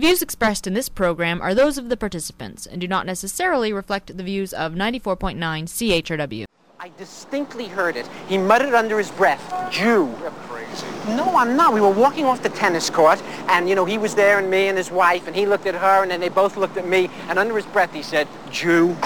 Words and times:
The 0.00 0.06
views 0.06 0.22
expressed 0.22 0.66
in 0.66 0.72
this 0.72 0.88
program 0.88 1.42
are 1.42 1.54
those 1.54 1.76
of 1.76 1.90
the 1.90 1.96
participants 1.96 2.64
and 2.64 2.80
do 2.80 2.88
not 2.88 3.04
necessarily 3.04 3.70
reflect 3.70 4.16
the 4.16 4.22
views 4.22 4.54
of 4.54 4.72
94.9 4.72 5.36
CHRW. 5.36 6.46
I 6.78 6.90
distinctly 6.96 7.66
heard 7.66 7.96
it. 7.96 8.08
He 8.26 8.38
muttered 8.38 8.72
under 8.72 8.96
his 8.96 9.10
breath, 9.10 9.70
Jew. 9.70 10.10
You're 10.22 10.30
crazy. 10.48 10.86
No, 11.08 11.36
I'm 11.36 11.54
not. 11.54 11.74
We 11.74 11.82
were 11.82 11.90
walking 11.90 12.24
off 12.24 12.42
the 12.42 12.48
tennis 12.48 12.88
court, 12.88 13.22
and, 13.48 13.68
you 13.68 13.74
know, 13.74 13.84
he 13.84 13.98
was 13.98 14.14
there, 14.14 14.38
and 14.38 14.50
me 14.50 14.68
and 14.68 14.78
his 14.78 14.90
wife, 14.90 15.26
and 15.26 15.36
he 15.36 15.44
looked 15.44 15.66
at 15.66 15.74
her, 15.74 16.00
and 16.00 16.10
then 16.10 16.20
they 16.20 16.30
both 16.30 16.56
looked 16.56 16.78
at 16.78 16.88
me, 16.88 17.10
and 17.28 17.38
under 17.38 17.54
his 17.54 17.66
breath 17.66 17.92
he 17.92 18.02
said, 18.02 18.26
Jew. 18.50 18.96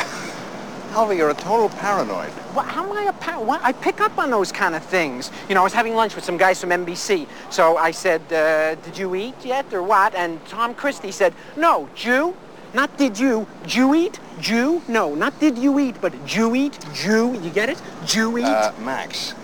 Alvy, 0.95 1.17
you're 1.17 1.31
a 1.31 1.35
total 1.35 1.69
paranoid. 1.71 2.31
What, 2.55 2.67
how 2.67 2.85
am 2.85 2.93
I 2.97 3.03
a 3.11 3.13
pa- 3.15 3.41
what? 3.41 3.61
I 3.65 3.73
pick 3.73 4.01
up 4.01 4.17
on 4.17 4.31
those 4.31 4.53
kind 4.53 4.77
of 4.77 4.85
things. 4.85 5.33
You 5.49 5.57
know, 5.57 5.63
I 5.63 5.65
was 5.65 5.73
having 5.73 5.97
lunch 5.97 6.15
with 6.15 6.25
some 6.25 6.37
guys 6.37 6.61
from 6.61 6.71
NBC. 6.71 7.27
So 7.51 7.77
I 7.77 7.91
said, 7.91 8.21
uh, 8.33 8.77
did 8.77 8.97
you 8.97 9.17
eat 9.17 9.35
yet 9.45 9.75
or 9.75 9.83
what? 9.83 10.15
And 10.15 10.45
Tom 10.47 10.73
Christie 10.73 11.11
said, 11.11 11.35
no, 11.57 11.89
Jew. 11.97 12.37
Not 12.75 12.97
did 12.97 13.19
you, 13.19 13.47
Jew 13.67 13.95
eat? 13.95 14.21
Jew? 14.41 14.83
No, 14.87 15.15
not 15.17 15.39
did 15.41 15.59
you 15.59 15.79
eat, 15.81 15.97
but 16.01 16.13
Jew 16.27 16.55
eat? 16.55 16.79
Jew, 16.93 17.41
you 17.41 17.51
get 17.51 17.69
it? 17.69 17.81
Jew 18.05 18.39
eat? 18.39 18.45
Uh, 18.45 18.73
Max, 18.81 19.35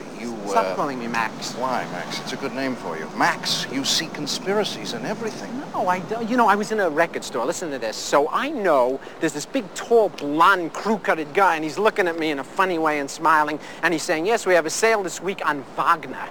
Stop 0.51 0.77
calling 0.77 0.99
me 0.99 1.07
Max. 1.07 1.55
Why, 1.55 1.85
Max? 1.93 2.21
It's 2.21 2.33
a 2.33 2.37
good 2.37 2.55
name 2.55 2.75
for 2.75 2.99
you. 2.99 3.09
Max, 3.17 3.67
you 3.73 3.85
see 3.85 4.07
conspiracies 4.09 4.93
and 4.93 5.07
everything. 5.07 5.51
No, 5.73 5.89
I 5.89 6.01
don't. 6.01 6.29
You 6.29 6.37
know, 6.37 6.49
I 6.49 6.57
was 6.57 6.73
in 6.73 6.81
a 6.81 6.91
record 6.91 7.23
store. 7.23 7.47
Listen 7.47 7.71
to 7.71 7.79
this. 7.79 7.97
So 7.97 8.29
I 8.29 8.51
know 8.51 9.01
there's 9.21 9.33
this 9.33 9.47
big, 9.47 9.73
tall, 9.75 10.09
blonde, 10.09 10.73
crew-cutted 10.73 11.33
guy, 11.35 11.55
and 11.55 11.65
he's 11.65 11.79
looking 11.79 12.09
at 12.09 12.19
me 12.19 12.31
in 12.31 12.41
a 12.41 12.45
funny 12.45 12.79
way 12.79 12.99
and 12.99 13.11
smiling, 13.11 13.59
and 13.83 13.95
he's 13.95 14.03
saying, 14.03 14.27
yes, 14.27 14.47
we 14.47 14.55
have 14.55 14.67
a 14.67 14.71
sale 14.71 15.03
this 15.03 15.21
week 15.21 15.47
on 15.47 15.63
Wagner. 15.77 16.29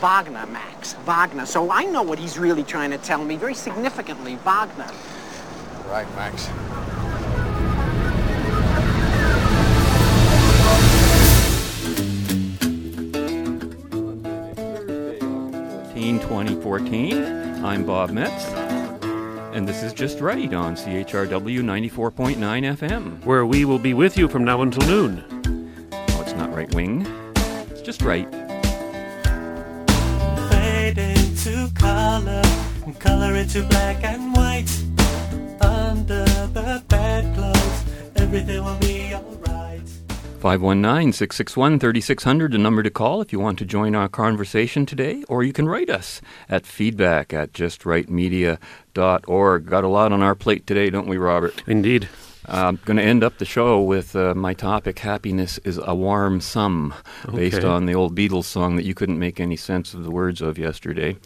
Wagner, 0.00 0.46
Max. 0.46 0.94
Wagner. 1.06 1.46
So 1.46 1.70
I 1.70 1.84
know 1.84 2.02
what 2.02 2.18
he's 2.18 2.38
really 2.38 2.64
trying 2.64 2.90
to 2.90 2.98
tell 2.98 3.24
me, 3.24 3.36
very 3.36 3.54
significantly, 3.54 4.36
Wagner. 4.44 4.90
Right, 5.88 6.06
Max. 6.14 6.48
Teen 16.02 16.18
2014. 16.18 17.64
I'm 17.64 17.86
Bob 17.86 18.10
Metz. 18.10 18.46
And 19.54 19.68
this 19.68 19.84
is 19.84 19.92
Just 19.92 20.18
Right 20.18 20.52
on 20.52 20.74
CHRW 20.74 21.60
94.9 21.60 22.36
FM. 22.76 23.24
where 23.24 23.46
we 23.46 23.64
will 23.64 23.78
be 23.78 23.94
with 23.94 24.18
you 24.18 24.26
from 24.26 24.42
now 24.42 24.62
until 24.62 24.84
noon. 24.88 25.22
Oh, 25.92 26.20
it's 26.20 26.32
not 26.32 26.52
right 26.52 26.74
wing. 26.74 27.06
It's 27.70 27.82
just 27.82 28.02
right. 28.02 28.28
fade 30.50 30.98
into 30.98 31.70
color 31.74 32.42
and 32.84 32.98
color 32.98 33.36
into 33.36 33.62
black 33.68 34.02
and 34.02 34.34
white. 34.34 34.72
Under 35.60 36.24
the 36.24 36.82
bedclothes, 36.88 37.84
everything 38.16 38.64
will 38.64 38.78
be 38.78 39.14
alright. 39.14 39.71
519 40.42 41.12
661 41.12 41.78
3600, 41.78 42.50
the 42.50 42.58
number 42.58 42.82
to 42.82 42.90
call 42.90 43.20
if 43.20 43.32
you 43.32 43.38
want 43.38 43.60
to 43.60 43.64
join 43.64 43.94
our 43.94 44.08
conversation 44.08 44.84
today, 44.84 45.22
or 45.28 45.44
you 45.44 45.52
can 45.52 45.68
write 45.68 45.88
us 45.88 46.20
at 46.48 46.66
feedback 46.66 47.32
at 47.32 47.52
justrightmedia.org. 47.52 49.66
Got 49.66 49.84
a 49.84 49.88
lot 49.88 50.10
on 50.10 50.20
our 50.20 50.34
plate 50.34 50.66
today, 50.66 50.90
don't 50.90 51.06
we, 51.06 51.16
Robert? 51.16 51.62
Indeed. 51.68 52.08
I'm 52.46 52.80
going 52.84 52.96
to 52.96 53.02
end 53.02 53.22
up 53.22 53.38
the 53.38 53.44
show 53.44 53.80
with 53.80 54.16
uh, 54.16 54.34
my 54.34 54.52
topic 54.52 54.98
Happiness 54.98 55.58
is 55.58 55.78
a 55.82 55.94
Warm 55.94 56.40
Sum, 56.40 56.92
based 57.32 57.62
on 57.62 57.86
the 57.86 57.94
old 57.94 58.16
Beatles 58.16 58.44
song 58.44 58.76
that 58.76 58.84
you 58.84 58.94
couldn't 58.94 59.18
make 59.18 59.38
any 59.38 59.56
sense 59.56 59.94
of 59.94 60.04
the 60.04 60.10
words 60.10 60.40
of 60.40 60.58
yesterday. 60.58 61.16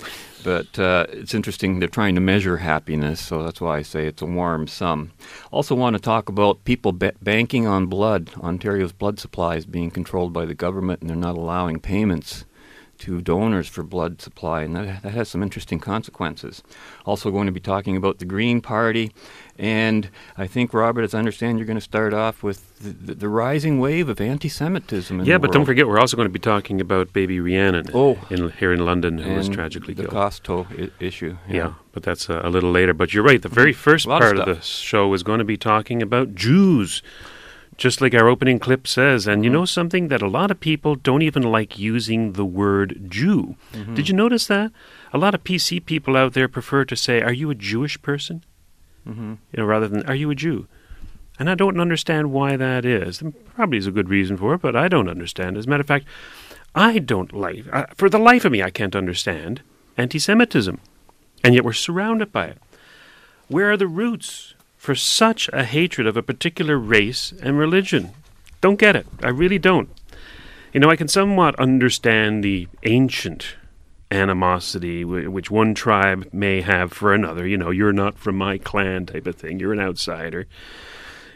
But 0.44 0.78
uh, 0.78 1.06
it's 1.10 1.34
interesting, 1.34 1.78
they're 1.78 1.88
trying 1.88 2.14
to 2.14 2.20
measure 2.20 2.58
happiness, 2.58 3.24
so 3.24 3.42
that's 3.42 3.60
why 3.60 3.78
I 3.78 3.82
say 3.82 4.06
it's 4.06 4.22
a 4.22 4.26
warm 4.26 4.66
sum. 4.66 5.12
Also, 5.50 5.74
want 5.74 5.94
to 5.96 6.02
talk 6.02 6.28
about 6.28 6.64
people 6.64 6.92
ba- 6.92 7.14
banking 7.22 7.66
on 7.66 7.86
blood. 7.86 8.30
Ontario's 8.40 8.92
blood 8.92 9.18
supply 9.18 9.56
is 9.56 9.66
being 9.66 9.90
controlled 9.90 10.32
by 10.32 10.44
the 10.44 10.54
government, 10.54 11.00
and 11.00 11.10
they're 11.10 11.16
not 11.16 11.36
allowing 11.36 11.80
payments 11.80 12.45
to 12.98 13.20
donors 13.20 13.68
for 13.68 13.82
blood 13.82 14.20
supply, 14.22 14.62
and 14.62 14.74
that, 14.76 15.02
that 15.02 15.12
has 15.12 15.28
some 15.28 15.42
interesting 15.42 15.78
consequences. 15.78 16.62
Also, 17.04 17.30
going 17.30 17.46
to 17.46 17.52
be 17.52 17.60
talking 17.60 17.96
about 17.96 18.18
the 18.18 18.24
Green 18.24 18.60
Party, 18.60 19.12
and 19.58 20.08
I 20.36 20.46
think, 20.46 20.72
Robert, 20.74 21.02
as 21.02 21.14
I 21.14 21.18
understand, 21.18 21.58
you're 21.58 21.66
going 21.66 21.76
to 21.78 21.80
start 21.80 22.12
off 22.14 22.42
with 22.42 22.78
the, 22.78 22.90
the, 22.90 23.14
the 23.14 23.28
rising 23.28 23.78
wave 23.80 24.08
of 24.08 24.20
anti 24.20 24.48
Semitism. 24.48 25.24
Yeah, 25.24 25.38
but 25.38 25.52
don't 25.52 25.64
forget, 25.64 25.86
we're 25.86 25.98
also 25.98 26.16
going 26.16 26.28
to 26.28 26.32
be 26.32 26.38
talking 26.38 26.80
about 26.80 27.12
baby 27.12 27.40
Rhiannon 27.40 27.86
Oh. 27.94 28.18
in, 28.30 28.50
here 28.52 28.72
in 28.72 28.84
London, 28.84 29.18
who 29.18 29.34
was 29.34 29.48
tragically 29.48 29.94
the 29.94 30.02
killed. 30.02 30.14
Costo 30.14 30.66
I- 30.70 30.90
issue. 31.04 31.36
yeah. 31.48 31.74
but 31.92 32.02
that's 32.02 32.28
uh, 32.28 32.40
a 32.44 32.50
little 32.50 32.70
later. 32.70 32.92
But 32.94 33.14
you're 33.14 33.24
right. 33.24 33.40
The 33.40 33.48
very 33.48 33.72
first 33.72 34.06
A 34.06 34.08
lot 34.10 34.22
of 34.22 34.26
part 34.34 34.36
of, 34.38 34.42
stuff. 34.44 34.56
the 34.58 34.66
show 34.66 35.12
is 35.14 35.22
going 35.22 35.38
to 35.38 35.44
be 35.44 35.56
talking 35.56 36.02
about 36.02 36.34
Jews, 36.34 37.02
just 37.76 38.00
like 38.00 38.14
our 38.14 38.28
opening 38.28 38.58
clip 38.58 38.86
says. 38.86 39.26
And 39.26 39.44
you 39.44 39.50
Mm-hmm. 39.50 39.58
know 39.58 39.64
something 39.64 40.08
that 40.08 40.22
a 40.22 40.28
lot 40.28 40.50
of 40.50 40.60
people 40.60 40.94
don't 40.94 41.22
even 41.22 41.42
like 41.42 41.78
using 41.78 42.32
the 42.32 42.44
word 42.44 43.06
Jew. 43.08 43.56
Mm-hmm. 43.72 43.94
Did 43.94 44.08
you 44.08 44.14
notice 44.14 44.46
that? 44.46 44.72
A 45.12 45.18
lot 45.18 45.34
of 45.34 45.44
PC 45.44 45.84
people 45.84 46.16
out 46.16 46.32
there 46.34 46.48
prefer 46.48 46.84
to 46.84 46.96
say, 46.96 47.20
"Are 47.22 47.32
you 47.32 47.50
a 47.50 47.54
Jewish 47.54 48.00
person?" 48.02 48.44
Mm-hmm. 49.06 49.34
You 49.52 49.56
know, 49.58 49.64
rather 49.64 49.88
than 49.88 50.04
"Are 50.06 50.14
you 50.14 50.30
a 50.30 50.34
Jew?" 50.34 50.66
And 51.38 51.50
I 51.50 51.54
don't 51.54 51.78
understand 51.80 52.32
why 52.32 52.56
that 52.56 52.84
is. 52.86 53.18
There 53.18 53.30
probably 53.54 53.76
is 53.78 53.86
a 53.86 53.90
good 53.92 54.08
reason 54.08 54.36
for 54.38 54.54
it, 54.54 54.62
but 54.62 54.74
I 54.74 54.88
don't 54.88 55.08
understand. 55.08 55.56
As 55.58 55.66
a 55.66 55.68
matter 55.68 55.82
of 55.82 55.86
fact, 55.86 56.06
I 56.74 56.98
don't 56.98 57.30
like, 57.34 57.64
uh, 57.72 57.86
for 57.94 58.08
the 58.08 58.18
life 58.18 58.46
of 58.46 58.52
me, 58.52 58.62
I 58.62 58.70
can't 58.70 58.96
understand 58.96 59.60
anti 59.98 60.18
Semitism. 60.18 60.80
And 61.44 61.54
yet 61.54 61.62
we're 61.64 61.74
surrounded 61.74 62.32
by 62.32 62.46
it. 62.46 62.58
Where 63.48 63.70
are 63.70 63.76
the 63.76 63.86
roots 63.86 64.54
for 64.86 64.94
such 64.94 65.50
a 65.52 65.64
hatred 65.64 66.06
of 66.06 66.16
a 66.16 66.22
particular 66.22 66.78
race 66.78 67.34
and 67.42 67.58
religion? 67.58 68.12
Don't 68.60 68.78
get 68.78 68.94
it. 68.94 69.04
I 69.20 69.30
really 69.30 69.58
don't. 69.58 69.88
You 70.72 70.78
know, 70.78 70.88
I 70.90 70.94
can 70.94 71.08
somewhat 71.08 71.58
understand 71.58 72.44
the 72.44 72.68
ancient 72.84 73.56
animosity 74.12 75.02
wh- 75.02 75.32
which 75.32 75.50
one 75.50 75.74
tribe 75.74 76.28
may 76.32 76.60
have 76.60 76.92
for 76.92 77.12
another. 77.12 77.48
You 77.48 77.56
know, 77.56 77.70
you're 77.70 77.92
not 77.92 78.16
from 78.16 78.38
my 78.38 78.58
clan 78.58 79.06
type 79.06 79.26
of 79.26 79.34
thing. 79.34 79.58
You're 79.58 79.72
an 79.72 79.80
outsider. 79.80 80.46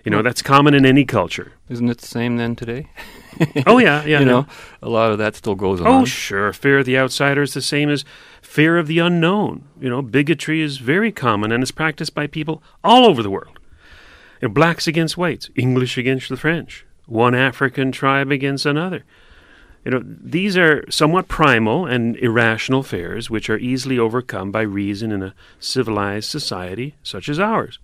You 0.04 0.12
know, 0.12 0.22
that's 0.22 0.42
common 0.42 0.72
in 0.72 0.86
any 0.86 1.04
culture. 1.04 1.54
Isn't 1.68 1.88
it 1.88 1.98
the 1.98 2.06
same 2.06 2.36
then 2.36 2.54
today? 2.54 2.88
Oh, 3.66 3.78
yeah, 3.78 4.02
yeah. 4.02 4.20
you 4.20 4.24
yeah. 4.26 4.32
know, 4.32 4.46
a 4.82 4.88
lot 4.88 5.12
of 5.12 5.18
that 5.18 5.36
still 5.36 5.54
goes 5.54 5.80
oh, 5.80 5.84
on. 5.84 6.02
Oh, 6.02 6.04
sure. 6.04 6.52
Fear 6.52 6.80
of 6.80 6.86
the 6.86 6.98
outsider 6.98 7.42
is 7.42 7.54
the 7.54 7.62
same 7.62 7.88
as 7.88 8.04
fear 8.42 8.78
of 8.78 8.86
the 8.86 8.98
unknown. 8.98 9.64
You 9.80 9.88
know, 9.88 10.02
bigotry 10.02 10.60
is 10.60 10.78
very 10.78 11.12
common 11.12 11.52
and 11.52 11.62
is 11.62 11.70
practiced 11.70 12.14
by 12.14 12.26
people 12.26 12.62
all 12.82 13.04
over 13.04 13.22
the 13.22 13.30
world. 13.30 13.58
You 14.40 14.48
know, 14.48 14.54
blacks 14.54 14.86
against 14.86 15.16
whites, 15.16 15.50
English 15.54 15.98
against 15.98 16.28
the 16.28 16.36
French, 16.36 16.84
one 17.06 17.34
African 17.34 17.92
tribe 17.92 18.30
against 18.30 18.66
another. 18.66 19.04
You 19.84 19.92
know, 19.92 20.02
these 20.04 20.56
are 20.58 20.84
somewhat 20.90 21.28
primal 21.28 21.86
and 21.86 22.16
irrational 22.16 22.82
fears 22.82 23.30
which 23.30 23.48
are 23.48 23.58
easily 23.58 23.98
overcome 23.98 24.50
by 24.50 24.62
reason 24.62 25.10
in 25.10 25.22
a 25.22 25.34
civilized 25.58 26.28
society 26.28 26.96
such 27.02 27.28
as 27.28 27.38
ours. 27.38 27.78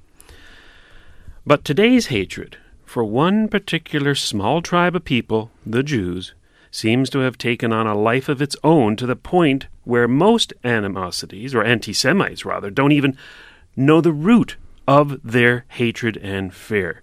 But 1.46 1.64
today's 1.64 2.06
hatred 2.06 2.58
for 2.86 3.04
one 3.04 3.48
particular 3.48 4.14
small 4.14 4.62
tribe 4.62 4.96
of 4.96 5.04
people, 5.04 5.50
the 5.66 5.82
Jews, 5.82 6.34
seems 6.70 7.10
to 7.10 7.18
have 7.18 7.36
taken 7.36 7.72
on 7.72 7.86
a 7.86 7.98
life 7.98 8.28
of 8.28 8.40
its 8.40 8.56
own 8.62 8.96
to 8.96 9.06
the 9.06 9.16
point 9.16 9.66
where 9.84 10.08
most 10.08 10.54
animosities, 10.64 11.54
or 11.54 11.62
anti 11.64 11.92
Semites 11.92 12.44
rather, 12.44 12.70
don't 12.70 12.92
even 12.92 13.18
know 13.76 14.00
the 14.00 14.12
root 14.12 14.56
of 14.86 15.20
their 15.22 15.64
hatred 15.68 16.16
and 16.18 16.54
fear. 16.54 17.02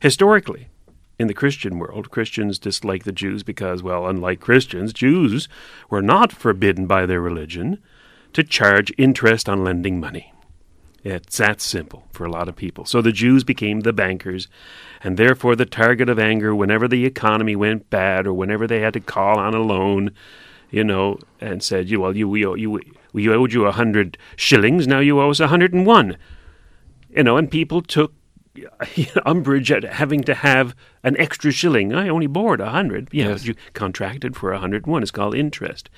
Historically, 0.00 0.68
in 1.18 1.26
the 1.26 1.34
Christian 1.34 1.78
world, 1.78 2.10
Christians 2.10 2.58
disliked 2.58 3.04
the 3.04 3.12
Jews 3.12 3.42
because, 3.42 3.82
well, 3.82 4.06
unlike 4.06 4.40
Christians, 4.40 4.92
Jews 4.92 5.48
were 5.90 6.02
not 6.02 6.32
forbidden 6.32 6.86
by 6.86 7.06
their 7.06 7.20
religion 7.20 7.78
to 8.32 8.44
charge 8.44 8.92
interest 8.96 9.48
on 9.48 9.64
lending 9.64 10.00
money. 10.00 10.32
It's 11.04 11.38
that 11.38 11.60
simple 11.60 12.04
for 12.12 12.24
a 12.24 12.30
lot 12.30 12.48
of 12.48 12.56
people. 12.56 12.84
So 12.84 13.02
the 13.02 13.12
Jews 13.12 13.42
became 13.42 13.80
the 13.80 13.92
bankers, 13.92 14.48
and 15.04 15.16
therefore 15.16 15.56
the 15.56 15.66
target 15.66 16.08
of 16.08 16.18
anger 16.18 16.54
whenever 16.54 16.86
the 16.88 17.04
economy 17.04 17.56
went 17.56 17.90
bad 17.90 18.26
or 18.26 18.32
whenever 18.32 18.66
they 18.66 18.80
had 18.80 18.92
to 18.94 19.00
call 19.00 19.38
on 19.38 19.54
a 19.54 19.60
loan, 19.60 20.10
you 20.70 20.84
know, 20.84 21.18
and 21.40 21.62
said, 21.62 21.88
"You 21.88 22.00
well, 22.00 22.16
you 22.16 22.28
we 22.28 22.44
owe, 22.46 22.54
you 22.54 22.80
we 23.12 23.28
owed 23.28 23.52
you 23.52 23.66
a 23.66 23.72
hundred 23.72 24.16
shillings, 24.36 24.86
now 24.86 25.00
you 25.00 25.20
owe 25.20 25.30
us 25.30 25.40
a 25.40 25.48
hundred 25.48 25.72
and 25.72 25.86
one." 25.86 26.16
You 27.14 27.22
know, 27.24 27.36
and 27.36 27.50
people 27.50 27.82
took 27.82 28.14
umbrage 29.26 29.70
at 29.70 29.82
having 29.84 30.22
to 30.24 30.34
have 30.34 30.74
an 31.02 31.16
extra 31.18 31.50
shilling. 31.52 31.92
I 31.94 32.08
only 32.08 32.26
borrowed 32.26 32.60
a 32.60 32.70
hundred. 32.70 33.08
Yeah, 33.12 33.28
Yes. 33.30 33.46
you 33.46 33.54
contracted 33.74 34.36
for 34.36 34.52
a 34.52 34.58
hundred 34.58 34.84
and 34.84 34.92
one. 34.92 35.02
It's 35.02 35.10
called 35.10 35.34
interest. 35.34 35.90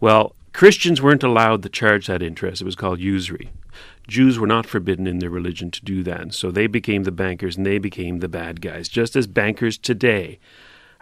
Well, 0.00 0.34
Christians 0.52 1.02
weren't 1.02 1.22
allowed 1.22 1.62
to 1.62 1.68
charge 1.68 2.06
that 2.06 2.22
interest. 2.22 2.62
It 2.62 2.64
was 2.64 2.76
called 2.76 3.00
usury. 3.00 3.50
Jews 4.08 4.38
were 4.38 4.46
not 4.46 4.66
forbidden 4.66 5.06
in 5.06 5.20
their 5.20 5.30
religion 5.30 5.70
to 5.70 5.84
do 5.84 6.02
that. 6.02 6.20
And 6.20 6.34
so 6.34 6.50
they 6.50 6.66
became 6.66 7.04
the 7.04 7.12
bankers 7.12 7.56
and 7.56 7.64
they 7.64 7.78
became 7.78 8.18
the 8.18 8.28
bad 8.28 8.60
guys, 8.60 8.88
just 8.88 9.14
as 9.14 9.26
bankers 9.28 9.78
today 9.78 10.40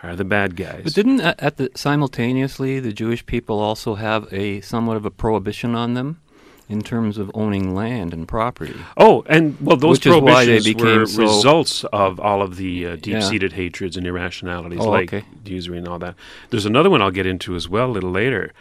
are 0.02 0.14
the 0.16 0.24
bad 0.24 0.56
guys. 0.56 0.82
But 0.84 0.92
didn't 0.94 1.20
at 1.20 1.40
at 1.42 1.56
the 1.56 1.70
simultaneously 1.74 2.80
the 2.80 2.92
Jewish 2.92 3.24
people 3.24 3.58
also 3.60 3.94
have 3.94 4.30
a 4.32 4.60
somewhat 4.60 4.96
of 4.98 5.06
a 5.06 5.10
prohibition 5.10 5.74
on 5.74 5.94
them? 5.94 6.20
in 6.68 6.82
terms 6.82 7.16
of 7.16 7.30
owning 7.32 7.76
land 7.76 8.12
and 8.12 8.26
property. 8.26 8.74
Oh, 8.96 9.22
and 9.28 9.56
well, 9.60 9.76
those 9.76 9.98
Which 9.98 10.06
is 10.06 10.16
why 10.16 10.44
they 10.44 10.58
prohibitions 10.74 11.16
were 11.16 11.26
so- 11.28 11.36
results 11.36 11.84
of 11.92 12.18
all 12.18 12.42
of 12.42 12.56
the 12.56 12.86
uh, 12.86 12.96
deep-seated 12.96 13.52
hatreds 13.52 13.96
and 13.96 14.04
irrationalities, 14.04 14.80
Oh, 14.82 14.90
like 14.90 15.14
okay. 15.14 15.24
usury 15.44 15.78
and 15.78 15.86
all 15.86 16.00
that. 16.00 16.16
There's 16.50 16.66
another 16.66 16.90
one 16.90 17.00
I'll 17.00 17.12
get 17.12 17.24
into 17.24 17.54
as 17.54 17.68
well 17.68 17.88
a 17.88 17.92
little 17.92 18.10
later. 18.10 18.52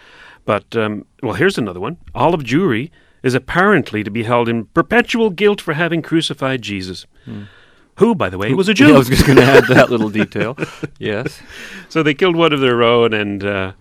But 0.45 0.75
um, 0.75 1.05
well, 1.23 1.33
here's 1.33 1.57
another 1.57 1.79
one. 1.79 1.97
All 2.13 2.35
of 2.35 2.43
Jewry 2.43 2.91
is 3.25 3.33
apparently 3.33 4.03
to 4.03 4.11
be 4.11 4.23
held 4.23 4.47
in 4.47 4.65
perpetual 4.67 5.29
guilt 5.29 5.59
for 5.59 5.73
having 5.73 6.01
crucified 6.01 6.61
Jesus, 6.61 7.05
who, 7.97 8.13
by 8.15 8.29
the 8.29 8.37
way, 8.37 8.53
was 8.53 8.69
a 8.69 8.73
Jew. 8.73 8.85
Hmm. 8.85 8.89
Yeah, 8.91 8.95
I 8.95 8.99
was 8.99 9.09
just 9.09 9.25
going 9.25 9.37
to 9.37 9.43
add 9.43 9.65
that 9.67 9.89
little 9.89 10.09
detail. 10.21 10.55
Yes. 10.99 11.41
So 11.89 12.03
they 12.03 12.13
killed 12.13 12.35
one 12.35 12.53
of 12.53 12.59
their 12.61 12.83
own, 12.83 13.13
and 13.13 13.43
uh, 13.43 13.71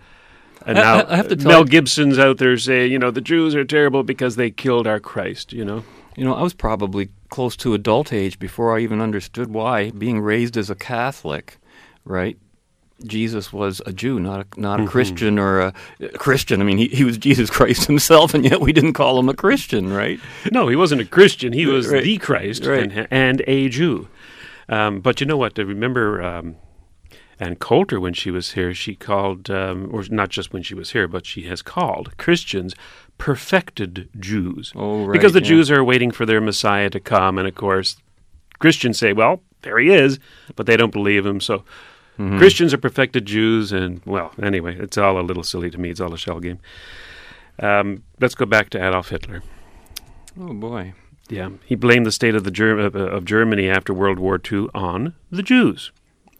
and 0.67 0.79
I- 0.79 0.83
now 0.83 0.95
I- 1.01 1.13
I 1.13 1.17
have 1.17 1.29
to 1.29 1.37
tell 1.37 1.49
Mel 1.51 1.61
you- 1.61 1.67
Gibson's 1.67 2.19
out 2.19 2.39
there 2.39 2.57
saying, 2.59 2.91
you 2.93 2.99
know, 2.99 3.11
the 3.11 3.21
Jews 3.21 3.55
are 3.55 3.65
terrible 3.65 4.03
because 4.03 4.37
they 4.37 4.51
killed 4.51 4.87
our 4.87 4.99
Christ. 5.01 5.53
You 5.53 5.65
know, 5.65 5.85
You 6.17 6.25
know, 6.25 6.35
I 6.35 6.43
was 6.43 6.55
probably 6.55 7.11
close 7.29 7.57
to 7.57 7.75
adult 7.75 8.13
age 8.13 8.39
before 8.39 8.77
I 8.77 8.81
even 8.81 9.01
understood 9.01 9.49
why, 9.51 9.91
being 9.91 10.21
raised 10.21 10.57
as 10.57 10.71
a 10.71 10.75
Catholic, 10.77 11.59
right? 12.05 12.39
Jesus 13.05 13.53
was 13.53 13.83
a 13.87 13.93
Jew, 13.93 14.21
not 14.21 14.41
a, 14.57 14.61
not 14.61 14.79
Mm-hmm. 14.79 14.89
a 14.89 14.91
Christian 14.91 15.39
or 15.39 15.61
a, 15.61 15.75
a 16.01 16.09
Christian. 16.19 16.61
I 16.61 16.65
mean, 16.65 16.79
he, 16.79 16.89
he 16.89 17.05
was 17.05 17.19
Jesus 17.19 17.51
Christ 17.51 17.87
himself, 17.89 18.35
and 18.35 18.45
yet 18.45 18.61
we 18.61 18.73
didn't 18.73 18.93
call 18.95 19.19
him 19.19 19.29
a 19.29 19.35
Christian, 19.35 19.93
right? 19.93 20.21
no, 20.53 20.69
he 20.69 20.77
wasn't 20.77 21.01
a 21.01 21.05
Christian. 21.05 21.53
He 21.53 21.67
was 21.67 21.89
Right. 21.89 22.05
the 22.05 22.19
Christ 22.19 22.65
Right. 22.65 22.91
and, 22.93 23.09
and 23.11 23.43
a 23.47 23.69
Jew. 23.69 24.09
Um, 24.69 25.01
but 25.01 25.21
you 25.21 25.27
know 25.27 25.37
what? 25.37 25.59
I 25.59 25.63
remember 25.63 26.23
um, 26.23 26.57
Ann 27.41 27.57
Coulter 27.57 27.99
when 28.01 28.15
she 28.15 28.31
was 28.31 28.53
here. 28.53 28.73
She 28.73 28.95
called, 28.95 29.51
um, 29.51 29.91
or 29.93 30.05
not 30.09 30.31
just 30.31 30.53
when 30.53 30.63
she 30.63 30.75
was 30.75 30.93
here, 30.93 31.07
but 31.09 31.27
she 31.27 31.43
has 31.43 31.61
called 31.63 32.17
Christians 32.17 32.75
perfected 33.19 34.09
Jews. 34.19 34.73
Oh, 34.77 35.05
right, 35.05 35.13
because 35.13 35.33
the 35.33 35.41
yeah. 35.43 35.49
Jews 35.49 35.71
are 35.71 35.83
waiting 35.85 36.11
for 36.13 36.25
their 36.25 36.41
Messiah 36.41 36.91
to 36.91 37.01
come, 37.01 37.39
and 37.39 37.49
of 37.49 37.55
course, 37.57 37.97
Christians 38.61 38.99
say, 38.99 39.13
"Well, 39.13 39.43
there 39.63 39.79
he 39.79 39.91
is," 39.91 40.19
but 40.57 40.67
they 40.67 40.77
don't 40.77 40.93
believe 40.93 41.27
him. 41.27 41.41
So 41.41 41.65
Mm-hmm. 42.19 42.39
Christians 42.39 42.73
are 42.73 42.79
perfected 42.79 43.27
Jews, 43.27 43.73
and 43.73 44.01
well, 44.05 44.33
anyway, 44.43 44.77
it's 44.79 44.97
all 44.97 45.19
a 45.19 45.23
little 45.23 45.43
silly 45.43 45.71
to 45.71 45.79
me. 45.79 45.91
It's 45.91 46.01
all 46.01 46.15
a 46.15 46.19
shell 46.19 46.39
game. 46.39 46.61
Um, 47.59 48.05
let's 48.21 48.35
go 48.35 48.47
back 48.47 48.71
to 48.71 48.79
Adolf 48.79 49.09
Hitler. 49.09 49.43
Oh 50.39 50.53
boy. 50.53 50.95
Yeah, 51.29 51.51
he 51.65 51.75
blamed 51.75 52.05
the 52.05 52.13
state 52.13 52.35
of 52.35 52.45
the 52.45 52.51
Ger- 52.51 52.79
of, 52.79 52.95
of 52.95 53.25
Germany 53.25 53.69
after 53.69 53.95
World 53.95 54.19
War 54.19 54.39
II 54.53 54.69
on 54.75 55.15
the 55.31 55.43
Jews, 55.43 55.91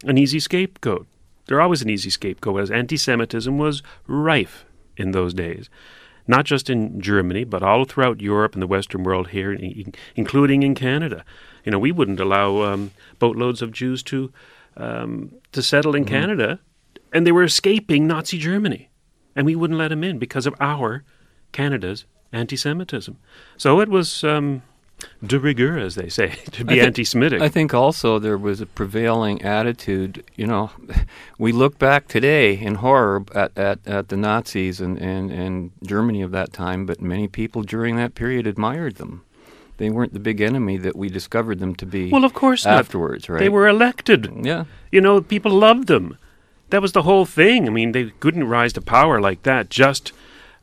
an 0.03 0.17
easy 0.17 0.39
scapegoat. 0.39 1.07
They're 1.47 1.61
always 1.61 1.81
an 1.81 1.89
easy 1.89 2.09
scapegoat, 2.09 2.61
as 2.61 2.71
anti-Semitism 2.71 3.57
was 3.57 3.81
rife 4.07 4.65
in 4.95 5.11
those 5.11 5.33
days, 5.33 5.69
not 6.27 6.45
just 6.45 6.69
in 6.69 7.01
Germany, 7.01 7.43
but 7.43 7.63
all 7.63 7.85
throughout 7.85 8.21
Europe 8.21 8.53
and 8.53 8.61
the 8.61 8.67
Western 8.67 9.03
world 9.03 9.29
here, 9.29 9.57
including 10.15 10.63
in 10.63 10.75
Canada. 10.75 11.25
You 11.63 11.71
know, 11.71 11.79
we 11.79 11.91
wouldn't 11.91 12.19
allow 12.19 12.61
um, 12.61 12.91
boatloads 13.17 13.61
of 13.63 13.71
Jews 13.71 14.03
to 14.03 14.31
um, 14.77 15.31
to 15.51 15.61
settle 15.61 15.95
in 15.95 16.05
Canada, 16.05 16.59
and 17.13 17.25
they 17.25 17.31
were 17.31 17.43
escaping 17.43 18.07
Nazi 18.07 18.37
Germany, 18.37 18.89
and 19.35 19.45
we 19.45 19.55
wouldn't 19.55 19.79
let 19.79 19.89
them 19.89 20.03
in 20.03 20.19
because 20.19 20.45
of 20.45 20.55
our 20.59 21.03
Canada's 21.51 22.05
anti-Semitism. 22.31 23.17
So 23.57 23.79
it 23.79 23.89
was 23.89 24.23
um, 24.23 24.61
de 25.25 25.39
rigueur, 25.39 25.77
as 25.77 25.95
they 25.95 26.09
say, 26.09 26.27
to 26.51 26.65
be 26.65 26.73
I 26.73 26.77
thi- 26.77 26.85
anti-Semitic. 26.87 27.41
I 27.41 27.49
think 27.49 27.73
also 27.73 28.19
there 28.19 28.37
was 28.37 28.61
a 28.61 28.65
prevailing 28.65 29.41
attitude. 29.41 30.23
You 30.35 30.47
know, 30.47 30.71
we 31.37 31.51
look 31.51 31.79
back 31.79 32.07
today 32.07 32.57
in 32.57 32.75
horror 32.75 33.25
at, 33.33 33.57
at, 33.57 33.79
at 33.85 34.09
the 34.09 34.17
Nazis 34.17 34.81
and, 34.81 34.97
and, 34.99 35.31
and 35.31 35.71
Germany 35.83 36.21
of 36.21 36.31
that 36.31 36.53
time, 36.53 36.85
but 36.85 37.01
many 37.01 37.27
people 37.27 37.63
during 37.63 37.95
that 37.95 38.15
period 38.15 38.47
admired 38.47 38.95
them. 38.95 39.23
They 39.77 39.89
weren't 39.89 40.13
the 40.13 40.19
big 40.19 40.41
enemy 40.41 40.77
that 40.77 40.95
we 40.95 41.09
discovered 41.09 41.59
them 41.59 41.75
to 41.75 41.85
be. 41.85 42.09
well, 42.09 42.23
of 42.23 42.33
course 42.33 42.65
not. 42.65 42.79
afterwards, 42.79 43.29
right? 43.29 43.39
They 43.39 43.49
were 43.49 43.67
elected. 43.67 44.31
Yeah. 44.41 44.65
You 44.91 45.01
know, 45.01 45.21
people 45.21 45.51
loved 45.51 45.87
them. 45.87 46.17
That 46.69 46.81
was 46.81 46.93
the 46.93 47.03
whole 47.03 47.25
thing. 47.25 47.67
I 47.67 47.71
mean, 47.71 47.91
they 47.91 48.05
couldn't 48.19 48.45
rise 48.45 48.73
to 48.73 48.81
power 48.81 49.19
like 49.21 49.43
that 49.43 49.69
just 49.69 50.11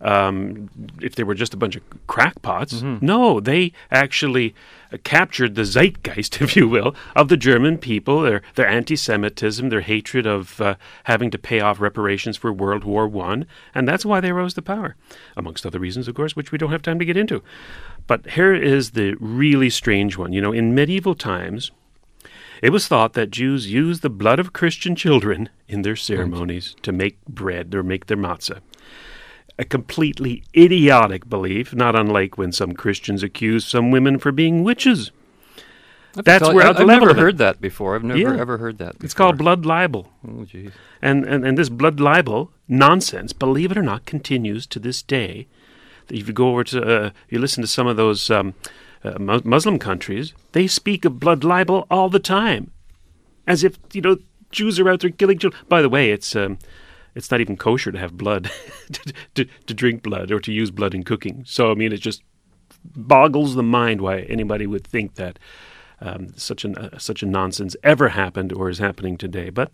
um, 0.03 0.69
if 1.01 1.15
they 1.15 1.23
were 1.23 1.35
just 1.35 1.55
a 1.55 1.57
bunch 1.57 1.77
of 1.77 1.83
crackpots. 2.07 2.75
Mm-hmm. 2.75 3.07
No, 3.07 3.41
they 3.41 3.73
actually 3.91 4.55
uh, 4.93 4.99
captured 5.05 5.55
the 5.55 5.65
zeitgeist, 5.65 6.41
if 6.41 6.57
you 6.57 6.69
will, 6.69 6.95
of 7.15 7.29
the 7.29 7.37
German 7.37 7.79
people. 7.79 8.23
Their 8.23 8.43
their 8.57 8.67
anti-Semitism, 8.67 9.69
their 9.69 9.81
hatred 9.81 10.27
of 10.27 10.61
uh, 10.61 10.75
having 11.05 11.31
to 11.31 11.39
pay 11.39 11.61
off 11.61 11.81
reparations 11.81 12.37
for 12.37 12.53
World 12.53 12.85
War 12.85 13.07
One, 13.07 13.47
and 13.75 13.87
that's 13.87 14.05
why 14.05 14.21
they 14.21 14.33
rose 14.33 14.55
to 14.55 14.63
power, 14.63 14.97
amongst 15.37 15.65
other 15.65 15.79
reasons, 15.79 16.09
of 16.09 16.15
course, 16.15 16.35
which 16.37 16.53
we 16.53 16.59
don't 16.59 16.73
have 16.73 16.83
time 16.83 16.99
to 16.99 17.05
get 17.05 17.17
into. 17.17 17.43
But 18.07 18.31
here 18.31 18.55
is 18.55 18.91
the 18.93 19.15
really 19.21 19.71
strange 19.71 20.17
one. 20.17 20.33
You 20.33 20.41
know, 20.41 20.53
in 20.53 20.75
medieval 20.75 21.15
times. 21.15 21.71
It 22.63 22.71
was 22.71 22.87
thought 22.87 23.15
that 23.15 23.33
Jews 23.33 23.73
used 23.73 24.03
the 24.03 24.09
blood 24.09 24.39
of 24.39 24.53
Christian 24.53 24.95
children 24.95 25.49
in 25.67 25.83
their 25.83 25.97
ceremonies 25.97 26.77
to 26.83 26.93
make 26.93 27.19
bread 27.27 27.75
or 27.75 27.83
make 27.83 28.07
their 28.07 28.17
matzah. 28.17 28.61
A 29.59 29.65
completely 29.65 30.45
idiotic 30.57 31.29
belief, 31.29 31.75
not 31.75 31.97
unlike 31.97 32.39
when 32.39 32.53
some 32.53 32.73
Christians 32.75 33.25
accuse 33.25 33.65
some 33.67 33.91
women 33.91 34.17
for 34.21 34.31
being 34.31 34.63
witches. 34.63 35.11
I've 36.17 36.25
That's 36.25 36.45
tell- 36.45 36.55
where 36.55 36.67
I- 36.67 36.71
at 36.71 36.77
the 36.77 36.83
I've 36.83 36.87
level 36.87 37.09
never 37.09 37.19
heard 37.21 37.39
that 37.39 37.61
before. 37.61 37.97
I've 37.97 38.05
never 38.05 38.21
Yeah. 38.21 38.37
ever 38.41 38.59
heard 38.59 38.79
that. 38.79 38.93
Before. 38.93 39.05
It's 39.07 39.15
called 39.15 39.39
blood 39.39 39.67
libel. 39.67 40.13
Oh, 40.25 40.45
jeez. 40.45 40.71
And, 41.01 41.25
and, 41.25 41.45
and 41.45 41.59
this 41.59 41.69
blood 41.69 41.99
libel 41.99 42.53
nonsense, 42.69 43.33
believe 43.33 43.73
it 43.73 43.77
or 43.79 43.83
not, 43.83 44.07
continues 44.07 44.69
to 44.69 44.79
this 44.79 45.03
day. 45.03 45.49
If 46.13 46.29
you 46.29 46.35
go 46.35 46.51
over 46.51 46.65
to, 46.65 46.83
uh, 46.83 47.11
you 47.29 47.39
listen 47.39 47.63
to 47.63 47.67
some 47.67 47.87
of 47.87 47.97
those 47.97 48.31
um, 48.31 48.55
uh, 49.03 49.19
Muslim 49.19 49.79
countries, 49.79 50.35
they 50.53 50.67
speak 50.67 51.05
of 51.05 51.19
blood 51.19 51.43
libel 51.43 51.87
all 51.91 52.09
the 52.09 52.21
time, 52.21 52.71
as 53.47 53.65
if 53.65 53.79
you 53.93 54.03
know 54.03 54.19
Jews 54.51 54.79
are 54.79 54.89
out 54.89 55.01
there 55.01 55.11
killing 55.11 55.39
children. 55.39 55.61
By 55.69 55.83
the 55.83 55.89
way, 55.89 56.11
it's 56.11 56.37
um, 56.37 56.59
it's 57.15 57.31
not 57.31 57.41
even 57.41 57.57
kosher 57.57 57.93
to 57.93 57.99
have 57.99 58.17
blood, 58.17 58.51
to, 58.93 59.13
to, 59.35 59.45
to 59.45 59.75
drink 59.75 60.03
blood 60.03 60.31
or 60.31 60.41
to 60.41 60.53
use 60.53 60.71
blood 60.71 60.95
in 60.95 61.03
cooking. 61.03 61.45
So 61.47 61.71
I 61.71 61.75
mean, 61.75 61.93
it 61.93 62.01
just 62.01 62.23
boggles 62.85 63.55
the 63.55 63.63
mind 63.63 64.01
why 64.01 64.21
anybody 64.21 64.67
would 64.67 64.87
think 64.87 65.15
that 65.15 65.39
um, 66.01 66.35
such 66.37 66.65
an 66.65 66.77
uh, 66.77 66.99
such 66.99 67.23
a 67.23 67.27
nonsense 67.27 67.77
ever 67.83 68.11
happened 68.11 68.53
or 68.53 68.69
is 68.69 68.79
happening 68.79 69.17
today. 69.17 69.51
But 69.51 69.73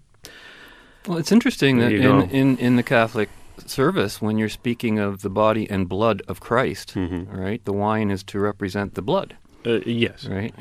Well, 1.06 1.19
it's 1.19 1.32
interesting 1.32 1.79
that 1.79 1.93
in, 1.93 2.31
in, 2.31 2.58
in 2.58 2.76
the 2.76 2.82
Catholic 2.82 3.29
service, 3.70 4.20
when 4.23 4.38
you're 4.38 4.49
speaking 4.49 4.99
of 4.99 5.23
the 5.23 5.31
body 5.31 5.69
and 5.70 5.88
blood 5.88 6.23
of 6.29 6.41
Christ, 6.41 6.94
Mm-hmm. 6.94 7.31
right, 7.37 7.65
the 7.65 7.73
wine 7.73 8.11
is 8.11 8.23
to 8.25 8.38
represent 8.38 8.94
the 8.94 9.03
blood, 9.03 9.37
uh, 9.67 9.81
yes, 9.87 10.25
right? 10.26 10.55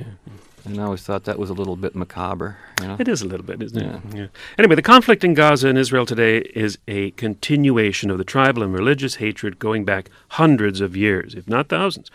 And 0.65 0.79
I 0.81 0.83
always 0.83 1.01
thought 1.03 1.23
that 1.23 1.39
was 1.39 1.49
a 1.49 1.53
little 1.53 1.77
bit 1.77 1.95
macabre. 1.95 2.57
You 2.81 2.87
know? 2.87 2.97
It 2.99 3.07
is 3.07 3.21
a 3.21 3.25
little 3.27 3.45
bit, 3.45 3.61
isn't 3.61 3.81
Yeah. 3.81 3.95
it? 3.95 4.15
Yeah. 4.15 4.27
Anyway, 4.57 4.75
the 4.75 4.81
conflict 4.81 5.23
in 5.23 5.33
Gaza 5.33 5.69
and 5.69 5.77
Israel 5.77 6.05
today 6.05 6.39
is 6.39 6.77
a 6.89 7.11
continuation 7.11 8.09
of 8.11 8.17
the 8.17 8.25
tribal 8.25 8.63
and 8.63 8.73
religious 8.73 9.15
hatred 9.15 9.59
going 9.59 9.85
back 9.85 10.09
hundreds 10.29 10.81
of 10.81 10.97
years, 10.97 11.35
if 11.35 11.47
not 11.47 11.69
thousands. 11.69 12.11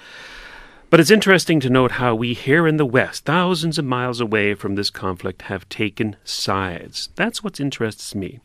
But 0.90 1.00
it's 1.00 1.10
interesting 1.10 1.60
to 1.60 1.70
note 1.70 1.92
how 1.92 2.14
we 2.14 2.34
here 2.34 2.66
in 2.68 2.76
the 2.76 2.84
West, 2.84 3.24
thousands 3.24 3.78
of 3.78 3.86
miles 3.86 4.20
away 4.20 4.52
from 4.54 4.74
this 4.74 4.90
conflict, 4.90 5.42
have 5.42 5.66
taken 5.70 6.16
sides. 6.22 7.08
That's 7.16 7.42
what 7.42 7.58
interests 7.58 8.14
me. 8.14 8.40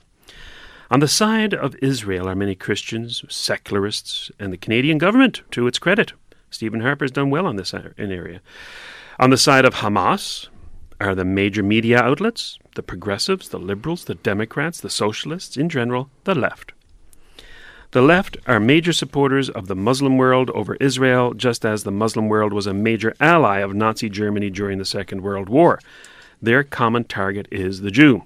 On 0.90 1.02
the 1.02 1.08
side 1.08 1.54
of 1.54 1.76
Israel 1.82 2.30
are 2.30 2.36
many 2.36 2.56
Christians, 2.56 3.26
secularists, 3.28 4.32
and 4.40 4.54
the 4.54 4.58
Canadian 4.58 4.98
government, 4.98 5.42
to 5.52 5.68
its 5.68 5.80
credit. 5.80 6.14
Stephen 6.50 6.80
Harper's 6.80 7.12
done 7.12 7.30
well 7.30 7.46
on 7.46 7.58
this 7.58 7.74
uh, 7.74 7.90
in 7.98 8.10
area. 8.10 8.40
On 9.20 9.30
the 9.30 9.38
side 9.38 9.66
of 9.66 9.76
Hamas 9.76 10.48
are 11.02 11.14
the 11.14 11.26
major 11.26 11.62
media 11.62 12.00
outlets, 12.00 12.58
the 12.76 12.84
progressives, 12.84 13.50
the 13.50 13.60
liberals, 13.60 14.06
the 14.06 14.16
Democrats, 14.16 14.80
the 14.80 14.90
socialists, 14.90 15.58
in 15.58 15.68
general, 15.68 16.10
the 16.24 16.34
left. 16.34 16.72
The 17.92 18.02
left 18.02 18.38
are 18.48 18.60
major 18.60 18.94
supporters 18.94 19.50
of 19.50 19.68
the 19.68 19.76
Muslim 19.76 20.18
world 20.18 20.50
over 20.52 20.76
Israel, 20.76 21.34
just 21.34 21.66
as 21.66 21.84
the 21.84 21.92
Muslim 21.92 22.30
world 22.30 22.54
was 22.54 22.68
a 22.68 22.74
major 22.74 23.14
ally 23.20 23.60
of 23.60 23.76
Nazi 23.76 24.10
Germany 24.10 24.50
during 24.50 24.78
the 24.78 24.86
Second 24.86 25.22
World 25.22 25.50
War. 25.50 25.80
Their 26.42 26.64
common 26.64 27.04
target 27.04 27.48
is 27.52 27.82
the 27.82 27.92
Jew. 27.92 28.24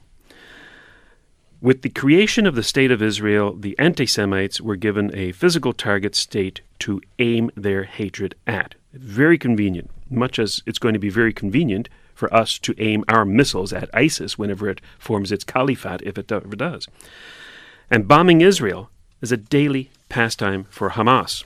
With 1.62 1.84
the 1.84 1.90
creation 1.90 2.48
of 2.48 2.56
the 2.56 2.64
State 2.64 2.90
of 2.90 3.04
Israel, 3.04 3.56
the 3.56 3.78
anti 3.78 4.08
Semites 4.08 4.60
were 4.60 4.76
given 4.76 5.16
a 5.16 5.32
physical 5.32 5.74
target 5.74 6.16
state 6.16 6.62
to 6.80 7.00
aim 7.20 7.52
their 7.56 7.84
hatred 7.84 8.34
at. 8.48 8.74
Very 8.94 9.38
convenient, 9.38 9.92
much 10.10 10.40
as 10.40 10.64
it's 10.66 10.80
going 10.80 10.96
to 10.96 11.00
be 11.00 11.12
very 11.12 11.32
convenient 11.32 11.88
for 12.16 12.34
us 12.34 12.58
to 12.58 12.74
aim 12.80 13.06
our 13.08 13.26
missiles 13.26 13.72
at 13.74 13.92
ISIS 13.94 14.40
whenever 14.40 14.70
it 14.70 14.82
forms 14.98 15.32
its 15.32 15.44
caliphate, 15.44 16.02
if 16.02 16.18
it 16.18 16.32
ever 16.32 16.56
does. 16.56 16.88
And 17.92 18.08
bombing 18.08 18.42
Israel 18.42 18.90
is 19.22 19.32
a 19.32 19.38
daily 19.38 19.92
pastime 20.10 20.66
for 20.72 20.90
Hamas. 20.90 21.44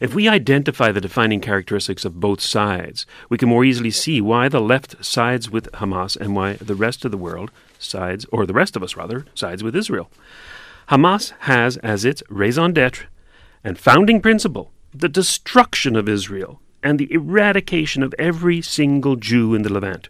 If 0.00 0.14
we 0.14 0.26
identify 0.26 0.90
the 0.90 1.02
defining 1.02 1.42
characteristics 1.42 2.06
of 2.06 2.18
both 2.18 2.40
sides, 2.40 3.04
we 3.28 3.36
can 3.36 3.50
more 3.50 3.64
easily 3.64 3.90
see 3.90 4.22
why 4.22 4.48
the 4.48 4.60
left 4.60 5.04
sides 5.04 5.50
with 5.50 5.70
Hamas 5.72 6.16
and 6.16 6.34
why 6.34 6.54
the 6.54 6.74
rest 6.74 7.04
of 7.04 7.10
the 7.10 7.18
world 7.18 7.50
sides, 7.80 8.26
or 8.30 8.46
the 8.46 8.52
rest 8.52 8.76
of 8.76 8.82
us 8.82 8.96
rather, 8.96 9.26
sides 9.34 9.64
with 9.64 9.74
Israel. 9.74 10.10
Hamas 10.90 11.32
has 11.40 11.76
as 11.78 12.04
its 12.04 12.22
raison 12.28 12.72
d'etre 12.72 13.06
and 13.64 13.78
founding 13.78 14.20
principle 14.20 14.70
the 14.92 15.08
destruction 15.08 15.96
of 15.96 16.08
Israel 16.08 16.60
and 16.82 16.98
the 16.98 17.12
eradication 17.12 18.02
of 18.02 18.14
every 18.18 18.60
single 18.60 19.16
Jew 19.16 19.54
in 19.54 19.62
the 19.62 19.72
Levant. 19.72 20.08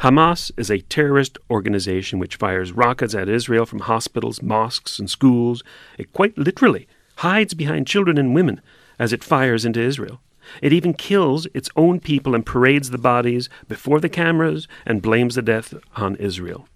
Hamas 0.00 0.50
is 0.56 0.70
a 0.70 0.80
terrorist 0.80 1.38
organization 1.48 2.18
which 2.18 2.36
fires 2.36 2.72
rockets 2.72 3.14
at 3.14 3.28
Israel 3.28 3.64
from 3.64 3.80
hospitals, 3.80 4.42
mosques, 4.42 4.98
and 4.98 5.08
schools. 5.08 5.62
It 5.96 6.12
quite 6.12 6.36
literally 6.36 6.88
hides 7.18 7.54
behind 7.54 7.86
children 7.86 8.18
and 8.18 8.34
women 8.34 8.60
as 8.98 9.12
it 9.12 9.22
fires 9.22 9.64
into 9.64 9.80
Israel. 9.80 10.20
It 10.60 10.72
even 10.72 10.94
kills 10.94 11.46
its 11.54 11.70
own 11.76 12.00
people 12.00 12.34
and 12.34 12.44
parades 12.44 12.90
the 12.90 12.98
bodies 12.98 13.48
before 13.68 14.00
the 14.00 14.08
cameras 14.08 14.66
and 14.84 15.00
blames 15.00 15.36
the 15.36 15.42
death 15.42 15.72
on 15.94 16.16
Israel. 16.16 16.66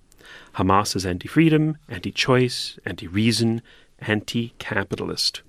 Hamas 0.57 0.97
is 0.97 1.05
anti 1.05 1.29
freedom, 1.29 1.77
anti 1.89 2.11
choice, 2.11 2.79
anti 2.87 3.07
reason, 3.07 3.63
anti 3.99 4.55
capitalist. 4.59 5.43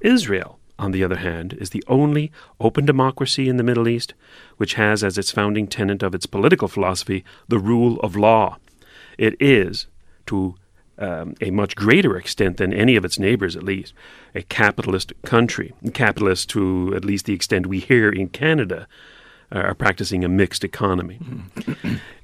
Israel, 0.00 0.58
on 0.78 0.90
the 0.90 1.04
other 1.04 1.18
hand, 1.18 1.52
is 1.54 1.70
the 1.70 1.84
only 1.86 2.32
open 2.60 2.84
democracy 2.84 3.48
in 3.48 3.56
the 3.56 3.62
Middle 3.62 3.86
East 3.86 4.14
which 4.56 4.74
has 4.74 5.04
as 5.04 5.16
its 5.16 5.30
founding 5.30 5.68
tenet 5.68 6.02
of 6.02 6.14
its 6.14 6.26
political 6.26 6.66
philosophy 6.66 7.24
the 7.48 7.58
rule 7.58 8.00
of 8.00 8.16
law. 8.16 8.58
It 9.16 9.40
is, 9.40 9.86
to 10.26 10.56
um, 10.98 11.34
a 11.40 11.50
much 11.50 11.76
greater 11.76 12.16
extent 12.16 12.56
than 12.56 12.72
any 12.72 12.96
of 12.96 13.04
its 13.04 13.18
neighbors, 13.18 13.56
at 13.56 13.62
least, 13.62 13.94
a 14.34 14.42
capitalist 14.42 15.12
country. 15.22 15.72
Capitalist 15.94 16.50
to 16.50 16.92
at 16.96 17.04
least 17.04 17.26
the 17.26 17.34
extent 17.34 17.66
we 17.66 17.78
hear 17.78 18.10
in 18.10 18.28
Canada 18.28 18.88
uh, 19.52 19.58
are 19.58 19.74
practicing 19.74 20.24
a 20.24 20.28
mixed 20.28 20.64
economy. 20.64 21.20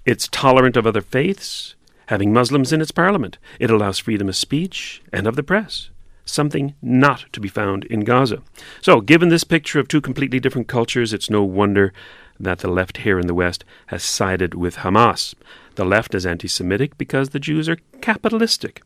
it's 0.05 0.29
tolerant 0.29 0.77
of 0.77 0.87
other 0.87 1.01
faiths, 1.01 1.77
having 2.09 2.33
Muslims 2.33 2.73
in 2.73 2.81
its 2.81 2.91
parliament. 2.91 3.39
It 3.59 3.71
allows 3.71 3.99
freedom 3.99 4.29
of 4.29 4.37
speech 4.37 5.03
and 5.13 5.27
of 5.27 5.37
the 5.37 5.43
press 5.43 5.91
something 6.31 6.75
not 6.83 7.25
to 7.33 7.41
be 7.41 7.49
found 7.49 7.85
in 7.87 8.01
Gaza. 8.01 8.43
So, 8.81 9.01
given 9.01 9.29
this 9.29 9.45
picture 9.45 9.81
of 9.81 9.89
two 9.89 10.01
completely 10.01 10.39
different 10.39 10.69
cultures, 10.69 11.13
it's 11.13 11.31
no 11.31 11.43
wonder 11.43 11.93
that 12.39 12.59
the 12.59 12.69
left 12.69 12.99
here 12.99 13.19
in 13.19 13.27
the 13.27 13.35
West 13.35 13.65
has 13.87 14.03
sided 14.03 14.55
with 14.55 14.77
Hamas. 14.77 15.35
The 15.75 15.85
left 15.85 16.15
is 16.15 16.27
anti 16.27 16.49
Semitic 16.49 16.99
because 16.99 17.31
the 17.31 17.41
Jews 17.41 17.69
are 17.69 17.79
capitalistic. 18.01 18.83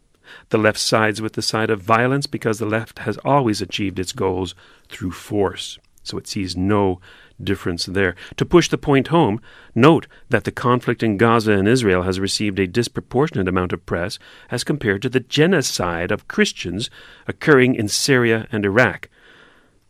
The 0.48 0.58
left 0.58 0.78
sides 0.78 1.20
with 1.20 1.34
the 1.34 1.42
side 1.42 1.68
of 1.68 1.82
violence 1.82 2.26
because 2.26 2.58
the 2.58 2.66
left 2.66 3.00
has 3.00 3.18
always 3.18 3.60
achieved 3.60 3.98
its 3.98 4.12
goals 4.12 4.54
through 4.88 5.10
force. 5.10 5.78
So 6.04 6.16
it 6.16 6.26
sees 6.26 6.56
no 6.56 7.00
difference 7.42 7.86
there. 7.86 8.14
To 8.36 8.44
push 8.44 8.68
the 8.68 8.78
point 8.78 9.08
home, 9.08 9.40
note 9.74 10.06
that 10.28 10.44
the 10.44 10.52
conflict 10.52 11.02
in 11.02 11.16
Gaza 11.16 11.52
and 11.52 11.68
Israel 11.68 12.02
has 12.02 12.20
received 12.20 12.58
a 12.58 12.66
disproportionate 12.66 13.48
amount 13.48 13.72
of 13.72 13.86
press 13.86 14.18
as 14.50 14.64
compared 14.64 15.02
to 15.02 15.08
the 15.08 15.20
genocide 15.20 16.10
of 16.10 16.28
Christians 16.28 16.90
occurring 17.26 17.74
in 17.74 17.88
Syria 17.88 18.46
and 18.50 18.64
Iraq. 18.64 19.08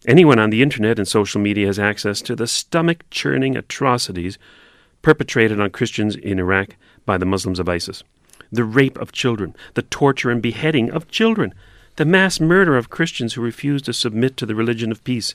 Anyone 0.07 0.41
on 0.41 0.51
the 0.51 0.63
internet 0.63 0.99
and 0.99 1.07
social 1.07 1.41
media 1.41 1.67
has 1.67 1.79
access 1.79 2.21
to 2.23 2.35
the 2.35 2.49
stomach 2.49 3.05
churning 3.11 3.57
atrocities 3.57 4.37
perpetrated 5.01 5.61
on 5.61 5.71
Christians 5.71 6.17
in 6.17 6.39
Iraq 6.39 6.77
by 7.07 7.19
the 7.19 7.27
Muslims 7.27 7.59
of 7.59 7.69
ISIS. 7.69 8.03
The 8.51 8.65
rape 8.65 8.99
of 8.99 9.13
children, 9.13 9.55
the 9.75 9.83
torture 9.83 10.31
and 10.31 10.43
beheading 10.43 10.91
of 10.91 11.09
children, 11.09 11.55
the 11.97 12.05
mass 12.05 12.41
murder 12.41 12.77
of 12.77 12.91
Christians 12.91 13.35
who 13.35 13.43
refuse 13.43 13.83
to 13.83 13.93
submit 13.93 14.37
to 14.39 14.47
the 14.47 14.55
religion 14.55 14.91
of 14.91 15.05
peace, 15.05 15.35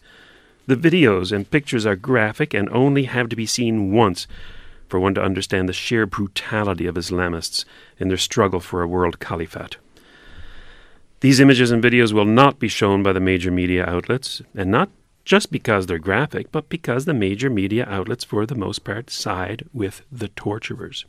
the 0.67 0.75
videos 0.75 1.31
and 1.31 1.49
pictures 1.49 1.85
are 1.85 1.95
graphic 1.95 2.53
and 2.53 2.69
only 2.69 3.05
have 3.05 3.29
to 3.29 3.35
be 3.35 3.45
seen 3.45 3.91
once 3.91 4.27
for 4.87 4.99
one 4.99 5.15
to 5.15 5.23
understand 5.23 5.67
the 5.67 5.73
sheer 5.73 6.05
brutality 6.05 6.85
of 6.85 6.95
Islamists 6.95 7.65
in 7.97 8.09
their 8.09 8.17
struggle 8.17 8.59
for 8.59 8.81
a 8.81 8.87
world 8.87 9.19
caliphate. 9.19 9.77
These 11.21 11.39
images 11.39 11.71
and 11.71 11.83
videos 11.83 12.13
will 12.13 12.25
not 12.25 12.59
be 12.59 12.67
shown 12.67 13.01
by 13.01 13.11
the 13.11 13.19
major 13.19 13.49
media 13.49 13.85
outlets, 13.85 14.41
and 14.55 14.69
not 14.69 14.89
just 15.25 15.51
because 15.51 15.87
they're 15.87 15.97
graphic, 15.97 16.51
but 16.51 16.69
because 16.69 17.05
the 17.05 17.13
major 17.13 17.49
media 17.49 17.85
outlets, 17.89 18.23
for 18.23 18.45
the 18.45 18.55
most 18.55 18.83
part, 18.83 19.09
side 19.09 19.67
with 19.73 20.03
the 20.11 20.27
torturers. 20.29 21.05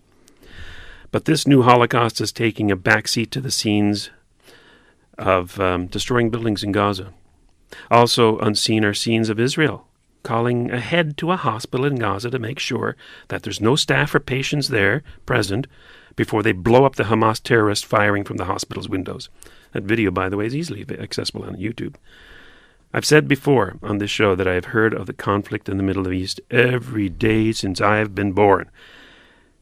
But 1.11 1.27
this 1.27 1.47
new 1.47 1.63
Holocaust 1.63 2.21
is 2.21 2.33
taking 2.33 2.71
a 2.71 2.77
backseat 2.77 3.31
to 3.31 3.41
the 3.41 3.51
scenes 3.51 4.11
of 5.19 5.61
um, 5.61 5.87
destroying 5.87 6.31
buildings 6.31 6.63
in 6.63 6.73
Gaza. 6.73 7.13
Also 7.91 8.39
unseen 8.39 8.85
are 8.85 8.95
scenes 8.95 9.29
of 9.29 9.41
Israel 9.41 9.89
calling 10.23 10.71
ahead 10.71 11.17
to 11.17 11.31
a 11.31 11.37
hospital 11.37 11.87
in 11.87 11.97
Gaza 11.97 12.31
to 12.31 12.39
make 12.39 12.59
sure 12.59 12.97
that 13.29 13.43
there's 13.45 13.61
no 13.61 13.77
staff 13.77 14.15
or 14.15 14.21
patients 14.21 14.69
there 14.69 15.03
present 15.27 15.67
before 16.17 16.43
they 16.43 16.53
blow 16.53 16.85
up 16.85 16.97
the 16.97 17.05
Hamas 17.05 17.43
terrorists 17.43 17.85
firing 17.85 18.25
from 18.25 18.37
the 18.37 18.45
hospital's 18.45 18.89
windows. 18.89 19.29
That 19.73 19.85
video, 19.85 20.11
by 20.11 20.29
the 20.29 20.37
way, 20.37 20.47
is 20.47 20.57
easily 20.57 20.85
accessible 20.99 21.45
on 21.45 21.57
YouTube. 21.57 21.95
I've 22.93 23.05
said 23.05 23.29
before 23.29 23.77
on 23.83 23.99
this 23.99 24.11
show 24.11 24.35
that 24.35 24.49
I 24.49 24.55
have 24.55 24.67
heard 24.67 24.95
of 24.95 25.07
the 25.07 25.13
conflict 25.13 25.69
in 25.69 25.77
the 25.77 25.83
Middle 25.83 26.11
East 26.13 26.41
every 26.51 27.09
day 27.09 27.53
since 27.53 27.81
I 27.81 27.97
have 27.97 28.15
been 28.15 28.33
born, 28.33 28.71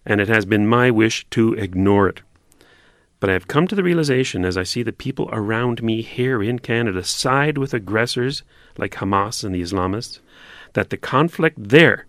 and 0.04 0.20
it 0.20 0.28
has 0.28 0.46
been 0.46 0.66
my 0.66 0.90
wish 0.90 1.26
to 1.30 1.54
ignore 1.54 2.08
it. 2.08 2.22
But 3.18 3.30
I 3.30 3.32
have 3.32 3.48
come 3.48 3.66
to 3.68 3.74
the 3.74 3.82
realization 3.82 4.44
as 4.44 4.56
I 4.56 4.62
see 4.62 4.82
the 4.82 4.92
people 4.92 5.28
around 5.32 5.82
me 5.82 6.02
here 6.02 6.42
in 6.42 6.58
Canada 6.58 7.02
side 7.02 7.56
with 7.56 7.72
aggressors 7.72 8.42
like 8.76 8.94
Hamas 8.94 9.42
and 9.42 9.54
the 9.54 9.62
Islamists 9.62 10.20
that 10.74 10.90
the 10.90 10.98
conflict 10.98 11.56
there 11.58 12.06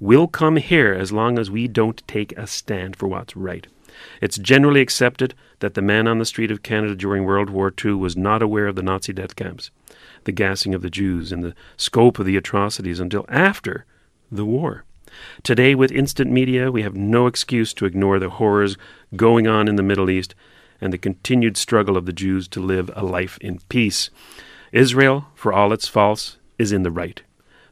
will 0.00 0.26
come 0.26 0.56
here 0.56 0.94
as 0.94 1.12
long 1.12 1.38
as 1.38 1.50
we 1.50 1.68
don't 1.68 2.06
take 2.08 2.32
a 2.38 2.46
stand 2.46 2.96
for 2.96 3.08
what's 3.08 3.36
right. 3.36 3.66
It's 4.20 4.38
generally 4.38 4.80
accepted 4.80 5.34
that 5.58 5.74
the 5.74 5.82
man 5.82 6.06
on 6.06 6.18
the 6.18 6.24
street 6.24 6.50
of 6.50 6.62
Canada 6.62 6.94
during 6.94 7.24
World 7.24 7.50
War 7.50 7.72
II 7.84 7.94
was 7.94 8.16
not 8.16 8.42
aware 8.42 8.68
of 8.68 8.76
the 8.76 8.82
Nazi 8.82 9.12
death 9.12 9.36
camps, 9.36 9.70
the 10.24 10.32
gassing 10.32 10.74
of 10.74 10.82
the 10.82 10.90
Jews, 10.90 11.32
and 11.32 11.42
the 11.42 11.54
scope 11.76 12.18
of 12.18 12.26
the 12.26 12.36
atrocities 12.36 13.00
until 13.00 13.26
after 13.28 13.84
the 14.30 14.44
war. 14.44 14.84
Today, 15.42 15.74
with 15.74 15.92
instant 15.92 16.30
media, 16.30 16.70
we 16.70 16.82
have 16.82 16.94
no 16.94 17.26
excuse 17.26 17.72
to 17.74 17.86
ignore 17.86 18.18
the 18.18 18.30
horrors 18.30 18.76
going 19.16 19.46
on 19.46 19.68
in 19.68 19.76
the 19.76 19.82
Middle 19.82 20.10
East 20.10 20.34
and 20.80 20.92
the 20.92 20.98
continued 20.98 21.56
struggle 21.56 21.96
of 21.96 22.06
the 22.06 22.12
Jews 22.12 22.48
to 22.48 22.60
live 22.60 22.90
a 22.94 23.04
life 23.04 23.38
in 23.38 23.60
peace. 23.68 24.10
Israel, 24.72 25.26
for 25.34 25.52
all 25.52 25.72
its 25.72 25.88
faults, 25.88 26.36
is 26.58 26.72
in 26.72 26.82
the 26.82 26.90
right. 26.90 27.22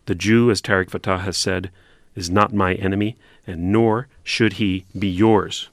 The 0.07 0.15
Jew, 0.15 0.51
as 0.51 0.63
Tarek 0.63 0.91
Fatah 0.91 1.19
has 1.19 1.37
said, 1.37 1.71
is 2.15 2.31
not 2.31 2.55
my 2.55 2.75
enemy, 2.75 3.17
and 3.47 3.71
nor 3.73 4.09
should 4.25 4.55
he 4.55 4.85
be 4.99 5.09
yours. 5.09 5.69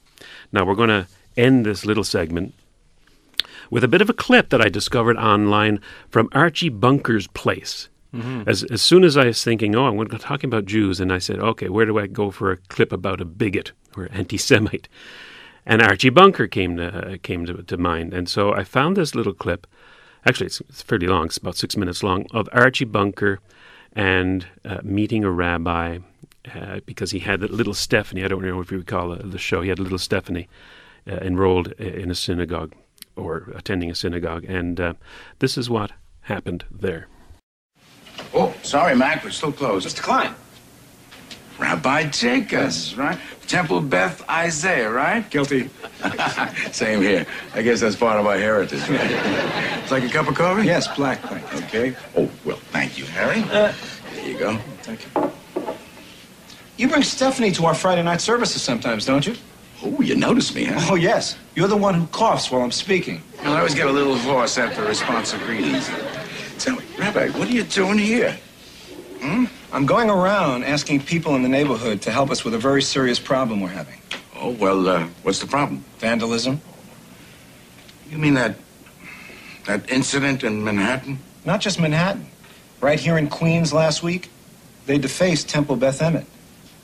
Now, 0.52 0.64
we're 0.64 0.74
going 0.74 0.88
to 0.90 1.06
end 1.36 1.64
this 1.64 1.86
little 1.86 2.04
segment 2.04 2.54
with 3.70 3.82
a 3.82 3.88
bit 3.88 4.02
of 4.02 4.10
a 4.10 4.14
clip 4.14 4.50
that 4.50 4.60
I 4.60 4.68
discovered 4.68 5.16
online 5.16 5.80
from 6.08 6.28
Archie 6.32 6.68
Bunker's 6.68 7.26
place. 7.28 7.88
Mm-hmm. 8.14 8.48
As, 8.48 8.62
as 8.64 8.80
soon 8.80 9.02
as 9.02 9.16
I 9.16 9.26
was 9.26 9.42
thinking, 9.42 9.74
oh, 9.74 9.86
I'm 9.86 10.08
talking 10.18 10.48
about 10.48 10.66
Jews, 10.66 11.00
and 11.00 11.12
I 11.12 11.18
said, 11.18 11.40
okay, 11.40 11.68
where 11.68 11.84
do 11.84 11.98
I 11.98 12.06
go 12.06 12.30
for 12.30 12.52
a 12.52 12.56
clip 12.56 12.92
about 12.92 13.20
a 13.20 13.24
bigot 13.24 13.72
or 13.96 14.08
anti 14.12 14.36
Semite? 14.36 14.88
And 15.66 15.82
Archie 15.82 16.10
Bunker 16.10 16.46
came 16.46 16.76
to, 16.76 17.18
came 17.22 17.44
to, 17.46 17.62
to 17.62 17.76
mind. 17.76 18.14
And 18.14 18.28
so 18.28 18.54
I 18.54 18.64
found 18.64 18.96
this 18.96 19.14
little 19.14 19.32
clip. 19.32 19.66
Actually, 20.26 20.46
it's, 20.46 20.60
it's 20.60 20.82
fairly 20.82 21.06
long, 21.06 21.26
it's 21.26 21.38
about 21.38 21.56
six 21.56 21.76
minutes 21.76 22.02
long, 22.02 22.26
of 22.32 22.48
Archie 22.52 22.84
Bunker 22.84 23.40
and 23.92 24.46
uh, 24.64 24.78
meeting 24.82 25.24
a 25.24 25.30
rabbi 25.30 25.98
uh, 26.54 26.80
because 26.86 27.10
he 27.10 27.20
had 27.20 27.40
little 27.42 27.74
Stephanie. 27.74 28.24
I 28.24 28.28
don't 28.28 28.42
know 28.42 28.60
if 28.60 28.70
you 28.70 28.78
recall 28.78 29.10
the, 29.10 29.26
the 29.26 29.38
show. 29.38 29.62
He 29.62 29.68
had 29.68 29.78
little 29.78 29.98
Stephanie 29.98 30.48
uh, 31.06 31.16
enrolled 31.16 31.72
in 31.72 32.10
a 32.10 32.14
synagogue 32.14 32.74
or 33.16 33.52
attending 33.54 33.90
a 33.90 33.94
synagogue. 33.94 34.44
And 34.44 34.80
uh, 34.80 34.94
this 35.38 35.56
is 35.56 35.70
what 35.70 35.92
happened 36.22 36.64
there. 36.70 37.08
Sorry, 38.64 38.96
Mac, 38.96 39.22
we're 39.22 39.30
still 39.30 39.52
closed. 39.52 39.86
Mr. 39.86 40.02
Klein. 40.02 40.34
Rabbi 41.58 42.08
Jacobs, 42.08 42.96
right? 42.96 43.18
Temple 43.46 43.82
Beth 43.82 44.28
Isaiah, 44.28 44.90
right? 44.90 45.28
Guilty. 45.30 45.68
Same 46.72 47.02
here. 47.02 47.26
I 47.54 47.60
guess 47.60 47.80
that's 47.80 47.94
part 47.94 48.18
of 48.18 48.26
our 48.26 48.38
heritage, 48.38 48.80
right? 48.88 49.00
it's 49.82 49.90
like 49.90 50.02
a 50.02 50.08
cup 50.08 50.28
of 50.28 50.34
coffee? 50.34 50.64
Yes, 50.64 50.88
black, 50.96 51.20
thank 51.20 51.54
Okay. 51.64 51.94
Oh, 52.16 52.28
well, 52.44 52.56
thank 52.72 52.98
you, 52.98 53.04
Harry. 53.04 53.42
Uh, 53.42 53.72
there 54.14 54.28
you 54.28 54.38
go. 54.38 54.56
Thank 54.82 55.06
you. 55.14 55.30
You 56.78 56.88
bring 56.88 57.02
Stephanie 57.02 57.52
to 57.52 57.66
our 57.66 57.74
Friday 57.74 58.02
night 58.02 58.22
services 58.22 58.62
sometimes, 58.62 59.04
don't 59.04 59.26
you? 59.26 59.36
Oh, 59.82 60.00
you 60.00 60.16
notice 60.16 60.54
me, 60.54 60.64
huh? 60.64 60.88
Oh, 60.90 60.94
yes. 60.94 61.36
You're 61.54 61.68
the 61.68 61.76
one 61.76 61.94
who 61.94 62.06
coughs 62.06 62.50
while 62.50 62.62
I'm 62.62 62.72
speaking. 62.72 63.22
Well, 63.42 63.52
I 63.52 63.58
always 63.58 63.74
get 63.74 63.86
a 63.86 63.92
little 63.92 64.16
hoarse 64.16 64.56
after 64.56 64.82
responsive 64.84 65.40
greetings. 65.42 65.88
Tell 66.58 66.76
me, 66.76 66.84
Rabbi, 66.98 67.28
what 67.28 67.46
are 67.48 67.52
you 67.52 67.64
doing 67.64 67.98
here? 67.98 68.38
Hmm? 69.24 69.46
I'm 69.72 69.86
going 69.86 70.10
around 70.10 70.64
asking 70.64 71.00
people 71.00 71.34
in 71.34 71.42
the 71.42 71.48
neighborhood 71.48 72.02
to 72.02 72.10
help 72.10 72.30
us 72.30 72.44
with 72.44 72.52
a 72.52 72.58
very 72.58 72.82
serious 72.82 73.18
problem 73.18 73.62
we're 73.62 73.68
having. 73.68 73.98
Oh, 74.36 74.50
well, 74.50 74.86
uh, 74.86 75.06
what's 75.22 75.38
the 75.38 75.46
problem? 75.46 75.82
Vandalism. 75.98 76.60
You 78.10 78.18
mean 78.18 78.34
that 78.34 78.56
that 79.64 79.88
incident 79.90 80.44
in 80.44 80.62
Manhattan? 80.62 81.18
Not 81.46 81.62
just 81.62 81.80
Manhattan. 81.80 82.26
Right 82.82 83.00
here 83.00 83.16
in 83.16 83.28
Queens 83.30 83.72
last 83.72 84.02
week, 84.02 84.28
they 84.84 84.98
defaced 84.98 85.48
Temple 85.48 85.76
Beth 85.76 86.00
Emet. 86.00 86.26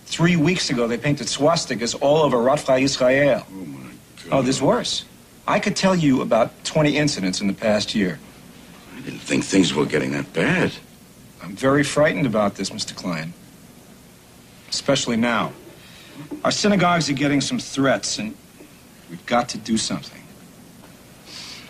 Three 0.07 0.37
weeks 0.37 0.71
ago, 0.71 0.89
they 0.89 0.97
painted 0.97 1.27
swastikas 1.27 1.95
all 2.01 2.23
over 2.23 2.39
Ratfa 2.39 2.81
Israel. 2.81 3.47
Oh, 3.47 3.55
my 3.55 3.83
God. 3.83 3.93
Oh, 4.33 4.41
there's 4.41 4.63
worse. 4.63 5.05
I 5.47 5.61
could 5.61 5.77
tell 5.77 5.95
you 5.95 6.23
about 6.23 6.65
20 6.65 6.97
incidents 6.97 7.43
in 7.43 7.49
the 7.49 7.53
past 7.53 7.95
year. 7.95 8.19
I 8.97 9.01
didn't 9.03 9.21
think 9.21 9.45
things 9.45 9.75
were 9.75 9.85
getting 9.85 10.13
that 10.13 10.33
bad. 10.33 10.73
I'm 11.43 11.57
very 11.57 11.83
frightened 11.85 12.27
about 12.27 12.55
this, 12.57 12.71
Mr. 12.71 12.95
Klein. 12.95 13.33
Especially 14.69 15.17
now. 15.17 15.53
Our 16.45 16.51
synagogues 16.51 17.09
are 17.09 17.15
getting 17.15 17.41
some 17.41 17.59
threats, 17.59 18.19
and 18.19 18.35
we've 19.09 19.25
got 19.27 19.49
to 19.51 19.59
do 19.59 19.77
something. 19.77 20.23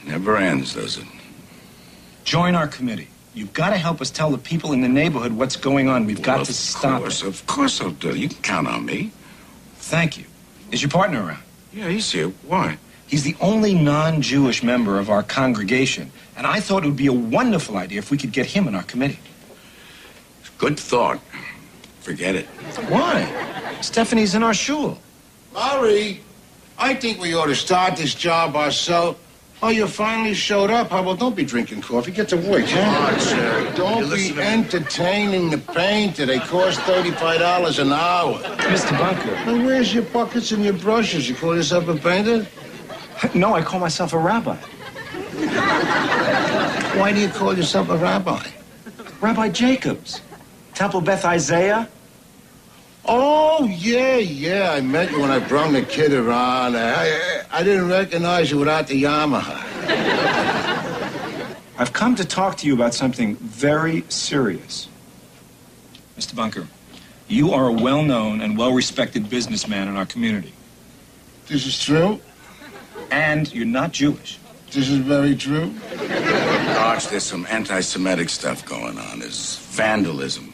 Never 0.05 0.37
ends, 0.37 0.75
does 0.75 0.99
it? 0.99 1.05
Join 2.25 2.55
our 2.55 2.67
committee. 2.67 3.09
You've 3.33 3.53
got 3.53 3.71
to 3.71 3.77
help 3.77 4.01
us 4.01 4.11
tell 4.11 4.31
the 4.31 4.39
people 4.39 4.73
in 4.73 4.81
the 4.81 4.89
neighborhood 4.89 5.33
what's 5.33 5.57
going 5.57 5.89
on. 5.89 6.05
We've 6.05 6.21
got 6.21 6.39
Well, 6.39 6.45
to 6.47 6.51
of 6.51 6.57
stop 6.57 7.01
course, 7.03 7.23
it. 7.23 7.29
Of 7.29 7.47
course 7.47 7.81
I'll 7.81 7.91
do. 7.91 8.11
it. 8.11 8.17
You 8.17 8.29
can 8.29 8.43
count 8.43 8.67
on 8.67 8.85
me. 8.85 9.13
Thank 9.77 10.19
you. 10.19 10.25
Is 10.73 10.83
your 10.83 10.91
partner 10.91 11.25
around? 11.25 11.43
Yeah, 11.73 11.89
he's 11.89 12.11
here. 12.11 12.29
Why? 12.47 12.79
He's 13.07 13.23
the 13.23 13.37
only 13.41 13.75
non 13.75 14.21
Jewish 14.21 14.63
member 14.63 14.99
of 14.99 15.09
our 15.11 15.23
congregation, 15.23 16.11
and 16.37 16.47
I 16.47 16.61
thought 16.61 16.83
it 16.85 16.87
would 16.89 16.97
be 16.97 17.07
a 17.07 17.13
wonderful 17.13 17.77
idea 17.77 17.99
if 17.99 18.11
we 18.11 18.19
could 18.19 18.33
get 18.33 18.47
him 18.47 18.67
in 18.69 18.75
our 18.75 18.83
committee. 18.83 19.19
Good 20.61 20.79
thought. 20.79 21.21
Forget 22.01 22.35
it. 22.35 22.45
Why? 22.93 23.25
Stephanie's 23.81 24.35
in 24.35 24.43
our 24.43 24.53
shul. 24.53 24.99
Murray, 25.55 26.21
I 26.77 26.93
think 26.93 27.19
we 27.19 27.35
ought 27.35 27.47
to 27.47 27.55
start 27.55 27.97
this 27.97 28.15
job 28.15 28.55
ourselves. 28.55 29.19
Oh, 29.63 29.71
you 29.71 29.87
finally 29.87 30.35
showed 30.35 30.71
up. 30.71 30.91
How 30.91 31.01
about 31.01 31.19
don't 31.19 31.35
be 31.35 31.47
drinking 31.47 31.81
coffee? 31.81 32.11
Get 32.13 32.29
to 32.29 32.37
work, 32.37 32.65
huh? 32.67 33.19
sir. 33.19 33.73
Don't 33.75 34.01
be 34.01 34.05
listen 34.05 34.37
to 34.37 34.41
me. 34.43 34.47
entertaining 34.47 35.49
the 35.49 35.57
painter. 35.57 36.27
They 36.27 36.41
cost 36.41 36.79
$35 36.81 37.79
an 37.79 37.93
hour. 37.95 38.39
Mr. 38.69 38.99
Bunker. 38.99 39.35
And 39.51 39.65
where's 39.65 39.95
your 39.95 40.05
buckets 40.05 40.53
and 40.53 40.63
your 40.63 40.75
brushes? 40.75 41.27
You 41.27 41.37
call 41.37 41.57
yourself 41.57 41.89
a 41.89 41.97
painter? 41.97 42.47
No, 43.35 43.55
I 43.55 43.63
call 43.63 43.81
myself 43.81 44.13
a 44.13 44.19
rabbi. 44.19 44.57
Why 46.99 47.13
do 47.15 47.21
you 47.21 47.29
call 47.29 47.57
yourself 47.57 47.89
a 47.89 47.97
rabbi? 47.97 48.47
Rabbi 49.23 49.49
Jacobs. 49.49 50.21
Temple 50.81 51.03
Beth 51.03 51.27
Isaiah. 51.27 51.87
Oh, 53.05 53.67
yeah, 53.67 54.17
yeah. 54.17 54.73
I 54.73 54.81
met 54.81 55.11
you 55.11 55.21
when 55.21 55.31
I 55.31 55.39
brung 55.39 55.75
the 55.75 55.83
kid 55.83 56.11
around. 56.11 56.75
I, 56.75 57.05
I, 57.05 57.43
I 57.53 57.63
didn't 57.63 57.91
recognize 57.91 58.51
you 58.51 58.57
without 58.61 58.87
the 58.87 59.03
Yamaha. 59.03 59.59
I've 61.79 61.93
come 61.93 62.15
to 62.15 62.25
talk 62.25 62.57
to 62.57 62.67
you 62.67 62.73
about 62.73 62.95
something 62.95 63.37
very 63.37 64.07
serious. 64.09 64.89
Mr. 66.17 66.35
Bunker, 66.35 66.67
you 67.29 67.53
are 67.53 67.67
a 67.67 67.73
well 67.73 68.03
known 68.03 68.41
and 68.41 68.57
well 68.57 68.73
respected 68.73 69.29
businessman 69.29 69.87
in 69.87 69.99
our 69.99 70.07
community. 70.07 70.55
This 71.47 71.67
is 71.67 71.79
true? 71.79 72.23
And 73.11 73.53
you're 73.53 73.67
not 73.67 73.93
Jewish. 73.93 74.39
This 74.71 74.89
is 74.89 74.97
very 74.97 75.37
true? 75.37 75.75
Arch, 76.79 77.09
there's 77.09 77.25
some 77.25 77.47
anti-Semitic 77.51 78.31
stuff 78.31 78.65
going 78.65 78.99
on. 78.99 79.19
There's 79.19 79.59
vandalism. 79.73 80.50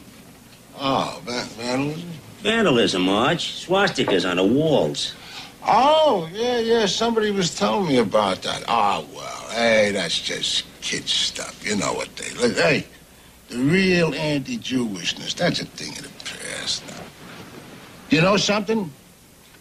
Oh, 0.79 1.21
van- 1.25 1.45
vandalism? 1.47 2.09
Vandalism, 2.41 3.09
Arch. 3.09 3.65
Swastikas 3.65 4.29
on 4.29 4.37
the 4.37 4.43
walls. 4.43 5.13
Oh, 5.65 6.29
yeah, 6.31 6.59
yeah. 6.59 6.85
Somebody 6.85 7.31
was 7.31 7.57
telling 7.57 7.87
me 7.87 7.97
about 7.97 8.41
that. 8.43 8.63
Oh, 8.67 9.05
well, 9.13 9.49
hey, 9.51 9.91
that's 9.91 10.19
just 10.21 10.65
kid 10.81 11.07
stuff. 11.07 11.65
You 11.67 11.75
know 11.75 11.93
what 11.93 12.15
they 12.15 12.29
look. 12.35 12.55
Hey, 12.55 12.85
the 13.49 13.57
real 13.57 14.13
anti-Jewishness, 14.13 15.35
that's 15.35 15.61
a 15.61 15.65
thing 15.65 15.91
of 15.97 16.03
the 16.03 16.25
past 16.25 16.85
now. 16.87 17.03
You 18.09 18.21
know 18.21 18.37
something? 18.37 18.91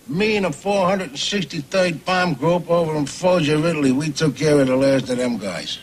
Me 0.08 0.36
and 0.36 0.44
the 0.44 0.50
463rd 0.50 2.04
Bomb 2.04 2.34
Group 2.34 2.70
over 2.70 2.94
in 2.94 3.06
Foggia, 3.06 3.58
Italy, 3.58 3.90
we 3.90 4.10
took 4.10 4.36
care 4.36 4.60
of 4.60 4.68
the 4.68 4.76
last 4.76 5.10
of 5.10 5.16
them 5.16 5.36
guys. 5.36 5.78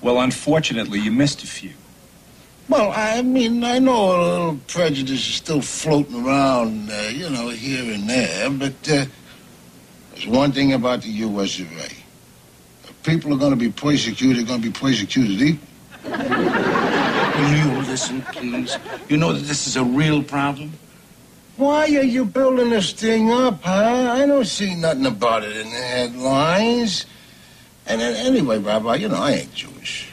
Well, 0.00 0.20
unfortunately, 0.20 0.98
you 0.98 1.12
missed 1.12 1.44
a 1.44 1.46
few. 1.46 1.72
Well, 2.68 2.92
I 2.94 3.22
mean, 3.22 3.64
I 3.64 3.78
know 3.78 3.94
a 3.94 4.20
little 4.20 4.60
prejudice 4.66 5.26
is 5.26 5.34
still 5.36 5.62
floating 5.62 6.22
around, 6.26 6.90
uh, 6.90 7.08
you 7.10 7.30
know, 7.30 7.48
here 7.48 7.94
and 7.94 8.08
there, 8.08 8.50
but 8.50 8.90
uh, 8.90 9.06
there's 10.12 10.26
one 10.26 10.52
thing 10.52 10.74
about 10.74 11.00
the 11.00 11.08
U.S. 11.08 11.58
of 11.60 11.72
A. 11.72 11.86
If 11.86 13.02
people 13.04 13.32
are 13.32 13.38
going 13.38 13.52
to 13.52 13.56
be 13.56 13.70
persecuted, 13.70 14.36
they're 14.36 14.46
going 14.46 14.60
to 14.60 14.68
be 14.68 14.78
persecuted 14.78 15.40
equal. 15.40 15.66
Will 17.38 17.56
you 17.56 17.88
listen, 17.88 18.20
please? 18.32 18.76
You 19.08 19.16
know 19.16 19.32
that 19.32 19.44
this 19.44 19.66
is 19.66 19.76
a 19.76 19.84
real 19.84 20.22
problem? 20.22 20.72
Why 21.56 21.84
are 21.84 22.02
you 22.02 22.26
building 22.26 22.68
this 22.68 22.92
thing 22.92 23.32
up, 23.32 23.62
huh? 23.62 24.10
I 24.12 24.26
don't 24.26 24.46
see 24.46 24.74
nothing 24.74 25.06
about 25.06 25.42
it 25.42 25.56
in 25.56 25.70
the 25.70 25.76
headlines. 25.76 27.06
And 27.86 28.00
then, 28.00 28.14
anyway, 28.26 28.58
Rabbi, 28.58 28.96
you 28.96 29.08
know, 29.08 29.16
I 29.16 29.30
ain't 29.32 29.54
Jewish. 29.54 30.10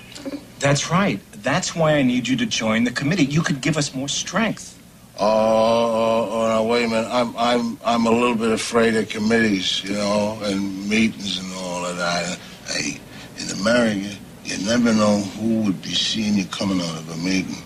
That's 0.59 0.89
right. 0.89 1.19
That's 1.45 1.75
why 1.75 1.93
I 1.93 2.01
need 2.01 2.27
you 2.27 2.36
to 2.38 2.45
join 2.47 2.86
the 2.86 2.91
committee. 2.91 3.25
You 3.25 3.43
could 3.43 3.62
give 3.62 3.77
us 3.77 3.93
more 3.93 4.10
strength. 4.10 4.81
Oh, 5.19 5.27
oh, 5.27 6.29
oh, 6.31 6.47
now, 6.47 6.63
wait 6.63 6.86
a 6.86 6.88
minute. 6.88 7.08
I'm, 7.08 7.38
I'm, 7.38 7.77
I'm 7.86 8.08
a 8.08 8.10
little 8.10 8.36
bit 8.36 8.51
afraid 8.51 8.95
of 8.95 9.08
committees, 9.10 9.84
you 9.84 9.93
know, 9.93 10.39
and 10.41 10.89
meetings 10.89 11.38
and 11.38 11.53
all 11.53 11.86
of 11.86 11.97
that. 11.97 12.39
Hey, 12.65 12.99
in 13.38 13.51
America, 13.60 14.10
you 14.43 14.58
never 14.65 14.91
know 14.91 15.19
who 15.19 15.62
would 15.62 15.84
be 15.84 15.93
seeing 15.93 16.34
you 16.34 16.45
coming 16.45 16.81
out 16.81 16.97
of 16.97 17.12
a 17.12 17.17
meeting. 17.17 17.62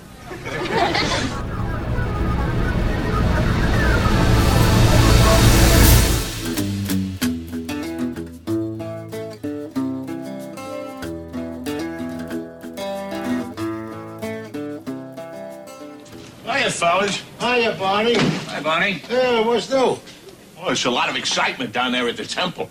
fellas. 16.80 17.22
Hiya, 17.42 17.76
Barney. 17.78 18.16
Hi, 18.16 18.62
Bonnie. 18.62 19.04
Yeah, 19.10 19.46
what's 19.46 19.70
new? 19.70 19.76
Oh, 19.78 20.02
there's 20.66 20.86
a 20.86 20.90
lot 20.90 21.10
of 21.10 21.18
excitement 21.18 21.74
down 21.74 21.92
there 21.92 22.08
at 22.08 22.16
the 22.16 22.26
temple. 22.26 22.70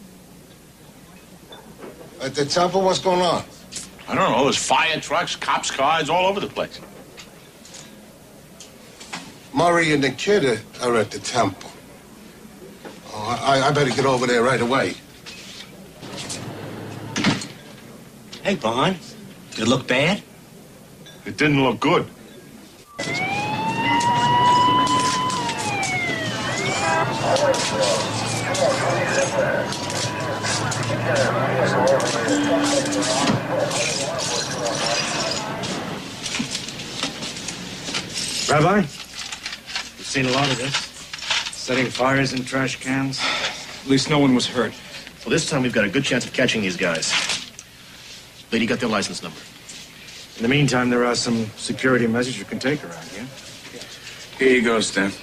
At 2.22 2.34
the 2.34 2.46
temple, 2.46 2.80
what's 2.82 3.00
going 3.00 3.20
on? 3.20 3.44
I 4.08 4.14
don't 4.14 4.32
know. 4.32 4.44
There's 4.44 4.56
fire 4.56 4.98
trucks, 4.98 5.36
cops' 5.36 5.70
cars 5.70 6.08
all 6.08 6.26
over 6.26 6.40
the 6.40 6.46
place. 6.46 6.80
Murray 9.52 9.92
and 9.92 10.02
the 10.02 10.10
kid 10.10 10.44
are, 10.44 10.58
are 10.82 10.96
at 10.96 11.10
the 11.10 11.18
temple. 11.18 11.70
Oh, 13.12 13.38
I, 13.42 13.68
I 13.68 13.70
better 13.72 13.90
get 13.90 14.06
over 14.06 14.26
there 14.26 14.42
right 14.42 14.60
away. 14.60 14.94
Hey, 18.42 18.54
Bon. 18.54 18.96
Did 19.50 19.60
it 19.60 19.68
look 19.68 19.86
bad? 19.86 20.22
It 21.26 21.36
didn't 21.36 21.62
look 21.62 21.78
good. 21.78 22.08
Rabbi, 38.50 38.78
you've 38.78 40.06
seen 40.06 40.24
a 40.24 40.30
lot 40.30 40.50
of 40.50 40.56
this. 40.56 40.74
Setting 41.54 41.84
fires 41.84 42.32
in 42.32 42.46
trash 42.46 42.76
cans. 42.76 43.20
At 43.82 43.86
least 43.86 44.08
no 44.08 44.18
one 44.18 44.34
was 44.34 44.46
hurt. 44.46 44.72
Well, 45.20 45.30
this 45.30 45.50
time 45.50 45.62
we've 45.62 45.74
got 45.74 45.84
a 45.84 45.90
good 45.90 46.02
chance 46.02 46.24
of 46.24 46.32
catching 46.32 46.62
these 46.62 46.76
guys. 46.76 47.12
Lady 48.50 48.64
got 48.64 48.80
their 48.80 48.88
license 48.88 49.22
number. 49.22 49.38
In 50.38 50.42
the 50.42 50.48
meantime, 50.48 50.88
there 50.88 51.04
are 51.04 51.14
some 51.14 51.44
security 51.56 52.06
measures 52.06 52.38
you 52.38 52.46
can 52.46 52.58
take 52.58 52.82
around 52.84 53.04
here. 53.08 53.26
Here 54.38 54.56
you 54.56 54.62
go, 54.62 54.80
Steph. 54.80 55.20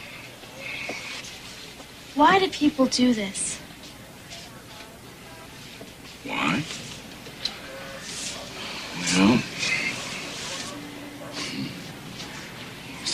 Why 2.14 2.38
do 2.38 2.48
people 2.50 2.86
do 2.86 3.16
this? 3.16 3.45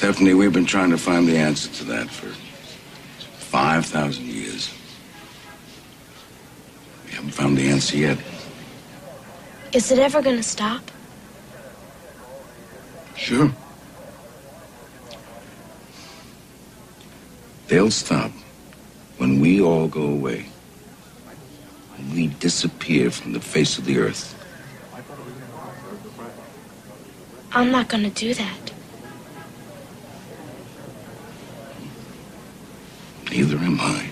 Stephanie, 0.01 0.33
we've 0.33 0.51
been 0.51 0.65
trying 0.65 0.89
to 0.89 0.97
find 0.97 1.27
the 1.27 1.37
answer 1.37 1.71
to 1.73 1.83
that 1.83 2.09
for 2.09 2.25
5,000 3.45 4.25
years. 4.25 4.73
We 7.05 7.11
haven't 7.11 7.29
found 7.29 7.55
the 7.55 7.69
answer 7.69 7.97
yet. 7.97 8.17
Is 9.71 9.91
it 9.91 9.99
ever 9.99 10.23
going 10.23 10.37
to 10.37 10.41
stop? 10.41 10.89
Sure. 13.15 13.51
They'll 17.67 17.91
stop 17.91 18.31
when 19.17 19.39
we 19.39 19.61
all 19.61 19.87
go 19.87 20.01
away. 20.01 20.47
When 21.95 22.15
we 22.15 22.27
disappear 22.39 23.11
from 23.11 23.33
the 23.33 23.39
face 23.39 23.77
of 23.77 23.85
the 23.85 23.99
earth. 23.99 24.33
I'm 27.51 27.69
not 27.69 27.87
going 27.87 28.03
to 28.03 28.09
do 28.09 28.33
that. 28.33 28.70
Neither 33.31 33.57
am 33.59 33.79
I. 33.79 34.09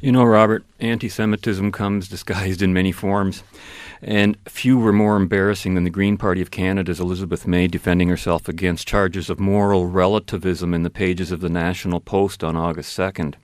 You 0.00 0.12
know, 0.12 0.24
Robert, 0.24 0.64
anti 0.80 1.08
Semitism 1.08 1.72
comes 1.72 2.08
disguised 2.08 2.62
in 2.62 2.72
many 2.72 2.90
forms. 2.90 3.42
And 4.00 4.38
few 4.46 4.78
were 4.78 4.92
more 4.92 5.16
embarrassing 5.16 5.74
than 5.74 5.84
the 5.84 5.90
Green 5.90 6.16
Party 6.16 6.40
of 6.40 6.50
Canada's 6.50 7.00
Elizabeth 7.00 7.46
May 7.46 7.66
defending 7.66 8.08
herself 8.08 8.48
against 8.48 8.88
charges 8.88 9.28
of 9.28 9.38
moral 9.38 9.88
relativism 9.88 10.72
in 10.72 10.84
the 10.84 10.90
pages 10.90 11.32
of 11.32 11.40
the 11.40 11.50
National 11.50 12.00
Post 12.00 12.42
on 12.42 12.56
August 12.56 12.96
2nd. 12.96 13.34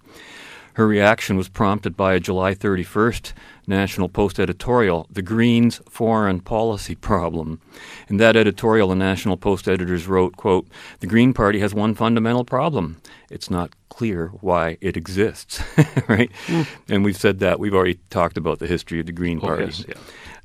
Her 0.75 0.87
reaction 0.87 1.37
was 1.37 1.49
prompted 1.49 1.97
by 1.97 2.15
a 2.15 2.21
July 2.21 2.55
31st 2.55 3.33
National 3.67 4.09
Post 4.09 4.39
editorial, 4.39 5.07
The 5.11 5.23
Greens' 5.23 5.81
Foreign 5.89 6.41
Policy 6.41 6.95
Problem. 6.95 7.61
In 8.09 8.17
that 8.19 8.37
editorial, 8.37 8.89
the 8.89 8.97
National 8.97 9.37
Post 9.37 9.69
editors 9.69 10.07
wrote, 10.07 10.37
quote, 10.37 10.67
The 11.01 11.07
Green 11.07 11.33
Party 11.33 11.61
has 11.61 11.75
one 11.75 11.95
fundamental 11.95 12.45
problem. 12.45 13.01
It's 13.31 13.51
not 13.51 13.73
clear 13.89 14.29
why 14.41 14.77
it 14.81 14.97
exists, 14.97 15.63
right? 16.09 16.31
Mm. 16.47 16.67
And 16.89 17.05
we've 17.05 17.17
said 17.17 17.39
that. 17.39 17.61
We've 17.61 17.75
already 17.75 18.01
talked 18.11 18.37
about 18.37 18.59
the 18.59 18.67
history 18.67 18.99
of 19.01 19.07
the 19.07 19.13
Green 19.13 19.39
oh, 19.39 19.47
Party. 19.47 19.65
Yes, 19.67 19.85
yeah. 19.89 19.95